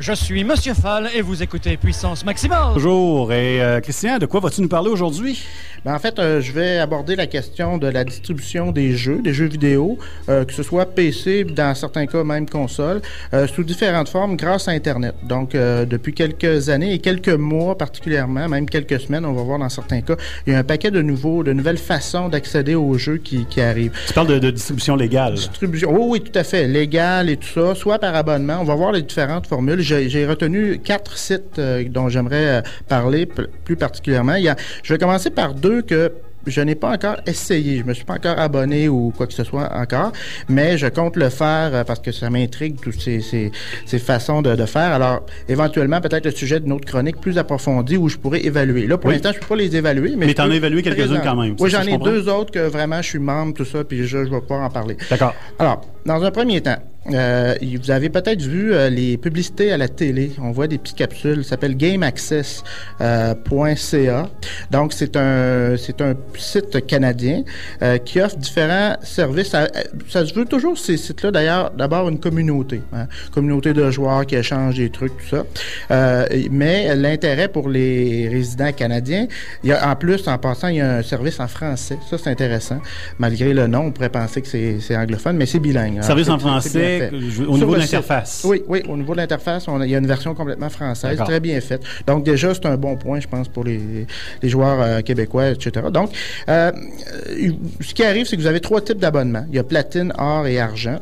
Je 0.00 0.12
suis 0.12 0.44
Monsieur 0.44 0.74
Fall 0.74 1.08
et 1.14 1.22
vous 1.22 1.42
écoutez 1.42 1.76
Puissance 1.76 2.24
Maximale. 2.24 2.74
Bonjour. 2.74 3.32
Et 3.32 3.60
euh, 3.60 3.80
Christian, 3.80 4.18
de 4.18 4.26
quoi 4.26 4.40
vas-tu 4.40 4.62
nous 4.62 4.68
parler 4.68 4.90
aujourd'hui? 4.90 5.44
Ben, 5.84 5.94
en 5.94 5.98
fait, 5.98 6.18
euh, 6.18 6.40
je 6.40 6.52
vais 6.52 6.78
aborder 6.78 7.16
la 7.16 7.26
question 7.26 7.78
de 7.78 7.86
la 7.86 8.04
distribution 8.04 8.72
des 8.72 8.96
jeux, 8.96 9.20
des 9.22 9.32
jeux 9.32 9.46
vidéo, 9.46 9.98
euh, 10.28 10.44
que 10.44 10.52
ce 10.52 10.62
soit 10.62 10.86
PC, 10.86 11.44
dans 11.44 11.74
certains 11.74 12.06
cas 12.06 12.24
même 12.24 12.48
console, 12.48 13.00
euh, 13.34 13.46
sous 13.46 13.64
différentes 13.64 14.08
formes 14.08 14.36
grâce 14.36 14.68
à 14.68 14.72
Internet. 14.72 15.14
Donc, 15.24 15.54
euh, 15.54 15.84
depuis 15.84 16.14
quelques 16.14 16.68
années 16.68 16.94
et 16.94 16.98
quelques 16.98 17.28
mois 17.28 17.76
particulièrement, 17.76 18.48
même 18.48 18.68
quelques 18.68 19.00
semaines, 19.00 19.24
on 19.24 19.32
va 19.32 19.42
voir 19.42 19.58
dans 19.58 19.68
certains 19.68 20.00
cas, 20.00 20.16
il 20.46 20.52
y 20.52 20.56
a 20.56 20.58
un 20.58 20.64
paquet 20.64 20.90
de 20.90 21.02
nouveaux, 21.02 21.42
de 21.42 21.52
nouvelles 21.52 21.78
façons 21.78 22.28
d'accéder 22.28 22.74
aux 22.74 22.98
jeux 22.98 23.18
qui, 23.18 23.46
qui 23.46 23.60
arrivent. 23.60 23.92
Tu 24.06 24.12
parles 24.12 24.28
de, 24.28 24.38
de 24.38 24.50
distribution 24.50 24.96
légale. 24.96 25.34
Distribution, 25.34 25.92
oui, 25.92 26.20
oui, 26.20 26.20
tout 26.20 26.38
à 26.38 26.44
fait, 26.44 26.66
légal 26.66 27.30
et 27.30 27.36
tout 27.36 27.48
ça, 27.48 27.74
soit 27.74 27.98
par 27.98 28.14
abonnement. 28.14 28.58
On 28.60 28.64
va 28.64 28.74
voir 28.74 28.92
les 28.92 29.02
différentes 29.02 29.46
formules. 29.46 29.80
J'ai 29.88 30.26
retenu 30.26 30.78
quatre 30.78 31.16
sites 31.16 31.58
euh, 31.58 31.84
dont 31.88 32.08
j'aimerais 32.08 32.58
euh, 32.58 32.62
parler 32.88 33.26
plus 33.64 33.76
particulièrement. 33.76 34.34
Il 34.34 34.44
y 34.44 34.48
a, 34.48 34.56
je 34.82 34.92
vais 34.92 34.98
commencer 34.98 35.30
par 35.30 35.54
deux 35.54 35.82
que 35.82 36.12
je 36.46 36.60
n'ai 36.62 36.74
pas 36.76 36.92
encore 36.92 37.16
essayé. 37.26 37.78
Je 37.78 37.84
me 37.84 37.92
suis 37.92 38.04
pas 38.04 38.14
encore 38.14 38.38
abonné 38.38 38.88
ou 38.88 39.12
quoi 39.14 39.26
que 39.26 39.34
ce 39.34 39.44
soit 39.44 39.70
encore, 39.74 40.12
mais 40.48 40.78
je 40.78 40.86
compte 40.86 41.16
le 41.16 41.28
faire 41.28 41.70
euh, 41.74 41.84
parce 41.84 42.00
que 42.00 42.10
ça 42.12 42.30
m'intrigue 42.30 42.76
toutes 42.80 43.00
ces, 43.00 43.20
ces, 43.20 43.50
ces 43.84 43.98
façons 43.98 44.40
de, 44.40 44.54
de 44.54 44.64
faire. 44.64 44.92
Alors, 44.92 45.26
éventuellement, 45.48 46.00
peut-être 46.00 46.24
le 46.24 46.30
sujet 46.30 46.60
d'une 46.60 46.72
autre 46.72 46.86
chronique 46.86 47.20
plus 47.20 47.36
approfondie 47.36 47.96
où 47.98 48.08
je 48.08 48.16
pourrais 48.16 48.44
évaluer. 48.44 48.86
Là, 48.86 48.96
pour 48.96 49.08
Oui. 49.08 49.14
l'instant, 49.16 49.32
je 49.34 49.40
peux 49.40 49.46
pas 49.46 49.56
les 49.56 49.74
évaluer, 49.76 50.14
mais 50.16 50.26
Mais 50.26 50.34
t'en 50.34 50.50
as 50.50 50.54
évalué 50.54 50.82
quelques-unes 50.82 51.20
quand 51.22 51.36
même, 51.36 51.54
Oui, 51.58 51.68
j'en 51.70 51.82
je 51.82 51.90
ai 51.90 51.98
deux 51.98 52.28
autres 52.28 52.50
que 52.52 52.60
vraiment 52.60 53.02
je 53.02 53.08
suis 53.08 53.18
membre, 53.18 53.52
tout 53.54 53.64
ça, 53.66 53.84
puis 53.84 53.98
je, 54.06 54.06
je 54.06 54.30
vais 54.30 54.40
pouvoir 54.40 54.62
en 54.62 54.70
parler. 54.70 54.96
D'accord. 55.10 55.34
Alors, 55.58 55.82
dans 56.06 56.22
un 56.22 56.30
premier 56.30 56.62
temps, 56.62 56.78
euh, 57.12 57.54
vous 57.82 57.90
avez 57.90 58.08
peut-être 58.10 58.42
vu 58.42 58.74
euh, 58.74 58.90
les 58.90 59.16
publicités 59.16 59.72
à 59.72 59.76
la 59.76 59.88
télé. 59.88 60.32
On 60.40 60.50
voit 60.50 60.66
des 60.66 60.78
petites 60.78 60.96
capsules. 60.96 61.44
Ça 61.44 61.50
s'appelle 61.50 61.76
GameAccess.ca. 61.76 64.28
Donc, 64.70 64.92
c'est 64.92 65.16
un, 65.16 65.76
c'est 65.76 66.00
un 66.00 66.14
site 66.36 66.86
canadien 66.86 67.42
euh, 67.82 67.98
qui 67.98 68.20
offre 68.20 68.36
différents 68.36 68.96
services. 69.02 69.48
Ça, 69.48 69.68
ça 70.08 70.26
se 70.26 70.34
veut 70.34 70.44
toujours, 70.44 70.78
ces 70.78 70.96
sites-là, 70.96 71.30
d'ailleurs, 71.30 71.70
d'abord 71.70 72.08
une 72.08 72.18
communauté. 72.20 72.80
hein. 72.92 73.06
Communauté 73.32 73.72
de 73.72 73.90
joueurs 73.90 74.26
qui 74.26 74.36
échangent 74.36 74.76
des 74.76 74.90
trucs, 74.90 75.16
tout 75.18 75.36
ça. 75.36 75.44
Euh, 75.90 76.26
mais 76.50 76.94
l'intérêt 76.96 77.48
pour 77.48 77.68
les 77.68 78.28
résidents 78.28 78.72
canadiens, 78.72 79.26
il 79.62 79.70
y 79.70 79.72
a, 79.72 79.88
en 79.88 79.96
plus, 79.96 80.26
en 80.28 80.38
passant, 80.38 80.68
il 80.68 80.76
y 80.76 80.80
a 80.80 80.96
un 80.96 81.02
service 81.02 81.40
en 81.40 81.48
français. 81.48 81.98
Ça, 82.10 82.18
c'est 82.18 82.30
intéressant. 82.30 82.80
Malgré 83.18 83.54
le 83.54 83.66
nom, 83.66 83.86
on 83.86 83.90
pourrait 83.92 84.08
penser 84.10 84.42
que 84.42 84.48
c'est 84.80 84.96
anglophone, 84.96 85.36
mais 85.36 85.46
c'est 85.46 85.58
bilingue. 85.58 86.02
Service 86.02 86.26
Alors, 86.28 86.36
en 86.36 86.40
français, 86.40 86.97
fait. 86.98 87.10
je- 87.12 87.42
au 87.42 87.44
Sur 87.46 87.52
niveau 87.54 87.74
de 87.74 87.80
l'interface. 87.80 88.42
Oui, 88.44 88.62
oui, 88.68 88.82
au 88.88 88.96
niveau 88.96 89.12
de 89.12 89.18
l'interface, 89.18 89.66
il 89.84 89.90
y 89.90 89.94
a 89.94 89.98
une 89.98 90.06
version 90.06 90.34
complètement 90.34 90.68
française, 90.68 91.18
très 91.24 91.40
bien 91.40 91.60
faite. 91.60 91.82
Donc 92.06 92.24
déjà, 92.24 92.52
c'est 92.54 92.66
un 92.66 92.76
bon 92.76 92.96
point, 92.96 93.20
je 93.20 93.28
pense, 93.28 93.48
pour 93.48 93.64
les, 93.64 94.06
les 94.42 94.48
joueurs 94.48 94.80
euh, 94.80 95.00
québécois, 95.00 95.48
etc. 95.50 95.86
Donc, 95.92 96.10
euh, 96.48 96.72
ce 97.80 97.94
qui 97.94 98.02
arrive, 98.04 98.26
c'est 98.26 98.36
que 98.36 98.40
vous 98.42 98.46
avez 98.46 98.60
trois 98.60 98.80
types 98.80 98.98
d'abonnements. 98.98 99.44
Il 99.50 99.56
y 99.56 99.58
a 99.58 99.64
platine, 99.64 100.12
or 100.18 100.46
et 100.46 100.58
argent. 100.60 100.98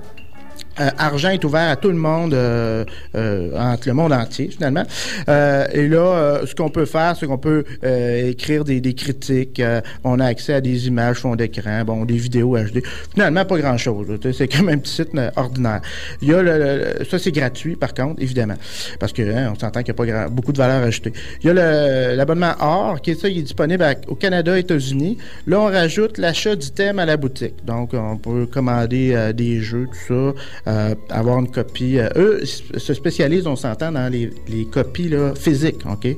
Euh, 0.78 0.90
argent 0.98 1.30
est 1.30 1.42
ouvert 1.44 1.70
à 1.70 1.76
tout 1.76 1.88
le 1.88 1.94
monde, 1.96 2.34
euh, 2.34 2.84
euh, 3.14 3.50
entre 3.58 3.88
le 3.88 3.94
monde 3.94 4.12
entier 4.12 4.48
finalement. 4.50 4.82
Euh, 5.28 5.66
et 5.72 5.88
là, 5.88 5.98
euh, 5.98 6.46
ce 6.46 6.54
qu'on 6.54 6.68
peut 6.68 6.84
faire, 6.84 7.16
c'est 7.18 7.26
qu'on 7.26 7.38
peut 7.38 7.64
euh, 7.84 8.28
écrire 8.30 8.62
des, 8.64 8.80
des 8.80 8.94
critiques. 8.94 9.62
on 10.04 10.20
a 10.20 10.26
accès 10.26 10.54
à 10.54 10.60
des 10.60 10.86
images, 10.86 11.16
fond 11.18 11.34
d'écran, 11.36 11.82
bon, 11.84 12.04
des 12.04 12.16
vidéos 12.16 12.56
HD. 12.58 12.82
Finalement, 13.14 13.44
pas 13.44 13.58
grand-chose. 13.58 14.06
C'est 14.32 14.48
comme 14.48 14.68
un 14.68 14.78
petit 14.78 14.92
site 14.92 15.10
ordinaire. 15.36 15.80
Il 16.20 16.28
y 16.28 16.34
a 16.34 16.42
le, 16.42 16.58
le- 16.98 17.04
ça, 17.04 17.18
c'est 17.18 17.32
gratuit 17.32 17.76
par 17.76 17.94
contre, 17.94 18.20
évidemment, 18.22 18.56
parce 19.00 19.12
que 19.12 19.22
hein, 19.22 19.52
on 19.54 19.58
s'entend 19.58 19.80
qu'il 19.82 19.94
n'y 19.94 19.96
a 19.96 20.04
pas 20.04 20.06
grand- 20.06 20.30
beaucoup 20.30 20.52
de 20.52 20.58
valeur 20.58 20.82
ajoutée. 20.82 21.12
Il 21.42 21.46
y 21.46 21.50
a 21.50 22.14
l'abonnement 22.14 22.52
Or, 22.60 23.00
qui 23.00 23.12
est 23.12 23.20
ça, 23.20 23.28
il 23.28 23.38
est 23.38 23.42
disponible 23.42 23.84
au 24.08 24.14
Canada, 24.14 24.58
États-Unis. 24.58 25.18
Là, 25.46 25.60
on 25.60 25.66
rajoute 25.66 26.18
l'achat 26.18 26.54
d'items 26.56 26.98
à 27.00 27.06
la 27.06 27.16
boutique. 27.16 27.54
Donc, 27.64 27.90
on 27.94 28.16
peut 28.16 28.46
commander 28.46 29.32
des 29.34 29.60
jeux, 29.60 29.86
tout 30.08 30.34
ça, 30.65 30.65
euh, 30.66 30.94
avoir 31.10 31.38
une 31.38 31.50
copie. 31.50 31.98
Euh, 31.98 32.08
eux 32.16 32.44
se 32.44 32.94
spécialisent, 32.94 33.46
on 33.46 33.56
s'entend, 33.56 33.92
dans 33.92 34.10
les, 34.10 34.30
les 34.48 34.64
copies 34.64 35.12
physiques, 35.36 35.82
OK? 35.88 36.08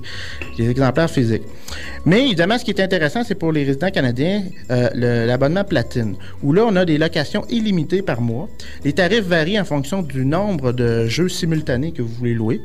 Les 0.59 0.71
exemplaires 0.71 1.11
physiques. 1.11 1.43
Mais 2.07 2.25
évidemment, 2.25 2.59
ce 2.59 2.65
qui 2.65 2.71
est 2.71 2.81
intéressant, 2.81 3.25
c'est 3.25 3.35
pour 3.35 3.53
les 3.53 3.65
résidents 3.65 3.91
canadiens, 3.91 4.43
euh, 4.71 5.27
l'abonnement 5.27 5.65
platine, 5.65 6.15
où 6.43 6.53
là, 6.53 6.65
on 6.67 6.77
a 6.77 6.85
des 6.85 6.97
locations 6.97 7.45
illimitées 7.51 8.03
par 8.03 8.21
mois. 8.21 8.49
Les 8.85 8.95
tarifs 8.95 9.25
varient 9.25 9.61
en 9.61 9.65
fonction 9.65 10.03
du 10.03 10.25
nombre 10.25 10.73
de 10.73 11.07
jeux 11.07 11.29
simultanés 11.29 11.93
que 11.93 12.01
vous 12.01 12.15
voulez 12.15 12.35
louer. 12.35 12.61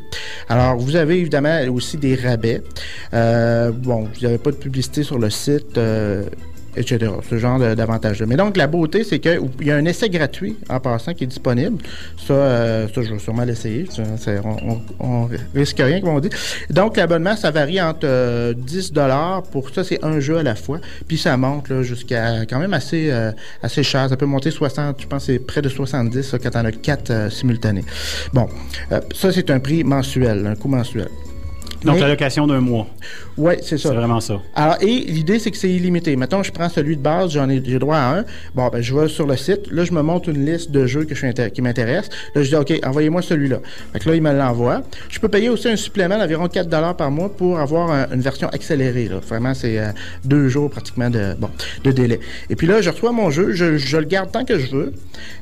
Alors, 0.48 0.78
vous 0.78 0.96
avez 0.96 1.20
évidemment 1.20 1.60
aussi 1.74 1.98
des 1.98 2.16
rabais. 2.16 2.62
Bon, 3.12 4.08
vous 4.14 4.22
n'avez 4.22 4.38
pas 4.38 4.52
de 4.52 4.58
publicité 4.58 5.04
sur 5.04 5.20
le 5.20 5.30
site. 5.30 5.78
Etc. 6.76 7.12
Ce 7.30 7.38
genre 7.38 7.60
d'avantages-là. 7.60 8.26
Mais 8.26 8.36
donc, 8.36 8.58
la 8.58 8.68
beauté, 8.68 9.04
c'est 9.04 9.20
qu'il 9.20 9.42
y 9.62 9.72
a 9.72 9.76
un 9.76 9.86
essai 9.86 10.10
gratuit 10.10 10.58
en 10.70 10.80
passant 10.80 11.14
qui 11.14 11.24
est 11.24 11.28
disponible. 11.28 11.78
Ça, 12.18 12.34
euh, 12.34 12.88
ça 12.94 13.02
je 13.02 13.14
vais 13.14 13.20
sûrement 13.20 13.44
l'essayer. 13.44 13.88
On, 15.00 15.30
risque 15.54 15.78
rien, 15.80 16.02
comme 16.02 16.10
on 16.10 16.20
dit. 16.20 16.30
Donc, 16.70 16.98
l'abonnement, 16.98 17.36
ça 17.36 17.52
varie 17.52 17.82
entre 17.82 18.06
euh, 18.06 18.54
10 18.56 18.94
pour 19.52 19.70
ça, 19.70 19.84
c'est 19.84 20.04
un 20.04 20.20
jeu 20.20 20.38
à 20.38 20.44
la 20.44 20.56
fois. 20.56 20.80
Puis 21.08 21.18
ça 21.18 21.36
monte 21.38 21.70
là, 21.70 21.84
jusqu'à 21.84 22.46
quand 22.46 22.60
même 22.60 22.74
assez, 22.74 23.12
euh, 23.12 23.32
assez 23.62 23.84
cher. 23.84 24.10
Ça 24.10 24.18
peut 24.18 24.26
monter 24.26 24.52
60, 24.52 25.02
je 25.02 25.08
pense 25.08 25.24
c'est 25.26 25.40
près 25.40 25.62
de 25.62 25.70
70 25.70 26.24
ça, 26.24 26.40
quand 26.40 26.56
on 26.56 26.66
a 26.66 26.72
4 26.72 27.32
simultanés. 27.32 27.86
Bon, 28.34 28.48
euh, 28.92 29.02
ça, 29.14 29.32
c'est 29.32 29.50
un 29.50 29.60
prix 29.60 29.84
mensuel, 29.84 30.46
un 30.48 30.56
coût 30.56 30.68
mensuel. 30.68 31.10
Donc, 31.86 32.00
la 32.00 32.08
location 32.08 32.48
d'un 32.48 32.60
mois. 32.62 32.88
Oui, 33.38 33.54
c'est 33.62 33.78
ça. 33.78 33.90
C'est 33.90 33.96
vraiment 33.96 34.20
ça. 34.20 34.40
Alors, 34.56 34.78
et 34.82 34.86
l'idée, 34.88 35.40
c'est 35.40 35.52
que 35.52 35.58
c'est 35.58 35.70
illimité. 35.72 36.16
Mettons, 36.16 36.44
je 36.44 36.52
prends 36.52 36.70
celui 36.70 36.96
de 36.98 37.02
base, 37.02 37.32
j'en 37.32 37.50
ai, 37.50 37.62
j'ai 37.66 37.80
droit 37.80 37.98
à 37.98 38.20
un. 38.20 38.26
Bon, 38.56 38.68
ben, 38.70 38.82
je 38.82 38.96
vais 38.96 39.08
sur 39.08 39.26
le 39.28 39.36
site. 39.36 39.72
Là, 39.72 39.84
je 39.86 39.92
me 39.92 40.02
monte 40.02 40.28
une 40.28 40.46
liste 40.46 40.72
de 40.72 40.86
jeux 40.86 41.04
que 41.06 41.16
je 41.16 41.26
suis 41.26 41.52
qui 41.52 41.62
m'intéressent. 41.62 42.10
Là, 42.36 42.44
je 42.44 42.50
dis, 42.50 42.56
OK, 42.56 42.74
envoyez-moi 42.86 43.22
celui-là. 43.22 43.60
Fait 43.94 44.00
que 44.00 44.10
là, 44.10 44.16
il 44.16 44.22
me 44.22 44.32
l'envoie. 44.34 44.82
Je 45.10 45.20
peux 45.20 45.30
payer 45.30 45.50
aussi 45.50 45.68
un 45.68 45.76
supplément 45.76 46.18
d'environ 46.18 46.48
4 46.48 46.94
par 46.96 47.12
mois 47.12 47.30
pour 47.36 47.60
avoir 47.60 47.92
un- 47.92 48.08
une 48.14 48.22
version 48.22 48.48
accélérée. 48.50 49.08
Là. 49.08 49.20
Vraiment, 49.28 49.54
c'est 49.54 49.80
euh, 49.80 49.88
deux 50.24 50.48
jours 50.50 50.70
pratiquement 50.70 51.10
de, 51.10 51.34
bon, 51.40 51.50
de 51.84 51.92
délai. 51.92 52.20
Et 52.50 52.56
puis 52.56 52.68
là, 52.68 52.82
je 52.82 52.90
reçois 52.90 53.12
mon 53.12 53.30
jeu. 53.30 53.52
Je, 53.54 53.78
je 53.78 53.98
le 53.98 54.06
garde 54.06 54.32
tant 54.32 54.46
que 54.46 54.58
je 54.60 54.72
veux. 54.76 54.94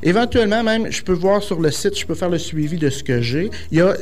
Éventuellement, 0.04 0.64
même, 0.64 0.92
je 0.92 1.02
peux 1.04 1.14
voir 1.14 1.44
sur 1.44 1.60
le 1.60 1.72
site, 1.72 1.98
je 2.00 2.06
peux 2.06 2.16
faire 2.16 2.30
le 2.30 2.38
suivi 2.38 2.78
de 2.78 2.90
ce 2.90 3.04
que 3.04 3.22
j'ai. 3.22 3.50
Il 3.72 3.78
y 3.78 3.82
a, 3.82 3.94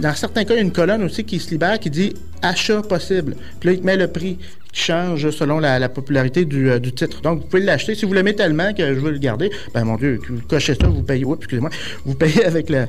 dans 0.00 0.14
certains 0.14 0.44
cas, 0.44 0.54
il 0.54 0.56
y 0.56 0.60
a 0.60 0.62
une 0.62 0.72
colonne 0.72 1.02
aussi 1.04 1.24
qui 1.24 1.38
se 1.38 1.50
libère 1.50 1.77
qui 1.78 1.90
dit 1.90 2.14
achat 2.42 2.82
possible. 2.82 3.36
Puis 3.60 3.68
là, 3.68 3.72
il 3.74 3.80
te 3.80 3.86
met 3.86 3.96
le 3.96 4.08
prix 4.08 4.38
qui 4.72 4.82
change 4.82 5.30
selon 5.30 5.58
la, 5.58 5.78
la 5.78 5.88
popularité 5.88 6.44
du, 6.44 6.70
euh, 6.70 6.78
du 6.78 6.92
titre. 6.92 7.20
Donc, 7.22 7.40
vous 7.40 7.46
pouvez 7.46 7.62
l'acheter. 7.62 7.94
Si 7.94 8.04
vous 8.04 8.12
l'aimez 8.12 8.34
tellement 8.34 8.72
que 8.72 8.94
je 8.94 9.00
veux 9.00 9.10
le 9.10 9.18
garder, 9.18 9.50
ben 9.74 9.84
mon 9.84 9.96
Dieu, 9.96 10.20
vous 10.28 10.40
cochez 10.48 10.74
ça, 10.74 10.88
vous 10.88 11.02
payez, 11.02 11.24
oups, 11.24 11.38
excusez-moi, 11.38 11.70
vous 12.04 12.14
payez 12.14 12.44
avec 12.44 12.70
euh, 12.70 12.86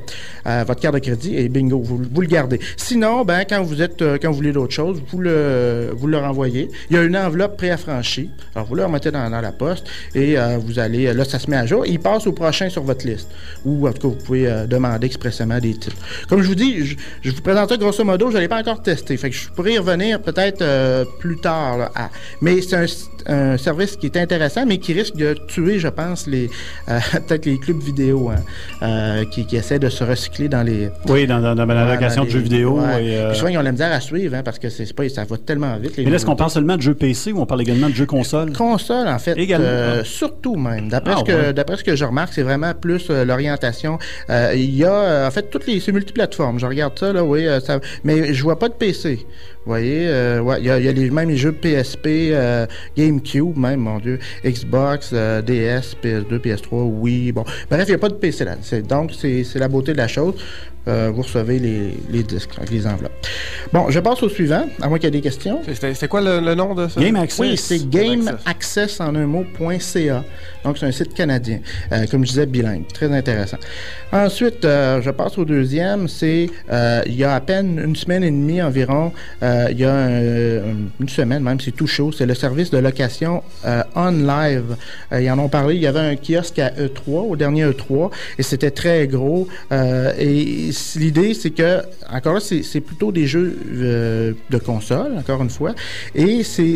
votre 0.66 0.80
carte 0.80 0.94
de 0.94 1.00
crédit 1.00 1.36
et 1.36 1.48
bingo, 1.48 1.80
vous, 1.80 2.20
le 2.20 2.26
gardez. 2.26 2.60
Sinon, 2.76 3.24
ben, 3.24 3.44
quand 3.48 3.62
vous 3.62 3.82
êtes, 3.82 4.02
euh, 4.02 4.18
quand 4.20 4.30
vous 4.30 4.36
voulez 4.36 4.52
d'autres 4.52 4.74
choses, 4.74 5.02
vous 5.10 5.18
le, 5.18 5.90
vous 5.96 6.06
le 6.06 6.18
renvoyez. 6.18 6.68
Il 6.90 6.96
y 6.96 6.98
a 6.98 7.02
une 7.02 7.16
enveloppe 7.16 7.56
préaffranchie. 7.56 8.30
Alors, 8.54 8.68
vous 8.68 8.74
le 8.74 8.84
remettez 8.84 9.10
dans, 9.10 9.30
la 9.30 9.52
poste 9.52 9.86
et 10.14 10.36
vous 10.58 10.78
allez, 10.78 11.14
là, 11.14 11.24
ça 11.24 11.38
se 11.38 11.48
met 11.48 11.56
à 11.56 11.64
jour. 11.64 11.86
Il 11.86 12.00
passe 12.00 12.26
au 12.26 12.32
prochain 12.32 12.68
sur 12.68 12.82
votre 12.82 13.06
liste. 13.06 13.28
Ou, 13.64 13.86
en 13.86 13.92
tout 13.92 14.00
cas, 14.00 14.08
vous 14.08 14.24
pouvez 14.24 14.64
demander 14.68 15.06
expressément 15.06 15.58
des 15.58 15.74
titres. 15.74 15.96
Comme 16.28 16.42
je 16.42 16.48
vous 16.48 16.54
dis, 16.54 16.84
je, 16.84 16.96
je 17.22 17.30
vous 17.30 17.40
présente 17.40 17.70
ça 17.70 17.76
grosso 17.76 18.04
modo, 18.04 18.30
je 18.30 18.36
ne 18.36 18.40
l'ai 18.40 18.48
pas 18.48 18.58
encore 18.58 18.82
testé. 18.82 19.16
Fait 19.16 19.30
que 19.30 19.36
je 19.36 19.48
pourrais 19.48 19.74
y 19.74 19.78
revenir 19.78 20.20
peut-être 20.20 21.06
plus 21.20 21.36
tard. 21.36 21.69
Là, 21.76 21.90
à- 21.94 22.10
Mais 22.40 22.60
c'est 22.62 22.76
un, 23.26 23.56
service 23.56 23.96
qui 23.96 24.06
est 24.06 24.16
intéressant, 24.16 24.64
mais 24.66 24.78
qui 24.78 24.92
risque 24.92 25.16
de 25.16 25.34
tuer, 25.48 25.78
je 25.78 25.88
pense, 25.88 26.26
les 26.26 26.48
euh, 26.88 26.98
peut-être 27.26 27.46
les 27.46 27.58
clubs 27.58 27.80
vidéo 27.80 28.30
hein, 28.30 28.36
euh, 28.82 29.24
qui, 29.30 29.46
qui 29.46 29.56
essaient 29.56 29.78
de 29.78 29.88
se 29.88 30.04
recycler 30.04 30.48
dans 30.48 30.62
les. 30.62 30.88
Oui, 31.08 31.26
dans, 31.26 31.40
dans- 31.40 31.54
dans 31.54 31.66
la 31.66 31.94
location 31.94 32.24
de 32.24 32.30
jeux 32.30 32.38
vidéo. 32.40 32.80
ouais. 32.80 33.04
et, 33.04 33.16
euh, 33.18 33.28
Puis 33.30 33.38
souvent, 33.38 33.50
ils 33.50 33.58
ont 33.58 33.62
la 33.62 33.72
misère 33.72 33.92
à 33.92 34.00
suivre 34.00 34.34
hein, 34.34 34.42
parce 34.44 34.58
que 34.58 34.68
c'est 34.68 34.92
pas, 34.94 35.08
ça 35.08 35.24
va 35.24 35.36
tellement 35.38 35.76
vite. 35.76 35.96
les 35.96 36.04
Mais 36.04 36.12
est-ce 36.12 36.26
qu'on 36.26 36.36
parle 36.36 36.50
seulement 36.50 36.76
de 36.76 36.82
jeux 36.82 36.94
PC 36.94 37.32
ou 37.32 37.40
on 37.40 37.46
parle 37.46 37.62
également 37.62 37.88
de 37.88 37.94
jeux 37.94 38.06
console? 38.06 38.52
Console, 38.52 39.08
en 39.08 39.18
fait. 39.18 39.36
Également. 39.38 39.66
euh, 39.68 40.04
surtout 40.04 40.56
même. 40.56 40.88
D'après 40.88 41.14
Ah, 41.16 41.20
ce, 41.20 41.24
que- 41.24 41.32
ouais. 41.72 41.76
ce 41.76 41.84
que 41.84 41.96
je 41.96 42.04
remarque, 42.04 42.32
c'est 42.32 42.42
vraiment 42.42 42.72
plus 42.74 43.08
l'orientation. 43.10 43.98
Il 44.28 44.74
y 44.76 44.84
a, 44.84 45.26
en 45.26 45.30
fait, 45.30 45.50
toutes 45.50 45.66
les 45.66 45.80
c'est 45.80 45.92
multiplateformes. 45.92 46.58
Je 46.58 46.66
regarde 46.66 46.98
ça, 46.98 47.12
là, 47.12 47.24
oui. 47.24 47.46
ça, 47.64 47.80
mais 48.04 48.32
je 48.34 48.42
vois 48.42 48.58
pas 48.58 48.68
de 48.68 48.74
PC. 48.74 49.26
Vous 49.66 49.72
voyez, 49.72 50.06
ouais, 50.40 50.56
il 50.60 50.64
y 50.66 50.70
a, 50.70 50.78
il 50.78 50.84
y 50.86 50.88
a 50.88 50.92
les, 50.92 51.10
même 51.10 51.28
les 51.28 51.36
jeux 51.36 51.52
PSP, 51.52 52.06
euh, 52.32 52.66
GameCube 53.10 53.56
même, 53.56 53.80
mon 53.80 53.98
Dieu, 53.98 54.18
Xbox, 54.44 55.12
DS, 55.12 55.96
PS2, 56.02 56.38
PS3, 56.38 56.82
Wii, 57.00 57.32
bon. 57.32 57.44
Bref, 57.68 57.84
il 57.86 57.90
n'y 57.90 57.94
a 57.94 57.98
pas 57.98 58.08
de 58.08 58.14
PC 58.14 58.44
là. 58.44 58.56
Donc, 58.88 59.12
c'est 59.12 59.58
la 59.58 59.68
beauté 59.68 59.92
de 59.92 59.98
la 59.98 60.08
chose. 60.08 60.34
Euh, 60.88 61.10
vous 61.14 61.22
recevez 61.22 61.58
les, 61.58 61.94
les 62.10 62.22
disques, 62.22 62.50
avec 62.56 62.70
les 62.70 62.86
enveloppes. 62.86 63.12
Bon, 63.72 63.90
je 63.90 64.00
passe 64.00 64.22
au 64.22 64.28
suivant, 64.28 64.66
à 64.80 64.88
moins 64.88 64.98
qu'il 64.98 65.06
y 65.06 65.08
ait 65.08 65.10
des 65.10 65.20
questions. 65.20 65.60
C'était 65.66 65.92
c'était 65.94 66.08
quoi 66.08 66.20
le, 66.22 66.40
le 66.40 66.54
nom 66.54 66.74
de 66.74 66.88
ça? 66.88 67.00
Oui, 67.38 67.56
c'est 67.58 67.88
gameaccess 67.88 69.00
en 69.00 69.14
un 69.14 69.26
mot.ca. 69.26 70.24
Donc, 70.64 70.78
c'est 70.78 70.86
un 70.86 70.92
site 70.92 71.14
canadien. 71.14 71.60
Euh, 71.92 72.06
comme 72.10 72.24
je 72.24 72.30
disais, 72.30 72.46
bilingue. 72.46 72.86
Très 72.92 73.12
intéressant. 73.12 73.56
Ensuite, 74.12 74.64
euh, 74.64 75.00
je 75.02 75.10
passe 75.10 75.38
au 75.38 75.44
deuxième. 75.44 76.08
C'est 76.08 76.48
euh, 76.70 77.02
il 77.06 77.14
y 77.14 77.24
a 77.24 77.34
à 77.34 77.40
peine 77.40 77.78
une 77.82 77.96
semaine 77.96 78.24
et 78.24 78.30
demie 78.30 78.60
environ. 78.62 79.12
euh, 79.42 79.68
il 79.70 79.78
y 79.78 79.84
a 79.84 79.92
un- 79.94 80.88
une 81.00 81.08
semaine 81.08 81.42
même, 81.42 81.60
c'est 81.60 81.70
tout 81.72 81.86
chaud. 81.86 82.10
C'est 82.12 82.26
le 82.26 82.34
service 82.34 82.70
de 82.70 82.78
location 82.78 83.42
euh, 83.66 83.82
On 83.94 84.10
Live. 84.10 84.76
Euh, 85.12 85.20
ils 85.22 85.30
en 85.30 85.38
ont 85.38 85.48
parlé. 85.48 85.76
Il 85.76 85.80
y 85.82 85.86
avait 85.86 86.00
un 86.00 86.16
kiosque 86.16 86.58
à 86.58 86.70
E3, 86.70 87.28
au 87.30 87.36
dernier 87.36 87.66
E3, 87.66 88.10
et 88.38 88.42
c'était 88.42 88.70
très 88.70 89.06
gros. 89.06 89.46
Euh, 89.72 90.12
et 90.18 90.69
l'idée, 90.96 91.34
c'est 91.34 91.50
que, 91.50 91.82
encore 92.10 92.34
là, 92.34 92.40
c'est 92.40 92.80
plutôt 92.80 93.12
des 93.12 93.26
jeux 93.26 93.58
euh, 93.74 94.32
de 94.50 94.58
console, 94.58 95.16
encore 95.18 95.42
une 95.42 95.50
fois. 95.50 95.74
Et 96.14 96.42
c'est 96.42 96.74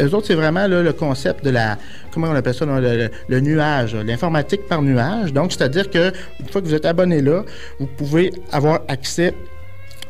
eux 0.00 0.14
autres, 0.14 0.26
c'est 0.26 0.34
vraiment 0.34 0.66
le 0.66 0.92
concept 0.92 1.44
de 1.44 1.50
la 1.50 1.78
comment 2.14 2.28
on 2.28 2.34
appelle 2.34 2.54
ça, 2.54 2.64
le, 2.64 3.40
nuage, 3.40 3.94
l'informatique 3.96 4.66
par 4.68 4.80
nuage. 4.80 5.32
Donc, 5.32 5.52
c'est-à-dire 5.52 5.90
que 5.90 6.12
une 6.40 6.46
fois 6.46 6.62
que 6.62 6.66
vous 6.66 6.74
êtes 6.74 6.86
abonné 6.86 7.20
là, 7.20 7.44
vous 7.80 7.86
pouvez 7.86 8.32
avoir 8.52 8.80
accès 8.88 9.34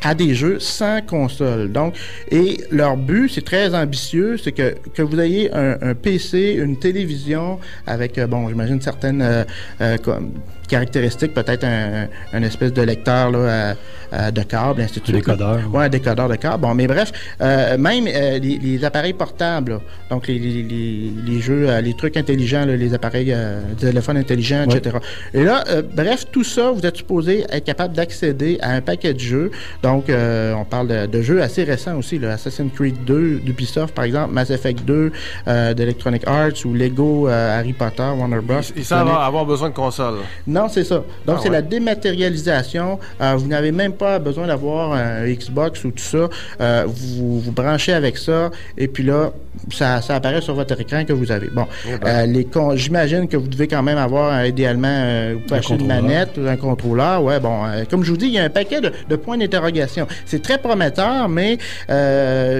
à 0.03 0.15
des 0.15 0.35
jeux 0.35 0.61
sans 0.61 1.01
console. 1.01 1.73
Donc, 1.73 1.95
et 2.31 2.61
leur 2.71 2.99
but, 2.99 3.31
c'est 3.31 3.45
très 3.45 3.75
ambitieux, 3.75 4.37
c'est 4.37 4.53
que, 4.53 4.75
que 4.93 5.01
vous 5.01 5.19
ayez 5.19 5.51
un, 5.53 5.95
PC, 5.95 6.57
une 6.59 6.79
télévision 6.79 7.59
avec, 7.87 8.19
euh, 8.19 8.27
bon, 8.27 8.49
j'imagine 8.49 8.81
certaines 8.83 9.23
euh, 9.23 9.97
comme 10.03 10.33
caractéristiques, 10.69 11.35
peut-être 11.35 11.65
un, 11.65 12.07
un 12.33 12.43
espèce 12.43 12.73
de 12.73 12.83
lecteur 12.83 13.31
là, 13.31 13.39
euh, 13.39 13.75
euh, 14.13 14.31
de 14.31 14.43
câble, 14.43 14.81
ainsi 14.83 15.01
de 15.01 15.05
suite. 15.05 15.17
décodeur. 15.17 15.59
Ouais, 15.73 15.85
un 15.85 15.89
décodeur 15.89 16.29
de 16.29 16.37
câble. 16.37 16.59
Bon, 16.63 16.75
mais 16.75 16.87
bref, 16.87 17.13
euh, 17.41 17.77
même 17.79 18.07
euh, 18.07 18.39
les, 18.39 18.59
les 18.59 18.85
appareils 18.85 19.13
portables, 19.13 19.73
là, 19.73 19.81
donc 20.11 20.27
les, 20.29 20.39
les, 20.39 20.63
les, 20.63 21.11
les 21.27 21.41
jeux, 21.41 21.69
euh, 21.69 21.81
les 21.81 21.95
trucs 21.95 22.17
intelligents, 22.17 22.65
là, 22.65 22.77
les 22.77 22.95
appareils, 22.95 23.33
euh, 23.33 23.61
téléphones 23.79 24.17
intelligents, 24.17 24.65
Ouais. 24.69 24.77
etc. 24.79 24.97
Et 25.33 25.43
là, 25.43 25.65
euh, 25.69 25.83
bref, 25.83 26.27
tout 26.31 26.45
ça, 26.45 26.71
vous 26.71 26.85
êtes 26.87 26.97
supposé 26.97 27.45
être 27.51 27.65
capable 27.65 27.95
d'accéder 27.95 28.59
à 28.61 28.71
un 28.73 28.81
paquet 28.81 29.15
de 29.15 29.19
jeux. 29.21 29.51
Donc, 29.83 30.09
euh, 30.09 30.55
on 30.55 30.65
parle 30.65 30.89
de, 30.89 31.07
de 31.07 31.23
jeux 31.23 31.43
assez 31.43 31.65
récents 31.65 31.97
aussi, 31.97 32.19
là, 32.19 32.33
Assassin's 32.33 32.73
Creed 32.75 33.05
2 33.05 33.41
d'Ubisoft, 33.41 33.95
par 33.95 34.05
exemple, 34.05 34.33
Mass 34.33 34.51
Effect 34.51 34.85
2 34.85 35.13
euh, 35.49 35.75
d'Electronic 35.75 36.23
Arts 36.27 36.65
ou 36.65 36.73
Lego 36.75 37.29
euh, 37.29 37.59
Harry 37.59 37.73
Potter, 37.73 38.03
Warner 38.17 38.41
Bros. 38.43 38.61
Et 38.77 38.83
ça 38.85 39.03
va 39.05 39.17
avoir 39.25 39.45
besoin 39.45 39.71
de 39.71 39.75
console. 39.75 40.19
Non, 40.55 40.69
c'est 40.69 40.85
ça. 40.85 41.03
Donc, 41.27 41.37
Ah 41.39 41.41
c'est 41.43 41.49
ouais. 41.49 41.57
la 41.57 41.63
dématérialisation. 41.63 42.99
Euh, 43.21 43.35
vous 43.37 43.49
n'avez 43.49 43.73
même 43.73 43.93
pas 43.93 44.19
besoin 44.19 44.47
d'avoir 44.47 44.93
un 44.93 45.27
Xbox 45.27 45.85
ou 45.85 45.91
tout 45.91 45.99
ça. 46.03 46.29
Euh, 46.61 46.85
vous 46.87 47.41
vous 47.41 47.53
branchez 47.53 47.93
avec 47.93 48.17
ça 48.19 48.51
et 48.79 48.89
puis 48.89 49.03
là, 49.03 49.33
ça, 49.73 50.01
ça 50.03 50.17
apparaît 50.17 50.41
sur 50.41 50.55
votre 50.55 50.79
écran 50.81 51.05
que 51.05 51.13
vous 51.13 51.31
avez. 51.33 51.49
Bon, 51.49 51.67
Eh 51.89 51.97
ben. 51.99 52.07
euh, 52.07 52.27
les 52.27 52.47
j'imagine 52.77 53.27
que 53.29 53.37
vous 53.37 53.49
devez 53.49 53.67
quand 53.69 53.83
même 53.83 53.99
avoir 53.99 54.45
idéalement 54.47 55.33
vous 55.49 55.55
acheter 55.55 55.75
une 55.75 55.87
manette 55.87 56.39
ou 56.39 56.47
un 56.47 56.57
contrôleur. 56.57 57.23
Ouais, 57.23 57.41
bon, 57.41 57.63
comme 57.91 58.05
je 58.05 58.11
vous 58.11 58.17
dis, 58.17 58.27
il 58.27 58.33
y 58.33 58.39
a 58.39 58.45
un 58.45 58.51
paquet 58.51 58.81
de, 58.81 58.93
de 59.09 59.17
points 59.17 59.39
d'interrogation. 59.39 60.07
C'est 60.27 60.43
très 60.43 60.59
prometteur, 60.59 61.29
mais 61.29 61.59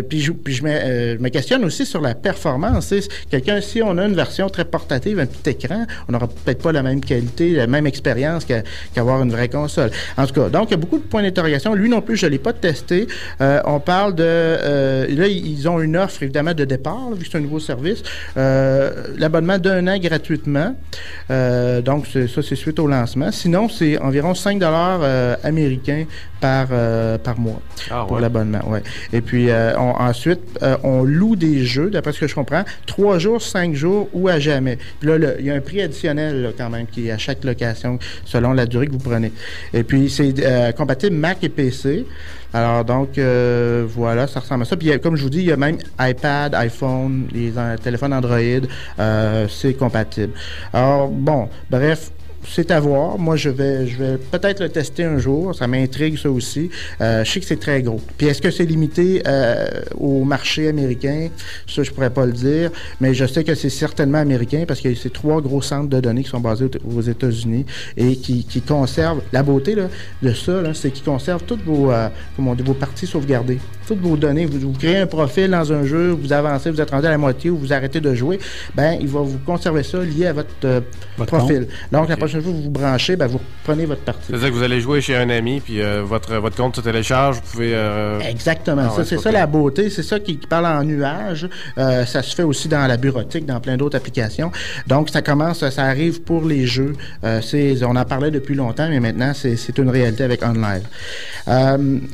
puis, 0.09 0.21
je, 0.21 0.33
puis 0.33 0.55
je, 0.55 0.63
me, 0.65 0.71
je 1.17 1.23
me 1.23 1.29
questionne 1.29 1.65
aussi 1.65 1.87
sur 1.87 2.01
la 2.01 2.15
performance. 2.15 2.93
Quelqu'un, 3.31 3.61
si 3.61 3.83
on 3.83 3.97
a 3.99 4.05
une 4.07 4.15
version 4.15 4.49
très 4.49 4.65
portative, 4.65 5.19
un 5.21 5.27
petit 5.27 5.51
écran, 5.51 5.85
on 6.09 6.13
n'aura 6.13 6.27
peut-être 6.29 6.63
pas 6.63 6.73
la 6.73 6.83
même 6.83 7.01
qualité, 7.01 7.51
la 7.51 7.67
même 7.67 7.84
expérience 7.87 8.45
qu'avoir 8.95 9.23
une 9.23 9.31
vraie 9.31 9.49
console. 9.49 9.91
En 10.17 10.27
tout 10.27 10.35
cas, 10.35 10.49
donc 10.49 10.69
il 10.69 10.73
y 10.73 10.75
a 10.75 10.79
beaucoup 10.79 10.99
de 10.99 11.03
points 11.05 11.23
d'interrogation. 11.23 11.75
Lui 11.75 11.89
non 11.89 12.01
plus, 12.01 12.17
je 12.17 12.27
ne 12.27 12.31
l'ai 12.33 12.39
pas 12.39 12.53
testé. 12.53 13.07
Euh, 13.41 13.61
on 13.65 13.81
parle 13.81 14.15
de... 14.15 14.25
euh, 14.25 15.07
là, 15.09 15.27
ils 15.27 15.69
ont 15.69 15.81
une 15.81 15.97
offre, 15.97 16.23
évidemment, 16.23 16.55
de 16.55 16.65
départ, 16.65 17.11
là, 17.11 17.17
vu 17.17 17.25
que 17.25 17.31
c'est 17.31 17.39
un 17.39 17.41
nouveau 17.43 17.61
service. 17.61 18.03
Euh, 18.37 18.91
L'abonnement 19.19 19.59
d'un 19.59 19.87
an 19.89 19.99
gratuitement. 19.99 20.75
Donc, 21.31 22.07
ça, 22.07 22.43
c'est 22.43 22.55
suite 22.57 22.79
au 22.79 22.87
lancement. 22.87 23.31
Sinon, 23.33 23.69
c'est 23.69 23.99
environ 23.99 24.35
5 24.35 24.59
dollars 24.59 25.01
américains 25.43 26.05
par, 26.41 26.69
par 27.23 27.39
mois 27.39 27.61
Ah, 27.91 28.05
pour 28.07 28.17
ouais. 28.17 28.23
l'abonnement. 28.23 28.61
Ouais. 28.69 28.83
Et 29.13 29.21
puis, 29.21 29.49
on- 29.79 29.95
ensuite, 30.01 30.41
on 30.83 31.03
loue 31.05 31.37
des 31.37 31.65
jeux, 31.65 31.91
d'après 31.91 32.13
ce 32.13 32.21
que 32.21 32.27
je 32.27 32.35
comprends, 32.35 32.65
3 32.87 33.19
jours, 33.19 33.41
5 33.43 33.75
jours 33.75 34.09
ou 34.13 34.29
à 34.29 34.39
jamais. 34.39 34.79
Puis 35.01 35.09
là, 35.09 35.31
il 35.39 35.45
y 35.47 35.51
a 35.51 35.55
un 35.55 35.61
prix 35.61 35.81
additionnel 35.83 36.43
là, 36.43 36.49
quand 36.57 36.71
même 36.71 36.87
qui 36.87 37.09
est 37.09 37.11
à 37.11 37.19
chaque 37.19 37.43
location 37.45 37.74
selon 38.25 38.53
la 38.53 38.67
durée 38.67 38.87
que 38.87 38.93
vous 38.93 38.99
prenez. 38.99 39.33
Et 39.73 39.83
puis, 39.83 40.09
c'est 40.11 40.35
euh, 40.41 40.73
compatible 40.73 41.17
Mac 41.17 41.39
et 41.43 41.49
PC. 41.49 42.07
Alors, 42.53 42.85
donc, 42.85 43.19
euh, 43.19 43.85
voilà, 43.89 44.27
ça 44.29 44.39
ressemble 44.41 44.63
à 44.63 44.65
ça. 44.65 44.77
Puis, 44.77 44.93
a- 44.93 44.99
comme 44.99 45.17
je 45.17 45.23
vous 45.25 45.31
dis, 45.31 45.39
il 45.39 45.47
y 45.47 45.53
a 45.53 45.57
même 45.57 45.79
iPad, 46.01 46.55
iPhone, 46.55 47.27
les 47.33 47.53
euh, 47.59 47.77
téléphones 47.77 48.13
Android, 48.13 48.39
euh, 49.01 49.49
c'est 49.49 49.75
compatible. 49.75 50.33
Alors, 50.73 51.09
bon, 51.09 51.49
bref, 51.69 52.11
c'est 52.47 52.71
à 52.71 52.81
voir. 52.81 53.19
Moi, 53.19 53.37
je 53.37 53.49
vais, 53.49 53.87
je 53.87 53.97
vais 53.97 54.19
peut-être 54.19 54.61
le 54.61 54.69
tester 54.69 55.05
un 55.05 55.19
jour. 55.19 55.55
Ça 55.55 55.67
m'intrigue, 55.67 56.19
ça 56.19 56.31
aussi. 56.31 56.71
Euh, 57.01 57.25
je 57.25 57.31
sais 57.31 57.41
que 57.41 57.47
c'est 57.47 57.61
très 57.61 57.83
gros. 57.83 58.01
Puis, 58.19 58.27
est-ce 58.27 58.43
que 58.43 58.51
c'est 58.51 58.65
limité 58.65 59.23
euh, 59.27 59.67
au 59.99 60.25
marché 60.25 60.69
américain? 60.69 61.29
Ça, 61.67 61.83
je 61.83 61.91
pourrais 61.91 62.11
pas 62.11 62.27
le 62.27 62.33
dire. 62.33 62.71
Mais 63.01 63.15
je 63.15 63.25
sais 63.25 63.45
que 63.45 63.55
c'est 63.55 63.71
certainement 63.71 64.19
américain 64.19 64.65
parce 64.67 64.81
que 64.81 64.95
c'est 64.95 65.13
trois 65.13 65.41
gros 65.41 65.63
centres 65.63 65.89
de 65.89 66.01
données 66.01 66.23
qui 66.23 66.31
sont 66.31 66.41
basés 66.41 66.71
aux 66.85 67.01
États-Unis 67.01 67.67
et 67.97 68.17
qui, 68.17 68.45
qui 68.45 68.61
conservent... 68.61 69.23
La 69.33 69.43
beauté 69.43 69.75
là, 69.75 69.89
de 70.23 70.33
ça, 70.33 70.63
c'est 70.75 70.91
qu'ils 70.91 71.05
conservent 71.05 71.45
toutes 71.45 71.65
vos, 71.65 71.91
euh, 71.91 72.09
comment 72.37 72.55
dit, 72.55 72.63
vos 72.63 72.75
parties 72.75 73.07
sauvegardées. 73.07 73.59
Toutes 73.87 74.01
vos 74.01 74.17
données. 74.17 74.47
Vous, 74.47 74.59
vous 74.59 74.73
créez 74.73 74.99
un 74.99 75.07
profil 75.07 75.51
dans 75.51 75.73
un 75.73 75.85
jeu, 75.85 76.11
vous 76.11 76.33
avancez, 76.33 76.71
vous 76.71 76.81
êtes 76.81 76.91
rendu 76.91 77.07
à 77.07 77.11
la 77.11 77.19
moitié 77.19 77.51
ou 77.51 77.57
vous 77.59 77.73
arrêtez 77.73 78.01
de 78.01 78.15
jouer. 78.15 78.39
Ben, 78.75 78.97
il 79.01 79.09
va 79.09 79.21
vous 79.21 79.39
conserver 79.45 79.83
ça 79.83 79.99
lié 80.03 80.27
à 80.27 80.33
votre, 80.33 80.83
Votre 81.19 81.37
profil. 81.37 81.61
compte. 81.61 81.93
Donc, 81.93 82.09
la 82.09 82.17
prochaine 82.17 82.34
fois 82.43 82.51
que 82.53 82.57
vous 82.57 82.63
vous 82.63 82.71
branchez, 82.71 83.17
ben, 83.17 83.27
vous 83.27 83.41
prenez 83.65 83.87
votre 83.87 84.03
partie. 84.03 84.27
C'est-à-dire 84.29 84.49
que 84.51 84.55
vous 84.55 84.63
allez 84.63 84.81
jouer 84.81 85.01
chez 85.01 85.17
un 85.17 85.29
ami, 85.31 85.61
puis 85.61 85.81
euh, 85.81 86.03
votre, 86.05 86.35
votre 86.37 86.57
compte 86.57 86.77
se 86.77 86.81
télécharge, 86.81 87.37
vous 87.37 87.51
pouvez... 87.53 87.75
euh, 87.75 88.19
Exactement. 88.21 88.83
Ah 88.87 88.91
ça, 88.91 88.99
ouais, 88.99 89.05
c'est 89.05 89.19
ça 89.19 89.33
la 89.33 89.47
beauté. 89.47 89.91
C'est 89.91 90.03
ça 90.03 90.19
qui, 90.21 90.39
qui 90.39 90.47
parle 90.47 90.67
en 90.67 90.83
nuage. 90.85 91.49
Euh, 91.79 92.05
ça 92.07 92.23
se 92.23 92.35
fait 92.35 92.43
aussi 92.43 92.69
dans 92.69 92.87
la 92.87 92.97
bureautique, 92.97 93.47
dans 93.47 93.61
plein 93.61 93.77
d'autres 93.77 93.97
applications. 93.97 94.51
Donc, 94.87 95.11
ça 95.11 95.23
commence, 95.23 95.69
ça 95.71 95.85
arrive 95.85 96.23
pour 96.23 96.45
les 96.47 96.67
jeux. 96.67 96.95
On 97.23 97.97
en 97.97 98.05
parlait 98.05 98.31
depuis 98.31 98.55
longtemps, 98.55 98.89
mais 98.89 99.01
maintenant, 99.01 99.33
c'est, 99.35 99.57
c'est 99.57 99.79
une 99.79 99.89
réalité 99.91 100.25
avec 100.25 100.43
OnLive. 100.45 100.83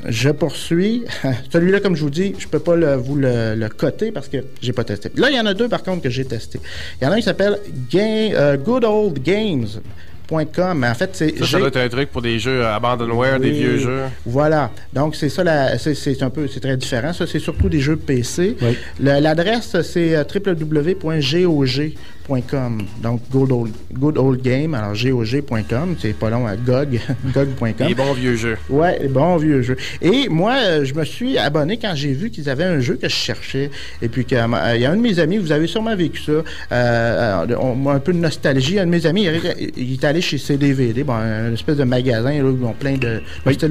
Je 0.09 0.31
poursuis. 0.31 1.05
Celui-là, 1.53 1.81
comme 1.81 1.97
je 1.97 2.03
vous 2.03 2.11
dis, 2.11 2.35
je 2.39 2.47
peux 2.49 2.59
pas 2.59 2.77
le- 2.77 2.95
vous 2.97 3.17
le, 3.17 3.55
le 3.55 3.69
coter 3.69 4.11
parce 4.13 4.29
que 4.29 4.39
j'ai 4.61 4.73
pas 4.73 4.85
testé. 4.85 5.11
Là, 5.17 5.31
il 5.31 5.37
y 5.37 5.41
en 5.41 5.47
a 5.47 5.55
deux, 5.55 5.69
par 5.69 5.83
contre, 5.83 6.03
que 6.03 6.11
j'ai 6.11 6.25
testé. 6.25 6.61
Il 7.01 7.05
y 7.05 7.07
en 7.09 7.13
a 7.13 7.15
un 7.15 7.19
qui 7.19 7.23
s'appelle 7.25 7.59
Good 7.93 8.85
Old 8.85 9.23
Games. 9.23 9.67
.com, 10.31 10.79
mais 10.79 10.89
en 10.89 10.95
fait, 10.95 11.11
c'est 11.13 11.37
Ça, 11.39 11.47
ça 11.47 11.59
doit 11.59 11.69
être 11.69 11.77
un 11.79 11.89
truc 11.89 12.11
pour 12.11 12.23
des 12.23 12.39
jeux 12.39 12.65
abandonware, 12.65 13.41
des 13.41 13.51
vieux 13.51 13.79
jeux. 13.79 14.03
Voilà. 14.25 14.71
Donc, 14.93 15.17
c'est 15.17 15.29
ça, 15.29 15.43
c'est- 15.79 16.23
un 16.23 16.31
peu, 16.31 16.47
c'est 16.49 16.61
très 16.61 16.77
différent. 16.77 17.13
Ça, 17.13 17.27
c'est 17.27 17.39
surtout 17.39 17.69
des 17.69 17.81
jeux 17.81 17.97
PC. 17.97 18.57
L'adresse, 19.01 19.77
c'est 19.83 20.15
euh, 20.15 20.25
www.gog.com. 21.51 22.83
Donc, 23.03 23.21
good 23.31 23.51
old, 23.53 23.73
good 23.93 24.17
old 24.19 24.41
game. 24.43 24.75
Alors, 24.75 24.93
gog.com. 24.95 25.97
C'est 26.01 26.13
pas 26.13 26.31
long 26.31 26.47
à 26.47 26.55
gog, 26.57 27.01
gog.com. 27.35 27.73
Les 27.89 27.95
bons 27.95 28.13
vieux 28.13 28.37
jeux. 28.37 28.57
Ouais, 28.69 28.99
les 29.01 29.09
bons 29.09 29.37
vieux 29.37 29.63
jeux. 29.63 29.77
Et 30.01 30.29
moi, 30.29 30.55
euh, 30.61 30.85
je 30.85 30.95
me 30.95 31.05
suis 31.05 31.39
abonné 31.39 31.77
quand 31.79 31.93
j'ai 31.95 32.13
vu 32.13 32.31
qu'ils 32.31 32.49
avaient 32.49 32.65
un 32.65 32.79
jeu 32.81 32.95
que 32.95 33.09
je 33.09 33.15
cherchais. 33.15 33.71
Et 34.01 34.09
puis, 34.09 34.25
qu'il 34.25 34.37
y 34.37 34.41
a 34.41 34.45
un 34.91 34.97
de 34.97 35.01
mes 35.01 35.19
amis, 35.19 35.39
vous 35.39 35.51
avez 35.53 35.67
sûrement 35.67 35.97
vécu 35.97 36.21
ça, 36.23 36.33
euh, 36.33 36.43
euh, 36.73 37.47
on- 37.61 37.89
un 37.91 37.99
peu 37.99 38.13
de 38.13 38.19
nostalgie. 38.19 38.79
Un 38.79 38.87
de 38.87 38.91
mes 38.91 39.07
amis, 39.07 39.23
il, 39.25 39.29
est- 39.29 39.73
il 39.77 39.93
est 39.95 40.05
allé 40.05 40.20
chez 40.21 40.39
CDVD, 40.39 41.03
bon, 41.05 41.15
un 41.15 41.53
espèce 41.53 41.77
de 41.77 41.85
magasin 41.85 42.33
là, 42.33 42.45
où 42.45 42.57
ils 42.61 42.65
ont 42.65 42.73
plein 42.73 42.97
de, 42.97 43.21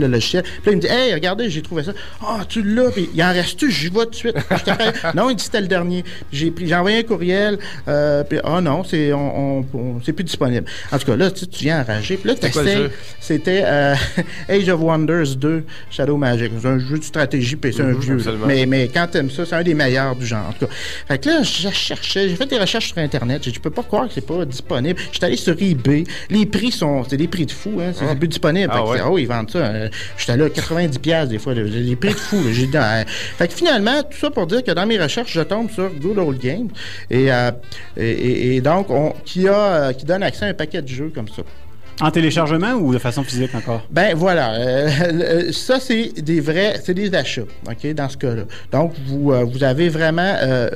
logiciels. 0.08 0.44
Puis 0.44 0.62
là, 0.66 0.72
il 0.72 0.76
me 0.78 0.82
dit 0.82 0.88
Hey, 0.88 1.14
regardez, 1.14 1.50
j'ai 1.50 1.62
trouvé 1.62 1.84
ça. 1.84 1.94
Ah, 2.22 2.40
tu 2.48 2.62
l'as, 2.64 2.92
puis 2.92 3.10
il 3.14 3.24
en 3.24 3.32
reste-tu? 3.32 3.72
J'y 3.72 3.90
vais 3.90 4.06
tout 4.06 4.10
de 4.12 4.16
suite. 4.16 4.36
Non, 5.16 5.30
il 5.30 5.36
dit 5.36 5.44
c'était 5.44 5.62
le 5.62 5.68
dernier. 5.68 6.04
J'ai 6.32 6.52
pris, 6.52 6.68
j'ai 6.68 6.76
envoyé 6.76 7.00
un 7.00 7.04
courriel, 7.04 7.58
euh, 7.88 8.24
puis 8.24 8.40
ah 8.44 8.62
non, 8.62 8.84
c'est 8.84 9.12
on, 9.14 9.60
on- 9.60 9.66
on- 9.74 10.02
c'est 10.04 10.14
plus 10.14 10.24
disponible. 10.24 10.66
En 10.92 10.98
tout 11.00 11.06
cas, 11.06 11.16
là, 11.16 11.32
tu, 11.32 11.48
tu 11.48 11.64
viens 11.64 11.82
enragé. 11.82 12.18
Puis 12.18 12.28
là, 12.30 12.36
jeu? 12.76 12.92
c'était 13.20 13.62
euh, 13.66 13.96
Age 14.50 14.70
of 14.70 14.80
Wonders 14.82 15.36
2, 15.36 15.64
Shadow 15.90 16.18
Magic. 16.18 16.52
C'est 16.62 16.68
un 16.68 16.80
jeu 16.80 16.98
de 17.00 17.04
stratégie, 17.04 17.56
puis 17.56 17.74
c'est 17.74 17.82
un 17.82 17.88
Mhm, 17.94 18.00
vieux. 18.00 18.16
absolument. 18.16 18.46
Mais, 18.48 18.66
mais 18.66 18.88
quand 18.94 19.08
t'aimes 19.08 19.30
ça, 19.32 19.46
c'est 19.46 19.56
un 19.56 19.64
des 19.64 19.74
meilleurs 19.74 20.16
du 20.16 20.26
genre. 20.26 20.46
En 20.50 20.54
tout 20.54 20.66
cas. 20.68 20.72
Fait 21.08 21.18
que 21.20 21.30
là, 21.30 21.44
je 21.44 21.70
cherchais, 21.70 22.30
j'ai 22.30 22.36
fait 22.36 22.46
des 22.46 22.58
recherches 22.60 22.88
sur 22.90 22.98
Internet. 23.00 23.42
J'ai 23.44 23.52
dit, 23.52 23.56
je 23.56 23.62
peux 23.62 23.70
pas 23.70 23.84
croire 23.84 24.08
que 24.08 24.14
c'est 24.14 24.26
pas 24.26 24.46
disponible. 24.46 25.00
J'étais 25.12 25.26
allé 25.26 25.38
sur 25.38 25.56
eBay. 25.60 26.04
Les 26.40 26.46
prix 26.46 26.72
sont, 26.72 27.04
c'est 27.04 27.18
des 27.18 27.28
prix 27.28 27.46
de 27.46 27.52
fou, 27.52 27.80
hein. 27.82 27.92
C'est 27.94 28.06
Hein? 28.06 28.16
plus 28.16 28.28
disponible. 28.30 28.72
Ah 28.74 28.78
Fait 28.86 28.90
ouais. 28.92 29.00
oh, 29.10 29.18
ils 29.18 29.28
vendent 29.28 29.52
ça. 29.52 29.60
euh, 29.60 29.90
J'étais 30.18 30.38
là, 30.38 30.50
90 30.50 31.00
pièces 31.00 31.28
des 31.30 31.38
fois. 31.38 31.54
des 31.54 31.96
prix 31.98 32.14
de 32.14 32.18
fou. 32.18 32.38
là. 32.38 32.52
J'ai 32.54 32.68
dit, 32.68 32.78
euh, 32.78 33.04
fait 33.38 33.48
que 33.50 33.54
finalement, 33.54 34.02
tout 34.04 34.18
ça 34.18 34.30
pour 34.32 34.48
dire 34.48 34.64
que 34.64 34.72
dans 34.72 34.86
mes 34.86 34.98
recherches, 34.98 35.34
je 35.34 35.42
tombe 35.42 35.70
sur 35.70 35.90
Good 35.90 36.18
Old 36.18 36.40
Games. 36.40 36.70
Et, 37.10 37.32
euh, 37.32 37.52
et, 37.98 38.10
et- 38.10 38.56
et 38.56 38.62
donc, 38.62 38.90
on, 38.90 39.14
qui, 39.26 39.48
a, 39.48 39.54
euh, 39.54 39.94
qui 39.94 40.06
donne 40.06 40.24
accès 40.24 40.46
à 40.46 40.48
un 40.50 40.54
paquet 40.54 40.82
de 40.82 40.88
jeux 40.88 41.12
comme 41.14 41.28
ça. 41.28 41.42
En 42.02 42.12
téléchargement 42.12 42.74
ou 42.74 42.94
de 42.94 42.98
façon 42.98 43.24
physique 43.24 43.54
encore? 43.56 43.82
Ben 43.92 44.16
voilà, 44.16 44.54
euh, 44.54 45.52
ça 45.52 45.80
c'est 45.82 46.14
des 46.22 46.40
vrais, 46.40 46.80
c'est 46.84 46.94
des 46.94 47.14
achats, 47.14 47.42
ok, 47.70 47.94
dans 47.94 48.08
ce 48.08 48.16
cas-là. 48.16 48.44
Donc 48.72 48.94
vous 49.06 49.34
euh, 49.34 49.44
vous 49.44 49.64
avez 49.66 49.90
vraiment 49.90 50.34
euh, 50.42 50.70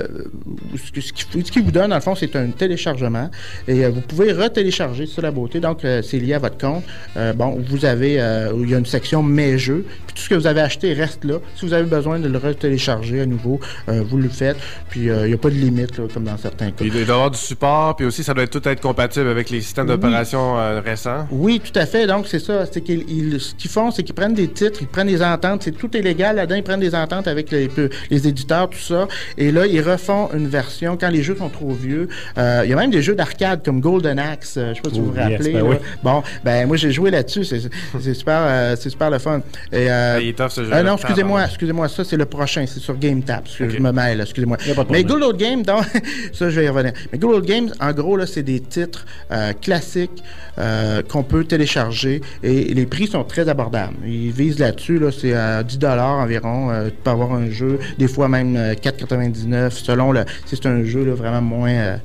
ce 0.76 0.92
qui, 0.92 1.44
ce 1.46 1.52
qui 1.52 1.62
vous 1.62 1.72
donne 1.72 1.90
dans 1.92 1.96
le 1.96 2.02
fond 2.02 2.14
c'est 2.16 2.36
un 2.36 2.48
téléchargement 2.48 3.30
et 3.70 3.86
euh, 3.86 3.90
vous 3.90 4.02
pouvez 4.02 4.34
retélécharger 4.34 5.06
sur 5.06 5.22
la 5.22 5.32
beauté. 5.32 5.62
Donc 5.62 5.86
euh, 5.86 6.02
c'est 6.02 6.18
lié 6.20 6.34
à 6.34 6.40
votre 6.40 6.58
compte. 6.58 6.84
Euh, 7.16 7.32
bon, 7.32 7.58
vous 7.70 7.86
avez, 7.86 8.20
euh, 8.20 8.52
il 8.62 8.70
y 8.70 8.76
a 8.76 8.78
une 8.78 8.86
section 8.86 9.24
mes 9.24 9.58
jeux, 9.58 9.86
puis 10.08 10.16
tout 10.16 10.22
ce 10.24 10.30
que 10.30 10.36
vous 10.36 10.48
avez 10.48 10.60
acheté 10.62 10.92
reste 10.94 11.24
là. 11.24 11.36
Si 11.56 11.66
vous 11.66 11.74
avez 11.74 11.88
besoin 11.88 12.20
de 12.20 12.28
le 12.28 12.38
retélécharger 12.38 13.22
à 13.22 13.26
nouveau, 13.26 13.62
euh, 13.88 14.04
vous 14.06 14.18
le 14.18 14.28
faites. 14.30 14.58
Puis 14.90 15.10
euh, 15.10 15.26
il 15.26 15.30
n'y 15.30 15.34
a 15.36 15.38
pas 15.38 15.50
de 15.50 15.56
limite 15.56 15.98
là, 15.98 16.04
comme 16.14 16.26
dans 16.26 16.38
certains 16.38 16.72
cas. 16.72 16.84
Il 16.84 16.92
doit 16.92 17.00
y 17.00 17.04
avoir 17.04 17.32
du 17.32 17.38
support, 17.40 17.96
puis 17.96 18.06
aussi 18.06 18.24
ça 18.26 18.34
doit 18.34 18.46
tout 18.48 18.68
être 18.68 18.82
compatible 18.82 19.28
avec 19.30 19.50
les 19.50 19.62
systèmes 19.62 19.86
Oui. 19.86 19.92
d'opération 19.96 20.60
euh, 20.60 20.82
récents. 21.14 21.28
Oui, 21.32 21.60
tout 21.64 21.78
à 21.80 21.86
fait. 21.86 22.08
Donc, 22.08 22.28
c'est 22.28 22.40
ça. 22.40 22.66
C'est 22.72 22.82
qu'ils, 22.82 23.04
ils- 23.10 23.40
ce 23.40 23.54
qu'ils 23.56 23.70
font, 23.72 23.92
c'est 23.92 24.04
qu'ils 24.04 24.16
prennent 24.16 24.34
des 24.34 24.48
titres, 24.48 24.80
ils 24.82 24.88
prennent 24.88 25.08
des 25.08 25.22
ententes. 25.22 25.64
C'est 25.64 25.72
tout 25.72 25.96
est 25.96 26.02
légal 26.02 26.36
là-dedans. 26.36 26.56
Ils 26.56 26.64
prennent 26.64 26.80
des 26.80 26.96
ententes 26.96 27.28
avec 27.28 27.52
les, 27.52 27.70
les 28.10 28.28
éditeurs, 28.28 28.70
tout 28.70 28.80
ça. 28.80 29.08
Et 29.38 29.52
là, 29.52 29.66
ils 29.68 29.82
refont 29.82 30.30
une 30.34 30.48
version 30.48 30.98
quand 30.98 31.10
les 31.10 31.24
jeux 31.24 31.36
sont 31.36 31.50
trop 31.50 31.72
vieux. 31.72 32.08
Euh, 32.38 32.62
il 32.66 32.70
y 32.70 32.74
a 32.74 32.76
même 32.76 32.92
des 32.92 33.02
jeux 33.02 33.16
d'arcade 33.16 33.64
comme 33.64 33.80
Golden 33.80 34.20
Axe. 34.20 34.56
euh, 34.58 34.70
je 34.72 34.76
sais 34.76 34.82
pas 34.82 34.90
si 34.90 35.00
vous 35.00 35.06
vous 35.08 35.14
Oh, 35.16 35.20
yes, 35.20 35.32
rappelez. 35.32 35.52
ben 35.54 35.60
là. 35.64 35.70
oui. 35.70 35.76
Bon, 36.04 36.24
ben 36.44 36.68
moi 36.68 36.78
j'ai 36.78 36.92
joué 36.92 37.12
là-dessus. 37.12 37.44
C'est, 37.46 37.62
c'est 38.00 38.14
super, 38.14 38.40
euh, 38.42 38.76
c'est 38.80 38.90
super 38.90 39.10
le 39.10 39.20
fun. 39.20 39.40
Et, 39.72 39.90
euh, 39.92 40.20
il 40.22 40.30
est 40.30 40.38
tough, 40.38 40.50
ce 40.50 40.64
jeu. 40.64 40.74
euh, 40.74 40.82
non, 40.84 40.96
excusez-moi, 40.96 41.46
excusez-moi. 41.46 41.88
Ça 41.90 42.04
c'est 42.04 42.18
le 42.18 42.26
prochain. 42.26 42.66
C'est 42.68 42.80
sur 42.80 42.98
Game 42.98 43.22
Tap. 43.24 43.44
parce 43.44 43.58
que 43.58 43.64
Ok. 43.66 43.70
Je 43.72 43.80
me 43.80 43.92
mêle. 43.92 44.22
Excusez-moi. 44.22 44.58
Mais. 44.90 45.04
Good 45.04 45.22
Old 45.24 45.38
Game, 45.38 45.62
donc, 45.64 45.84
ça 46.34 46.50
je 46.50 46.60
vais 46.60 46.66
y 46.66 46.70
revenir. 46.70 46.94
Mais 47.12 47.18
Good 47.20 47.36
Old 47.36 47.46
Games, 47.46 47.70
en 47.80 47.92
gros 47.92 48.18
là, 48.18 48.26
c'est 48.26 48.44
des 48.44 48.60
titres 48.60 49.06
euh, 49.32 49.54
classiques 49.62 50.24
euh, 50.58 51.02
qu'on 51.10 51.24
peut 51.24 51.44
télécharger 51.44 52.22
et 52.42 52.74
les 52.74 52.86
prix 52.86 53.08
sont 53.08 53.24
très 53.24 53.50
abordables. 53.50 53.96
Ils 54.06 54.32
visent 54.32 54.60
là-dessus, 54.60 55.00
là, 55.00 55.12
c'est 55.12 55.34
à 55.34 55.64
10 55.64 55.78
dollars 55.78 56.20
environ. 56.20 56.72
Euh, 56.72 56.88
tu 56.88 56.96
peux 57.04 57.10
avoir 57.10 57.34
un 57.34 57.50
jeu, 57.50 57.80
des 57.98 58.08
fois 58.08 58.28
même 58.28 58.56
euh, 58.56 58.74
4,99 58.74 59.72
selon 59.72 60.12
le. 60.12 60.26
Si 60.46 60.56
c'est 60.56 60.68
un 60.68 60.84
jeu 60.84 61.04
vraiment 61.12 61.42
moins 61.42 61.72
euh, 61.72 61.98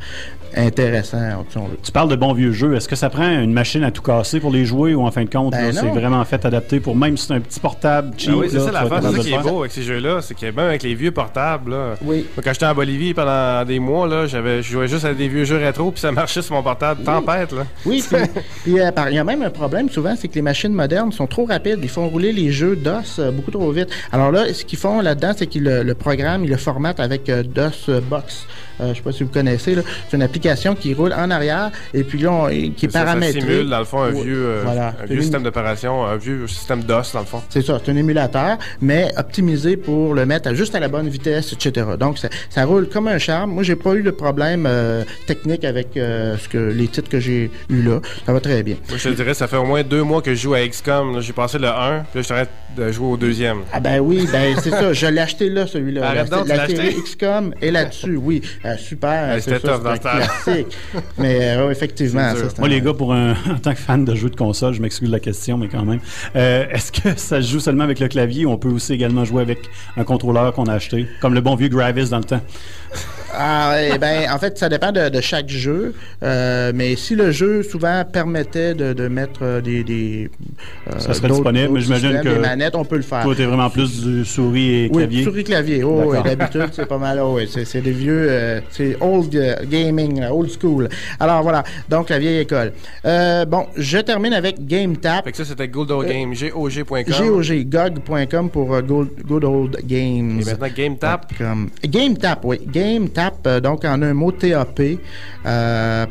intéressant, 0.56 1.44
si 1.48 1.58
on 1.58 1.64
veut. 1.66 1.78
Tu 1.82 1.92
parles 1.92 2.08
de 2.08 2.16
bons 2.16 2.32
vieux 2.32 2.52
jeux. 2.52 2.74
Est-ce 2.74 2.88
que 2.88 2.96
ça 2.96 3.10
prend 3.10 3.28
une 3.28 3.52
machine 3.52 3.82
à 3.84 3.90
tout 3.90 4.02
casser 4.02 4.40
pour 4.40 4.50
les 4.52 4.64
jouer 4.64 4.94
ou 4.94 5.02
en 5.06 5.10
fin 5.10 5.24
de 5.24 5.30
compte, 5.30 5.52
Ben 5.52 5.72
c'est 5.72 5.86
vraiment 5.88 6.24
fait 6.24 6.44
adapté 6.44 6.80
pour 6.80 6.96
même 6.96 7.16
si 7.16 7.26
c'est 7.26 7.34
un 7.34 7.40
petit 7.40 7.60
portable 7.60 8.12
cheap? 8.16 8.30
Ah 8.34 8.36
oui, 8.38 8.48
c'est 8.50 8.58
ça 8.60 8.66
tu 8.66 8.72
vas 8.72 8.80
la 8.80 8.82
être 8.86 8.88
face, 8.88 9.04
c'est 9.04 9.10
ça 9.12 9.18
de 9.18 9.22
qui 9.22 9.32
est 9.34 9.50
beau 9.50 9.60
avec 9.60 9.72
ces 9.72 9.82
jeux-là, 9.82 10.20
c'est 10.22 10.34
que 10.34 10.46
même 10.46 10.58
avec 10.66 10.82
les 10.82 10.94
vieux 10.94 11.10
portables, 11.10 11.70
là, 11.70 11.94
Oui. 12.04 12.26
quand 12.42 12.52
j'étais 12.52 12.66
en 12.66 12.74
Bolivie 12.74 13.14
pendant 13.14 13.64
des 13.64 13.78
mois, 13.78 14.06
là, 14.08 14.26
j'avais, 14.26 14.62
je 14.62 14.70
jouais 14.72 14.88
juste 14.88 15.04
à 15.04 15.14
des 15.14 15.28
vieux 15.28 15.44
jeux 15.44 15.58
rétro, 15.58 15.90
puis 15.90 16.00
ça 16.00 16.12
marchait 16.12 16.42
sur 16.42 16.54
mon 16.54 16.62
portable. 16.62 17.02
Tempête, 17.02 17.52
là. 17.52 17.64
Oui, 17.86 18.02
puis 18.64 18.80
euh, 18.80 18.90
il 19.08 19.14
y 19.14 19.18
a 19.18 19.24
même 19.24 19.42
un 19.42 19.50
problème 19.50 19.88
souvent, 19.90 20.14
c'est 20.16 20.28
que 20.28 20.34
les 20.34 20.42
machines 20.42 20.72
modernes 20.72 21.12
sont 21.12 21.26
trop 21.26 21.44
rapides. 21.44 21.78
Ils 21.82 21.88
font 21.88 22.08
rouler 22.08 22.32
les 22.32 22.50
jeux 22.52 22.76
DOS 22.76 23.18
euh, 23.18 23.30
beaucoup 23.30 23.50
trop 23.50 23.70
vite. 23.70 23.88
Alors 24.12 24.30
là, 24.32 24.52
ce 24.52 24.64
qu'ils 24.64 24.78
font 24.78 25.00
là-dedans, 25.00 25.32
c'est 25.36 25.46
qu'ils 25.46 25.64
le, 25.64 25.82
le 25.82 25.94
programme, 25.94 26.44
ils 26.44 26.50
le 26.50 26.56
formatent 26.56 27.00
avec 27.00 27.28
euh, 27.28 27.42
DOS 27.42 27.90
Box. 28.08 28.46
Euh, 28.80 28.90
je 28.90 28.94
sais 28.98 29.02
pas 29.02 29.12
si 29.12 29.24
vous 29.24 29.30
connaissez. 29.30 29.74
là. 29.74 29.82
C'est 30.08 30.16
une 30.16 30.22
application 30.22 30.37
qui 30.74 30.94
roule 30.94 31.12
en 31.12 31.30
arrière 31.30 31.70
et 31.94 32.04
puis 32.04 32.18
là, 32.18 32.30
on- 32.32 32.48
qui 32.48 32.86
est 32.86 32.90
Ça, 32.90 33.00
ça 33.00 33.04
paramétrée. 33.04 33.40
simule, 33.40 33.68
dans 33.68 33.78
le 33.78 33.84
fond, 33.84 34.02
un 34.02 34.10
vieux, 34.10 34.44
euh, 34.46 34.60
voilà. 34.64 34.88
un 34.88 34.92
C'est 35.00 35.06
vieux 35.06 35.16
une- 35.16 35.22
système 35.22 35.42
d'opération, 35.42 36.04
un 36.04 36.16
vieux 36.16 36.46
système 36.46 36.82
DOS, 36.82 37.12
dans 37.12 37.20
le 37.20 37.26
fond. 37.26 37.42
C'est 37.48 37.62
ça, 37.62 37.78
c'est 37.84 37.90
un 37.92 37.96
émulateur, 37.96 38.58
mais 38.80 39.10
optimisé 39.16 39.76
pour 39.76 40.14
le 40.14 40.26
mettre 40.26 40.48
à- 40.48 40.54
juste 40.54 40.74
à 40.74 40.80
la 40.80 40.88
bonne 40.88 41.08
vitesse, 41.08 41.52
etc. 41.52 41.86
Donc, 41.98 42.18
ça, 42.18 42.28
ça 42.50 42.64
roule 42.64 42.88
comme 42.88 43.08
un 43.08 43.18
charme. 43.18 43.52
Moi, 43.52 43.62
j'ai 43.62 43.76
pas 43.76 43.94
eu 43.94 44.02
de 44.02 44.10
problème 44.10 44.64
euh, 44.66 45.04
technique 45.26 45.64
avec 45.64 45.96
euh, 45.96 46.36
ce 46.38 46.48
que, 46.48 46.58
les 46.58 46.88
titres 46.88 47.08
que 47.10 47.20
j'ai 47.20 47.50
eu 47.68 47.82
là. 47.82 48.00
Ça 48.26 48.32
va 48.32 48.40
très 48.40 48.62
bien. 48.62 48.76
Moi, 48.88 48.98
je 48.98 49.08
te 49.08 49.14
dirais, 49.14 49.34
ça 49.34 49.48
fait 49.48 49.56
au 49.56 49.64
moins 49.64 49.82
deux 49.82 50.02
mois 50.02 50.22
que 50.22 50.34
je 50.34 50.40
joue 50.42 50.54
à 50.54 50.66
XCOM. 50.66 51.20
J'ai 51.20 51.32
passé 51.32 51.58
le 51.58 51.68
1, 51.68 52.04
puis 52.12 52.20
là, 52.20 52.22
je 52.22 52.28
train 52.28 52.42
de 52.76 52.92
jouer 52.92 53.06
au 53.06 53.16
deuxième. 53.16 53.58
Ah 53.72 53.80
ben 53.80 53.98
oui, 54.00 54.26
ben 54.30 54.54
c'est 54.62 54.70
ça. 54.70 54.92
Je 54.92 55.06
l'ai 55.06 55.20
acheté 55.20 55.48
là, 55.48 55.66
celui-là. 55.66 56.06
Arrête 56.08 56.30
La, 56.30 56.36
donc, 56.38 56.46
série? 56.76 56.94
XCOM 57.02 57.54
est 57.60 57.70
là-dessus, 57.70 58.16
oui. 58.16 58.42
Euh, 58.64 58.76
super. 58.76 59.34
C'est 59.36 59.40
c'était 59.54 59.60
tough 59.60 59.82
dans 59.82 59.94
ce 59.96 60.00
temps-là. 60.00 60.27
Mais 61.18 61.56
euh, 61.56 61.70
effectivement, 61.70 62.34
ça, 62.34 62.42
Moi, 62.58 62.66
un- 62.66 62.70
les 62.70 62.80
gars, 62.80 62.94
pour 62.94 63.12
un, 63.12 63.32
en 63.50 63.58
tant 63.62 63.72
que 63.72 63.78
fan 63.80 64.04
de 64.04 64.14
jeux 64.14 64.30
de 64.30 64.36
console, 64.36 64.74
je 64.74 64.80
m'excuse 64.82 65.08
de 65.08 65.12
la 65.12 65.20
question, 65.20 65.58
mais 65.58 65.68
quand 65.68 65.84
même. 65.84 66.00
Euh, 66.36 66.66
Est-ce 66.70 66.92
que 66.92 67.18
ça 67.18 67.40
se 67.42 67.48
joue 67.50 67.60
seulement 67.60 67.84
avec 67.84 68.00
le 68.00 68.08
clavier 68.08 68.44
ou 68.46 68.50
on 68.50 68.58
peut 68.58 68.68
aussi 68.68 68.92
également 68.92 69.24
jouer 69.24 69.42
avec 69.42 69.58
un 69.96 70.04
contrôleur 70.04 70.52
qu'on 70.52 70.66
a 70.66 70.74
acheté, 70.74 71.06
comme 71.20 71.34
le 71.34 71.40
bon 71.40 71.54
vieux 71.54 71.68
Gravis 71.68 72.10
dans 72.10 72.18
le 72.18 72.24
temps? 72.24 72.40
Ah, 73.34 73.76
eh 73.94 73.98
ben, 73.98 74.30
en 74.32 74.38
fait, 74.38 74.58
ça 74.58 74.68
dépend 74.68 74.90
de, 74.92 75.08
de 75.08 75.20
chaque 75.20 75.48
jeu. 75.48 75.94
Euh, 76.22 76.72
mais 76.74 76.96
si 76.96 77.14
le 77.14 77.30
jeu 77.30 77.62
souvent 77.62 78.02
permettait 78.10 78.74
de, 78.74 78.92
de 78.92 79.08
mettre 79.08 79.40
euh, 79.42 79.60
des, 79.60 79.84
des 79.84 80.30
euh, 80.88 80.98
Ça 80.98 81.12
serait 81.14 81.28
disponible, 81.28 81.68
mais 81.72 81.80
j'imagine 81.80 82.20
que 82.22 82.28
Des 82.28 82.38
manettes, 82.38 82.74
on 82.74 82.84
peut 82.84 82.96
le 82.96 83.02
faire. 83.02 83.22
Toi, 83.22 83.34
t'es 83.34 83.44
vraiment 83.44 83.70
plus 83.70 84.02
du 84.04 84.24
souris 84.24 84.84
et 84.84 84.90
Oui, 84.90 84.98
clavier. 84.98 85.24
souris 85.24 85.44
clavier. 85.44 85.84
Oh, 85.84 86.02
oui, 86.06 86.16
D'accord. 86.16 86.24
d'habitude, 86.36 86.68
c'est 86.72 86.86
pas 86.86 86.98
mal. 86.98 87.20
Oh, 87.22 87.34
oui, 87.36 87.48
c'est, 87.52 87.64
c'est 87.64 87.80
des 87.82 87.92
vieux, 87.92 88.26
euh, 88.28 88.60
c'est 88.70 88.96
old 89.00 89.34
euh, 89.34 89.56
gaming, 89.64 90.20
là, 90.20 90.34
old 90.34 90.50
school. 90.50 90.88
Alors 91.20 91.42
voilà, 91.42 91.64
donc 91.88 92.08
la 92.08 92.18
vieille 92.18 92.38
école. 92.38 92.72
Euh, 93.04 93.44
bon, 93.44 93.66
je 93.76 93.98
termine 93.98 94.32
avec 94.32 94.66
GameTap. 94.66 95.24
Fait 95.24 95.32
que 95.32 95.36
ça, 95.36 95.44
c'était 95.44 95.68
Good 95.68 95.90
Old 95.90 96.08
Game, 96.08 96.32
GOG.com. 96.34 97.02
GOG, 97.06 97.64
GOG.com 97.68 98.50
pour 98.50 98.74
euh, 98.74 98.80
Good, 98.82 99.08
Good 99.26 99.44
Old 99.44 99.78
Games. 99.84 100.40
Et 100.40 100.44
maintenant, 100.44 100.68
GameTap. 100.74 101.32
GameTap, 101.84 102.44
oui. 102.44 102.58
GameTap, 102.66 103.17
euh, 103.46 103.60
donc 103.60 103.84
en 103.84 104.00
un 104.02 104.14
mot 104.14 104.32
TAP. 104.32 104.80
euh. 105.46 106.06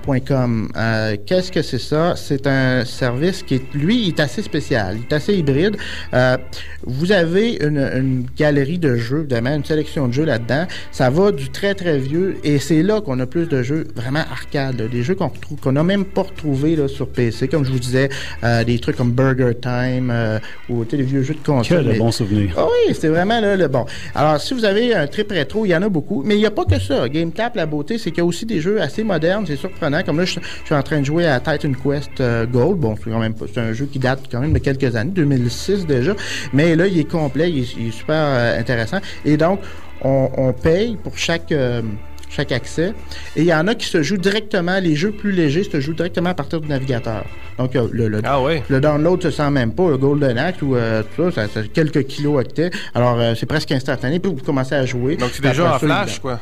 Euh, 0.78 1.16
Qu'est-ce 1.26 1.51
que 1.51 1.62
c'est 1.62 1.80
ça? 1.80 2.14
C'est 2.16 2.47
un 2.47 2.86
service 2.86 3.43
qui, 3.43 3.55
est, 3.55 3.74
lui, 3.74 4.03
il 4.03 4.08
est 4.10 4.20
assez 4.20 4.41
spécial. 4.41 4.97
Il 4.97 5.03
est 5.03 5.14
assez 5.14 5.34
hybride. 5.36 5.78
Euh, 6.14 6.38
vous 6.86 7.12
avez 7.12 7.53
une, 7.64 7.78
une 7.78 8.26
galerie 8.38 8.78
de 8.80 8.95
jeux, 8.95 9.20
évidemment, 9.20 9.55
une 9.55 9.64
sélection 9.66 10.08
de 10.08 10.14
jeux 10.14 10.26
là-dedans. 10.26 10.66
Ça 10.91 11.10
va 11.10 11.32
du 11.32 11.49
très, 11.49 11.74
très 11.76 11.97
vieux. 11.97 12.38
Et 12.43 12.60
c'est 12.60 12.84
là 12.84 13.01
qu'on 13.01 13.20
a 13.20 13.26
plus 13.26 13.47
de 13.47 13.62
jeux 13.64 13.88
vraiment 13.95 14.24
arcade. 14.32 14.80
là. 14.80 14.88
Des 14.88 15.03
jeux 15.03 15.16
qu'on 15.16 15.32
qu'on 15.62 15.72
n'a 15.72 15.84
même 15.84 16.05
pas 16.05 16.24
retrouvés 16.24 16.76
là, 16.76 16.88
sur 16.88 17.08
PC. 17.10 17.47
Comme 17.47 17.64
je 17.66 17.72
vous 17.72 17.80
disais, 17.80 18.10
euh, 18.43 18.64
des 18.64 18.80
trucs 18.80 18.95
comme 18.95 19.12
Burger 19.12 19.51
Time 19.62 20.14
ou 20.70 20.84
des 20.86 21.01
vieux 21.03 21.22
jeux 21.24 21.34
de 21.36 21.39
Que 21.39 21.45
console. 21.45 21.84
de 21.86 21.91
Mais- 21.91 21.97
bons 21.99 22.12
souvenirs. 22.12 22.53
ah 22.58 22.66
oui, 22.66 22.93
c'était 22.93 23.10
vraiment 23.10 23.39
là, 23.39 23.55
le 23.55 23.68
bon. 23.68 23.86
Alors, 24.16 24.39
si 24.41 24.53
vous 24.53 24.66
avez 24.66 24.93
un 24.95 25.08
trip 25.08 25.32
rétro, 25.32 25.66
il 25.66 25.70
y 25.70 25.76
en 25.76 25.82
a 25.82 25.89
beaucoup. 25.89 26.24
Mais 26.26 26.36
il 26.36 26.39
n'y 26.39 26.45
a 26.45 26.51
pas 26.51 26.66
que 26.66 26.80
ça. 26.80 26.97
GameTap, 27.08 27.56
la 27.56 27.66
beauté, 27.66 27.98
c'est 27.98 28.10
qu'il 28.12 28.20
y 28.20 28.22
a 28.22 28.26
aussi 28.26 28.45
des 28.45 28.60
jeux 28.62 28.82
assez 28.82 29.04
modernes. 29.04 29.45
C'est 29.45 29.56
surprenant. 29.56 30.02
Comme 30.04 30.18
là, 30.18 30.26
je, 30.26 30.39
je 30.39 30.66
suis 30.66 30.76
en 30.76 30.82
train 30.84 31.00
de 31.02 31.06
jouer 31.06 31.28
à 31.28 31.39
Titan 31.39 31.72
Quest 31.74 32.20
euh, 32.20 32.45
Gold. 32.45 32.78
Bon, 32.80 32.95
c'est 33.04 33.10
quand 33.12 33.20
même 33.20 33.34
pas- 33.36 33.45
c'est 33.54 33.60
un 33.62 33.74
jeu 33.74 33.86
qui 33.86 34.00
date 34.00 34.22
quand 34.32 34.39
même 34.39 34.54
de 34.54 34.60
quelques 34.60 34.95
années, 34.95 35.12
2006 35.12 35.86
déjà. 35.86 36.14
Mais 36.54 36.76
là, 36.76 36.88
il 36.88 36.98
est 37.00 37.10
complet, 37.10 37.50
il 37.52 37.60
est, 37.60 37.76
il 37.78 37.88
est 37.89 37.91
super 37.91 38.16
euh, 38.16 38.60
intéressant. 38.60 38.98
Et 39.26 39.38
donc, 39.38 39.60
on, 40.02 40.30
on 40.38 40.54
paye 40.54 40.95
pour 41.04 41.18
chaque. 41.18 41.52
euh, 41.52 41.82
chaque 42.30 42.52
accès. 42.52 42.89
Et 43.38 43.43
il 43.43 43.45
y 43.45 43.54
en 43.54 43.68
a 43.70 43.74
qui 43.74 43.86
se 43.88 44.04
jouent 44.04 44.18
directement, 44.18 44.80
les 44.82 44.98
jeux 44.98 45.12
plus 45.14 45.32
légers 45.32 45.64
se 45.64 45.80
jouent 45.80 45.93
directement 45.93 46.32
à 46.32 46.34
partir 46.34 46.60
du 46.60 46.68
navigateur. 46.68 47.24
Donc, 47.58 47.74
le, 47.74 48.10
le, 48.10 48.20
Ah 48.26 48.41
oui. 48.41 48.56
le 48.68 48.82
download 48.82 49.24
se 49.24 49.32
sent 49.32 49.50
même 49.50 49.72
pas. 49.72 49.89
Le 49.91 49.98
Golden 49.98 50.38
Axe 50.38 50.62
ou 50.62 50.76
euh, 50.76 51.04
tout 51.16 51.32
ça, 51.32 51.48
ça, 51.48 51.54
ça 51.54 51.60
a 51.62 51.64
quelques 51.64 52.04
kilos 52.04 52.38
octets. 52.41 52.70
Alors, 52.93 53.18
euh, 53.18 53.34
c'est 53.34 53.45
presque 53.45 53.72
instantané. 53.72 54.20
Puis 54.20 54.30
vous 54.30 54.43
commencez 54.43 54.76
à 54.76 54.86
jouer. 54.86 55.16
Donc, 55.16 55.30
c'est 55.32 55.41
déjà 55.41 55.76
en 55.76 55.80
flash, 55.80 56.20
quoi. 56.20 56.41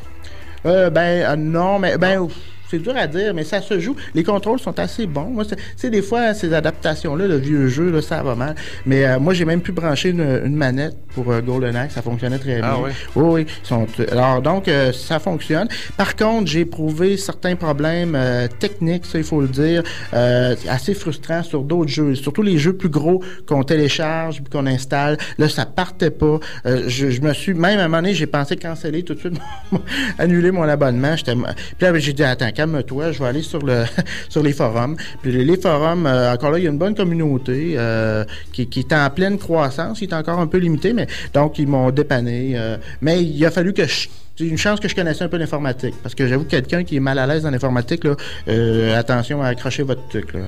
Euh, 0.65 0.89
ben, 0.89 1.23
euh, 1.23 1.35
non, 1.35 1.79
mais 1.79 1.97
ben, 1.97 2.19
ouf, 2.19 2.33
c'est 2.69 2.79
dur 2.79 2.93
à 2.95 3.07
dire, 3.07 3.33
mais 3.33 3.43
ça 3.43 3.61
se 3.61 3.79
joue. 3.79 3.95
Les 4.13 4.23
contrôles 4.23 4.59
sont 4.59 4.77
assez 4.79 5.05
bons. 5.07 5.29
Moi, 5.29 5.43
c'est- 5.77 5.89
des 5.89 6.01
fois, 6.01 6.33
ces 6.33 6.53
adaptations-là, 6.53 7.27
le 7.27 7.37
vieux 7.37 7.67
jeu, 7.67 7.91
là, 7.91 8.01
ça 8.01 8.23
va 8.23 8.35
mal. 8.35 8.55
Mais 8.85 9.05
euh, 9.05 9.19
moi, 9.19 9.33
j'ai 9.33 9.45
même 9.45 9.61
pu 9.61 9.71
brancher 9.71 10.09
une, 10.09 10.41
une 10.45 10.55
manette 10.55 10.95
pour 11.13 11.31
euh, 11.31 11.41
Golden 11.41 11.75
Axe. 11.75 11.93
Ça 11.95 12.01
fonctionnait 12.01 12.39
très 12.39 12.55
bien. 12.57 12.63
Ah 12.63 12.77
oui? 12.83 12.91
Oui, 13.15 13.23
oui. 13.43 13.45
ils 13.63 13.67
sont- 13.67 13.87
alors, 14.11 14.41
donc, 14.41 14.67
euh, 14.67 14.91
ça 14.91 15.19
fonctionne. 15.19 15.67
Par 15.97 16.15
contre, 16.15 16.47
j'ai 16.47 16.61
éprouvé 16.61 17.17
certains 17.17 17.55
problèmes 17.55 18.15
euh, 18.15 18.47
techniques, 18.59 19.05
ça, 19.05 19.17
il 19.17 19.23
faut 19.23 19.41
le 19.41 19.47
dire, 19.47 19.83
euh, 20.13 20.55
assez 20.69 20.93
frustrants 20.93 21.43
sur 21.43 21.61
d'autres 21.63 21.91
jeux. 21.91 22.15
Surtout 22.15 22.41
les 22.41 22.57
jeux 22.57 22.73
plus 22.73 22.89
gros 22.89 23.23
qu'on 23.47 23.63
télécharge 23.63 24.37
puis 24.41 24.49
qu'on 24.51 24.65
installe. 24.65 25.17
Là, 25.37 25.47
ça 25.49 25.65
partait 25.65 26.09
pas. 26.11 26.39
Euh, 26.65 26.83
je, 26.87 27.09
je 27.11 27.21
me 27.21 27.33
suis... 27.33 27.53
Même 27.53 27.79
à 27.79 27.83
un 27.83 27.87
moment 27.87 28.01
donné, 28.01 28.13
j'ai 28.13 28.27
pensé 28.27 28.55
canceller 28.57 29.03
tout 29.03 29.13
de 29.13 29.19
suite, 29.19 29.35
annuler 30.17 30.51
mon 30.51 30.63
abonnement. 30.63 31.15
J'étais... 31.15 31.33
Puis 31.35 31.43
là, 31.81 31.97
j'ai 31.99 32.13
dit, 32.13 32.23
attends, 32.23 32.51
calme-toi, 32.55 33.11
je 33.11 33.19
vais 33.19 33.25
aller 33.25 33.41
sur 33.43 33.59
le 33.63 33.85
sur 34.29 34.41
les 34.41 34.53
forums. 34.53 34.95
Puis 35.21 35.31
les, 35.31 35.57
forums, 35.57 36.07
euh, 36.07 36.33
encore 36.33 36.51
là, 36.51 36.57
il 36.57 36.63
y 36.63 36.67
a 36.67 36.71
une 36.71 36.77
bonne 36.77 36.95
communauté 36.95 37.75
euh, 37.77 38.23
qui, 38.51 38.67
qui 38.67 38.79
est 38.79 38.93
en 38.93 39.09
pleine 39.09 39.37
croissance. 39.37 40.01
Il 40.01 40.09
est 40.09 40.13
encore 40.13 40.39
un 40.39 40.47
peu 40.47 40.57
limité, 40.57 40.93
mais 40.93 41.07
donc, 41.33 41.59
ils 41.59 41.67
m'ont 41.67 41.91
dépanné. 41.91 42.53
euh, 42.55 42.77
mais 43.01 43.23
il 43.23 43.45
a 43.45 43.51
fallu 43.51 43.73
que 43.73 43.85
je 43.85 44.07
c'est 44.37 44.45
une 44.45 44.57
chance 44.57 44.79
que 44.79 44.87
je 44.87 44.95
connaissais 44.95 45.23
un 45.23 45.27
peu 45.29 45.37
l'informatique. 45.37 45.93
Parce 46.03 46.13
que 46.15 46.27
j'avoue, 46.27 46.43
que 46.43 46.49
quelqu'un 46.49 46.83
qui 46.83 46.97
est 46.97 46.99
mal 46.99 47.19
à 47.19 47.25
l'aise 47.27 47.43
dans 47.43 47.51
l'informatique, 47.51 48.03
là, 48.03 48.15
euh, 48.47 48.97
attention 48.97 49.41
à 49.41 49.47
accrocher 49.47 49.83
votre 49.83 50.07
truc 50.09 50.33
là, 50.33 50.39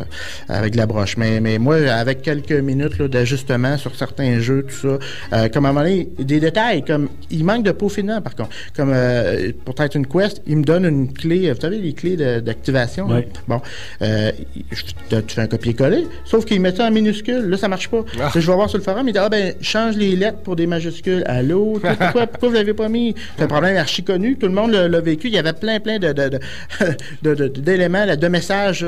avec 0.49 0.75
la 0.75 0.85
broche. 0.85 1.17
Mais, 1.17 1.39
mais 1.39 1.57
moi, 1.57 1.75
avec 1.91 2.21
quelques 2.21 2.51
minutes 2.51 2.97
là, 2.99 3.07
d'ajustement 3.07 3.77
sur 3.77 3.95
certains 3.95 4.39
jeux, 4.39 4.63
tout 4.67 4.75
ça, 4.75 4.97
euh, 5.37 5.49
comme 5.49 5.65
à 5.65 5.69
un 5.69 5.73
moment 5.73 5.83
donné, 5.85 6.09
des 6.19 6.39
détails, 6.39 6.83
comme 6.83 7.09
il 7.29 7.43
manque 7.43 7.63
de 7.63 7.71
peaufinement 7.71 8.21
par 8.21 8.35
contre. 8.35 8.49
Comme 8.75 8.91
euh, 8.93 9.51
pour 9.65 9.75
Titan 9.75 10.03
Quest, 10.03 10.41
il 10.47 10.57
me 10.57 10.63
donne 10.63 10.85
une 10.85 11.13
clé, 11.13 11.51
vous 11.51 11.59
savez, 11.61 11.77
les 11.77 11.93
clés 11.93 12.17
de- 12.17 12.39
d'activation. 12.39 13.07
Oui. 13.09 13.21
Bon, 13.47 13.61
euh, 14.01 14.31
je- 14.71 15.17
tu 15.21 15.35
fais 15.35 15.41
un 15.41 15.47
copier-coller, 15.47 16.05
sauf 16.25 16.45
qu'il 16.45 16.59
met 16.61 16.75
ça 16.75 16.87
en 16.87 16.91
minuscule. 16.91 17.45
Là, 17.49 17.57
ça 17.57 17.67
marche 17.67 17.87
pas. 17.89 18.03
Ah. 18.19 18.31
Je 18.33 18.39
vais 18.39 18.53
voir 18.53 18.69
sur 18.69 18.77
le 18.77 18.83
forum, 18.83 19.07
il 19.07 19.13
dit 19.13 19.19
Ah 19.19 19.29
ben, 19.29 19.53
change 19.61 19.95
les 19.95 20.15
lettres 20.15 20.39
pour 20.39 20.55
des 20.55 20.67
majuscules. 20.67 21.23
Allô? 21.25 21.79
Pourquoi, 21.81 22.27
pourquoi 22.27 22.49
vous 22.49 22.55
l'avez 22.55 22.73
pas 22.73 22.89
mis? 22.89 23.15
C'est 23.37 23.43
un 23.43 23.47
problème 23.47 23.76
archi. 23.77 24.03
Tout 24.03 24.13
le 24.13 24.49
monde 24.49 24.71
l'a 24.71 25.01
vécu. 25.01 25.27
Il 25.27 25.33
y 25.33 25.37
avait 25.37 25.53
plein, 25.53 25.79
plein 25.79 25.99
de, 25.99 26.39
d'éléments, 27.59 28.15
de 28.15 28.27
messages. 28.27 28.85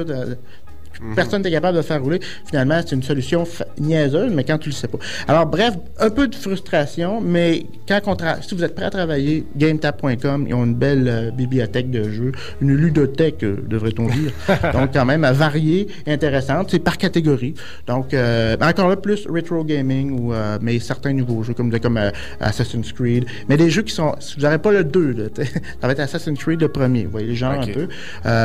De- 1.01 1.15
Personne 1.15 1.41
n'est 1.41 1.51
capable 1.51 1.77
de 1.77 1.81
faire 1.81 2.01
rouler. 2.01 2.19
Finalement, 2.45 2.79
c'est 2.85 2.95
une 2.95 3.03
solution 3.03 3.45
niaiseuse, 3.79 4.31
mais 4.33 4.43
quand 4.43 4.57
tu 4.57 4.69
le 4.69 4.73
sais 4.75 4.87
pas. 4.87 4.97
Alors, 5.27 5.45
bref, 5.45 5.73
un 5.99 6.09
peu 6.09 6.27
de 6.27 6.35
frustration, 6.35 7.21
mais 7.21 7.65
quand 7.87 7.99
on 8.07 8.17
si 8.41 8.53
vous 8.55 8.63
êtes 8.63 8.75
prêt 8.75 8.85
à 8.85 8.89
travailler, 8.89 9.45
GameTap.com, 9.55 10.45
ils 10.47 10.53
ont 10.53 10.65
une 10.65 10.75
belle 10.75 11.07
euh, 11.07 11.31
bibliothèque 11.31 11.89
de 11.89 12.09
jeux, 12.09 12.31
une 12.61 12.73
ludothèque, 12.75 13.43
euh, 13.43 13.57
devrait-on 13.67 14.07
dire. 14.07 14.31
Donc, 14.73 14.91
quand 14.93 15.05
même, 15.05 15.23
à 15.23 15.31
varier, 15.31 15.87
intéressante. 16.07 16.69
C'est 16.71 16.79
par 16.79 16.97
catégorie. 16.97 17.53
Donc, 17.87 18.13
euh, 18.13 18.55
encore 18.61 18.89
là, 18.89 18.95
plus 18.97 19.25
retro 19.27 19.63
gaming, 19.63 20.11
ou, 20.19 20.33
euh, 20.33 20.57
mais 20.61 20.79
certains 20.79 21.13
nouveaux 21.13 21.43
jeux, 21.43 21.53
comme, 21.53 21.71
comme 21.79 21.99
Assassin's 22.39 22.91
Creed. 22.91 23.25
Mais 23.47 23.57
des 23.57 23.69
jeux 23.69 23.83
qui 23.83 23.93
sont. 23.93 24.13
si 24.19 24.35
Vous 24.35 24.41
n'aurez 24.43 24.59
pas 24.59 24.71
le 24.71 24.83
2, 24.83 25.11
là, 25.11 25.23
ça 25.81 25.87
va 25.87 25.91
être 25.93 25.99
Assassin's 25.99 26.37
Creed 26.39 26.61
le 26.61 26.67
premier. 26.69 27.05
Vous 27.05 27.11
voyez 27.11 27.27
les 27.27 27.35
genres 27.35 27.59
Ok. 27.61 27.69
un 27.69 27.73
peu. 27.73 27.87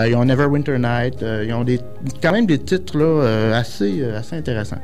Ils 0.08 0.14
ont 0.14 0.24
Neverwinter 0.24 0.78
Night. 0.78 1.16
ils 1.22 1.52
ont 1.52 1.64
des, 1.64 1.80
quand 2.22 2.32
même 2.32 2.43
des 2.46 2.58
titres 2.58 2.96
là, 2.98 3.04
euh, 3.04 3.52
assez, 3.52 4.00
euh, 4.00 4.18
assez 4.18 4.36
intéressants. 4.36 4.80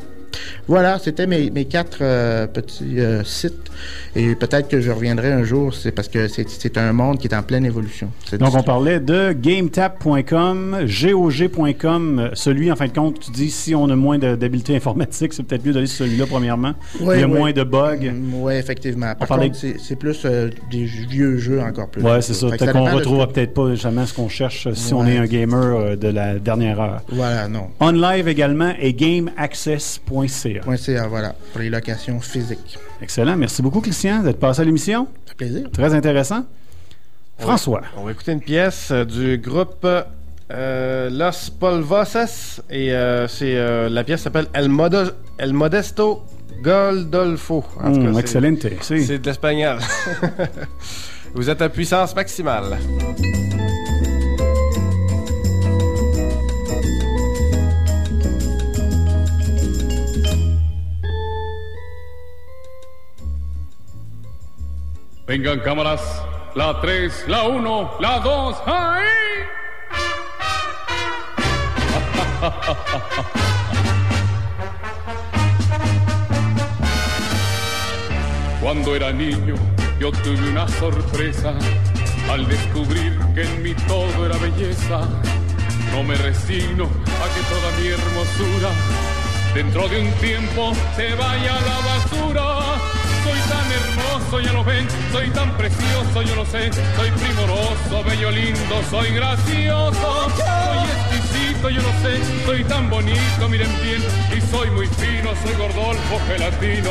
Voilà, 0.69 0.99
c'était 0.99 1.27
mes, 1.27 1.51
mes 1.51 1.65
quatre 1.65 1.99
euh, 2.03 2.47
petits 2.47 3.01
euh, 3.01 3.25
sites. 3.25 3.71
Et 4.15 4.35
peut-être 4.35 4.69
que 4.69 4.81
je 4.81 4.91
reviendrai 4.91 5.33
un 5.33 5.43
jour, 5.45 5.75
c'est 5.75 5.91
parce 5.93 6.09
que 6.09 6.29
c'est- 6.29 6.77
un 6.77 6.93
monde 6.93 7.19
qui 7.19 7.27
est 7.27 7.35
en 7.35 7.43
pleine 7.43 7.65
évolution. 7.67 8.11
Donc, 8.39 8.55
on 8.55 8.63
parlait 8.63 9.01
de 9.01 9.33
gametap.com, 9.33 10.79
GOG.com. 10.87 12.31
Celui, 12.35 12.71
en 12.71 12.77
fin 12.77 12.87
de 12.87 12.93
compte, 12.93 13.21
tu 13.21 13.31
dis 13.33 13.51
si 13.51 13.75
on 13.75 13.89
a 13.91 13.97
moins 13.97 14.19
de- 14.19 14.37
d'habileté 14.37 14.77
informatique, 14.77 15.33
c'est 15.33 15.43
peut-être 15.43 15.65
mieux 15.67 15.73
d'aller 15.73 15.87
sur 15.87 16.05
celui-là, 16.07 16.27
premièrement. 16.29 16.75
Il 17.01 17.07
y 17.07 17.23
a 17.23 17.27
moins 17.27 17.53
de 17.53 17.63
bugs. 17.65 17.99
Oui, 18.35 18.55
effectivement. 18.55 19.15
Par 19.15 19.29
contre, 19.29 19.57
c'est 19.57 19.77
c'est 19.81 19.97
plus 19.97 20.23
euh, 20.25 20.51
des 20.71 20.85
vieux 20.85 21.39
jeux 21.39 21.61
encore 21.61 21.89
plus. 21.89 22.03
Ouais, 22.03 22.23
c'est 22.23 22.35
ça. 22.35 22.49
Peut-être 22.49 22.73
qu'on 22.73 22.85
de- 22.85 22.91
retrouvera 22.95 23.27
peut-être 23.29 23.55
pas 23.55 23.75
jamais 23.75 24.07
ce 24.07 24.15
qu'on 24.15 24.29
cherche 24.29 24.73
si 24.75 24.95
on 24.95 25.07
est 25.07 25.17
un 25.19 25.27
gamer 25.27 25.97
de 25.97 26.09
la 26.09 26.39
dernière 26.39 26.81
heure. 26.81 27.03
Voilà, 27.09 27.49
non. 27.49 27.69
On 27.81 27.91
live 27.93 28.29
également 28.29 28.73
et 28.81 28.93
gameaccess.ca. 28.95 30.20
CA, 30.29 31.07
voilà, 31.09 31.35
pour 31.53 31.61
les 31.61 31.71
locations 31.71 32.21
physiques. 32.21 32.79
Excellent. 33.03 33.37
Merci 33.37 33.63
beaucoup, 33.63 33.81
Christian, 33.81 34.23
d'être 34.23 34.39
passé 34.39 34.63
à 34.63 34.65
l'émission. 34.65 35.07
Ça 35.27 35.31
fait 35.31 35.35
plaisir. 35.37 35.71
Très 35.73 35.95
intéressant. 35.95 36.45
François. 37.39 37.83
On 37.97 38.05
va 38.05 38.13
écouter 38.13 38.33
une 38.33 38.41
pièce 38.43 38.89
euh, 38.91 39.05
du 39.05 39.39
groupe 39.39 39.87
euh, 40.53 41.09
Los 41.11 41.51
Polvosas 41.59 42.61
et 42.69 42.93
euh, 42.93 43.27
c'est 43.29 43.57
euh, 43.57 43.89
la 43.89 44.05
pièce 44.05 44.21
s'appelle 44.23 44.47
El, 44.53 44.69
Modo- 44.69 45.13
El 45.39 45.53
Modesto 45.55 46.23
Goldolfo. 46.63 47.65
En 47.83 47.93
tout 47.93 48.19
excellente, 48.19 48.67
si. 48.83 49.05
C'est 49.07 49.19
de 49.21 49.27
l'espagnol. 49.27 49.79
Vous 51.35 51.49
êtes 51.49 51.63
à 51.63 51.69
puissance 51.71 52.15
maximale. 52.15 52.77
Vengan 65.31 65.61
cámaras, 65.61 66.03
la 66.57 66.81
3, 66.81 67.27
la 67.29 67.45
1, 67.45 67.99
la 68.01 68.19
2, 68.19 68.57
¡ay! 68.67 69.05
Cuando 78.61 78.97
era 78.97 79.13
niño 79.13 79.55
yo 80.01 80.11
tuve 80.11 80.51
una 80.51 80.67
sorpresa 80.67 81.55
al 82.29 82.49
descubrir 82.49 83.17
que 83.33 83.45
en 83.45 83.63
mí 83.63 83.73
todo 83.87 84.27
era 84.27 84.37
belleza. 84.39 85.09
No 85.93 86.03
me 86.03 86.17
resigno 86.17 86.87
a 86.87 87.29
que 87.33 87.41
toda 87.49 87.71
mi 87.79 87.87
hermosura 87.87 88.71
dentro 89.55 89.89
de 89.89 90.01
un 90.01 90.11
tiempo 90.15 90.73
se 90.97 91.15
vaya 91.15 91.57
a 91.57 91.61
la 91.61 91.79
basura. 91.87 93.00
Tan 93.71 93.79
hermoso, 93.79 94.41
ya 94.41 94.53
lo 94.53 94.65
ven, 94.65 94.87
soy 95.13 95.29
tan 95.31 95.57
precioso, 95.57 96.23
yo 96.23 96.35
lo 96.35 96.45
sé, 96.45 96.73
soy 96.97 97.11
primoroso, 97.11 98.03
bello, 98.05 98.31
lindo, 98.33 98.83
soy 98.91 99.13
gracioso, 99.13 100.29
soy 100.37 100.89
exquisito, 100.89 101.71
yo 101.71 101.81
lo 101.81 101.93
sé, 102.03 102.45
soy 102.47 102.65
tan 102.65 102.91
bonito, 102.91 103.49
miren 103.49 103.71
bien, 103.81 104.03
y 104.37 104.41
soy 104.51 104.71
muy 104.71 104.87
fino, 104.89 105.31
soy 105.45 105.55
gordolfo 105.57 106.19
gelatino. 106.27 106.91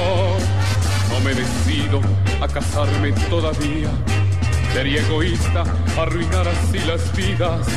No 1.09 1.19
me 1.21 1.33
decido 1.33 1.99
a 2.41 2.47
casarme 2.47 3.11
todavía. 3.29 3.89
Sería 4.73 5.01
egoísta 5.01 5.63
arruinar 5.99 6.47
así 6.47 6.79
las 6.87 7.13
vidas 7.13 7.67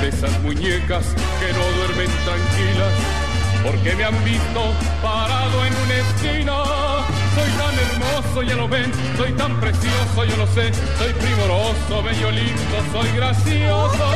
de 0.00 0.08
esas 0.08 0.40
muñecas 0.42 1.04
que 1.40 1.52
no 1.52 1.78
duermen 1.78 2.10
tranquilas 2.24 2.92
porque 3.64 3.96
me 3.96 4.04
han 4.04 4.24
visto 4.24 4.60
parado 5.02 5.66
en 5.66 5.74
una 5.74 5.94
esquina. 5.94 7.25
Soy 7.36 7.50
tan 7.50 7.78
hermoso, 7.78 8.42
ya 8.42 8.54
lo 8.54 8.66
ven, 8.66 8.90
soy 9.18 9.30
tan 9.34 9.60
precioso, 9.60 10.24
yo 10.24 10.36
lo 10.38 10.46
sé, 10.46 10.72
soy 10.98 11.12
primoroso, 11.12 12.02
bello, 12.02 12.30
lindo, 12.30 12.76
soy 12.92 13.10
gracioso, 13.14 14.06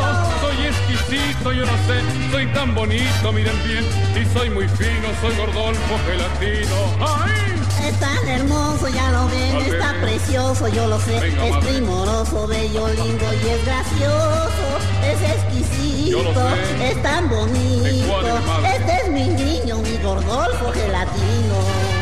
soy 0.41 0.67
exquisito, 0.67 1.53
yo 1.53 1.67
lo 1.67 1.77
sé, 1.87 2.01
soy 2.31 2.47
tan 2.55 2.75
bonito, 2.75 3.33
miren 3.35 3.63
bien, 3.63 3.85
y 4.17 4.25
soy 4.33 4.49
muy 4.49 4.67
fino, 4.69 5.09
soy 5.21 5.37
gordolfo 5.37 5.99
gelatino. 6.07 6.77
¡Ay! 6.99 7.61
Es 7.87 8.01
tan 8.01 8.27
hermoso, 8.27 8.89
ya 8.89 9.11
lo 9.11 9.27
ven, 9.29 9.57
está 9.71 9.95
precioso, 10.01 10.69
yo 10.69 10.87
lo 10.87 10.99
sé. 11.01 11.21
Venga, 11.21 11.47
es 11.47 11.57
primoroso, 11.67 12.47
bello, 12.47 12.89
lindo 12.89 13.27
y 13.35 13.49
es 13.49 13.65
gracioso. 13.67 14.65
Es 15.05 15.21
exquisito, 15.23 16.49
es 16.83 17.03
tan 17.03 17.29
bonito. 17.29 18.17
Este 18.65 18.97
es 19.03 19.09
mi 19.11 19.29
niño, 19.29 19.79
mi 19.79 19.97
gordolfo 19.99 20.73
gelatino. 20.73 22.00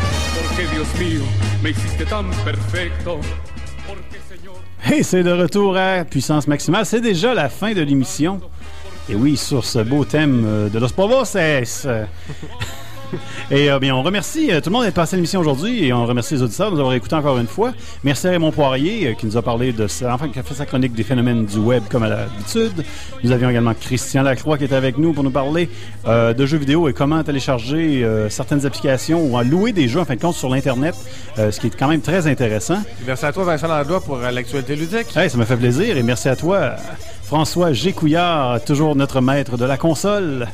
Hey, 4.84 5.04
c'est 5.04 5.22
de 5.22 5.30
retour 5.30 5.76
à 5.76 6.04
Puissance 6.04 6.48
Maximale. 6.48 6.84
C'est 6.84 7.00
déjà 7.00 7.32
la 7.32 7.48
fin 7.48 7.74
de 7.74 7.80
l'émission. 7.80 8.40
Et 9.08 9.14
oui, 9.14 9.36
sur 9.36 9.64
ce 9.64 9.78
beau 9.78 10.04
thème 10.04 10.42
euh, 10.44 10.68
de 10.68 10.80
Los 10.80 10.88
Povos. 10.88 11.36
Et 13.50 13.70
euh, 13.70 13.78
bien, 13.78 13.94
on 13.94 14.02
remercie 14.02 14.52
euh, 14.52 14.60
tout 14.60 14.70
le 14.70 14.74
monde 14.74 14.84
d'être 14.84 14.94
passé 14.94 15.14
à 15.14 15.16
l'émission 15.16 15.40
aujourd'hui 15.40 15.84
et 15.84 15.92
on 15.92 16.04
remercie 16.06 16.34
les 16.34 16.42
auditeurs 16.42 16.70
de 16.70 16.74
nous 16.74 16.80
avoir 16.80 16.94
écoutés 16.94 17.14
encore 17.14 17.38
une 17.38 17.46
fois. 17.46 17.72
Merci 18.04 18.26
à 18.26 18.30
Raymond 18.30 18.52
Poirier 18.52 19.08
euh, 19.08 19.14
qui 19.14 19.26
nous 19.26 19.36
a 19.36 19.42
parlé 19.42 19.72
de 19.72 19.86
ça, 19.86 20.14
enfin 20.14 20.28
qui 20.28 20.38
a 20.38 20.42
fait 20.42 20.54
sa 20.54 20.66
chronique 20.66 20.94
des 20.94 21.02
phénomènes 21.02 21.46
du 21.46 21.58
web 21.58 21.82
comme 21.90 22.02
à 22.02 22.08
l'habitude. 22.08 22.84
Nous 23.22 23.32
avions 23.32 23.50
également 23.50 23.74
Christian 23.74 24.22
Lacroix 24.22 24.58
qui 24.58 24.64
était 24.64 24.74
avec 24.74 24.98
nous 24.98 25.12
pour 25.12 25.24
nous 25.24 25.30
parler 25.30 25.68
de 26.06 26.46
jeux 26.46 26.58
vidéo 26.58 26.88
et 26.88 26.92
comment 26.92 27.22
télécharger 27.22 28.06
certaines 28.28 28.64
applications 28.64 29.24
ou 29.24 29.36
à 29.36 29.44
louer 29.44 29.72
des 29.72 29.88
jeux 29.88 30.00
en 30.00 30.04
fin 30.04 30.14
de 30.14 30.20
compte 30.20 30.34
sur 30.34 30.48
l'Internet, 30.48 30.94
ce 31.36 31.58
qui 31.58 31.68
est 31.68 31.76
quand 31.76 31.88
même 31.88 32.00
très 32.00 32.26
intéressant. 32.26 32.82
Merci 33.06 33.26
à 33.26 33.32
toi, 33.32 33.44
Vincent 33.44 33.68
Langlois, 33.68 34.00
pour 34.00 34.18
l'actualité 34.18 34.76
ludique. 34.76 35.16
Hey, 35.16 35.30
ça 35.30 35.38
me 35.38 35.44
fait 35.44 35.56
plaisir 35.56 35.96
et 35.96 36.02
merci 36.02 36.28
à 36.28 36.36
toi, 36.36 36.76
François 37.24 37.72
Gécouillard, 37.72 38.62
toujours 38.64 38.96
notre 38.96 39.20
maître 39.20 39.56
de 39.56 39.64
la 39.64 39.76
console 39.76 40.46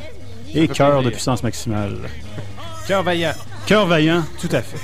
et 0.55 0.69
cœur 0.69 1.03
de 1.03 1.11
puissance 1.11 1.43
maximale. 1.43 1.97
Cœur 2.87 3.03
vaillant. 3.03 3.33
Cœur 3.67 3.87
vaillant, 3.87 4.25
tout 4.41 4.49
à 4.53 4.61
fait. 4.61 4.79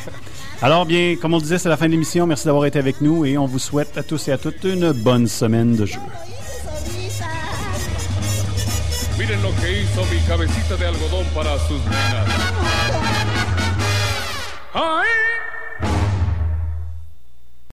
Alors 0.62 0.86
bien, 0.86 1.16
comme 1.20 1.34
on 1.34 1.36
le 1.36 1.42
disait, 1.42 1.59
c'est 1.59 1.68
la 1.68 1.76
fin 1.76 1.86
de 1.86 1.92
l'émission. 1.92 2.26
Merci 2.26 2.46
d'avoir 2.46 2.66
été 2.66 2.78
avec 2.78 3.01
nous 3.01 3.24
et 3.24 3.36
on 3.38 3.46
vous 3.46 3.59
souhaite 3.59 3.96
à 3.98 4.03
tous 4.03 4.28
et 4.28 4.32
à 4.32 4.38
toutes 4.38 4.64
une 4.64 4.92
bonne 4.92 5.26
semaine 5.26 5.76
de 5.76 5.86
jeu. 5.86 6.01
Miren 9.18 9.42
lo 9.42 9.51
que 9.61 9.82
hizo 9.82 10.03
mi 10.07 10.18
cabecita 10.26 10.76
de 10.76 10.86
algodón 10.86 11.26
para 11.34 11.59
sus 11.68 11.78
nenas. 11.84 12.26
¡Ay! 14.72 15.59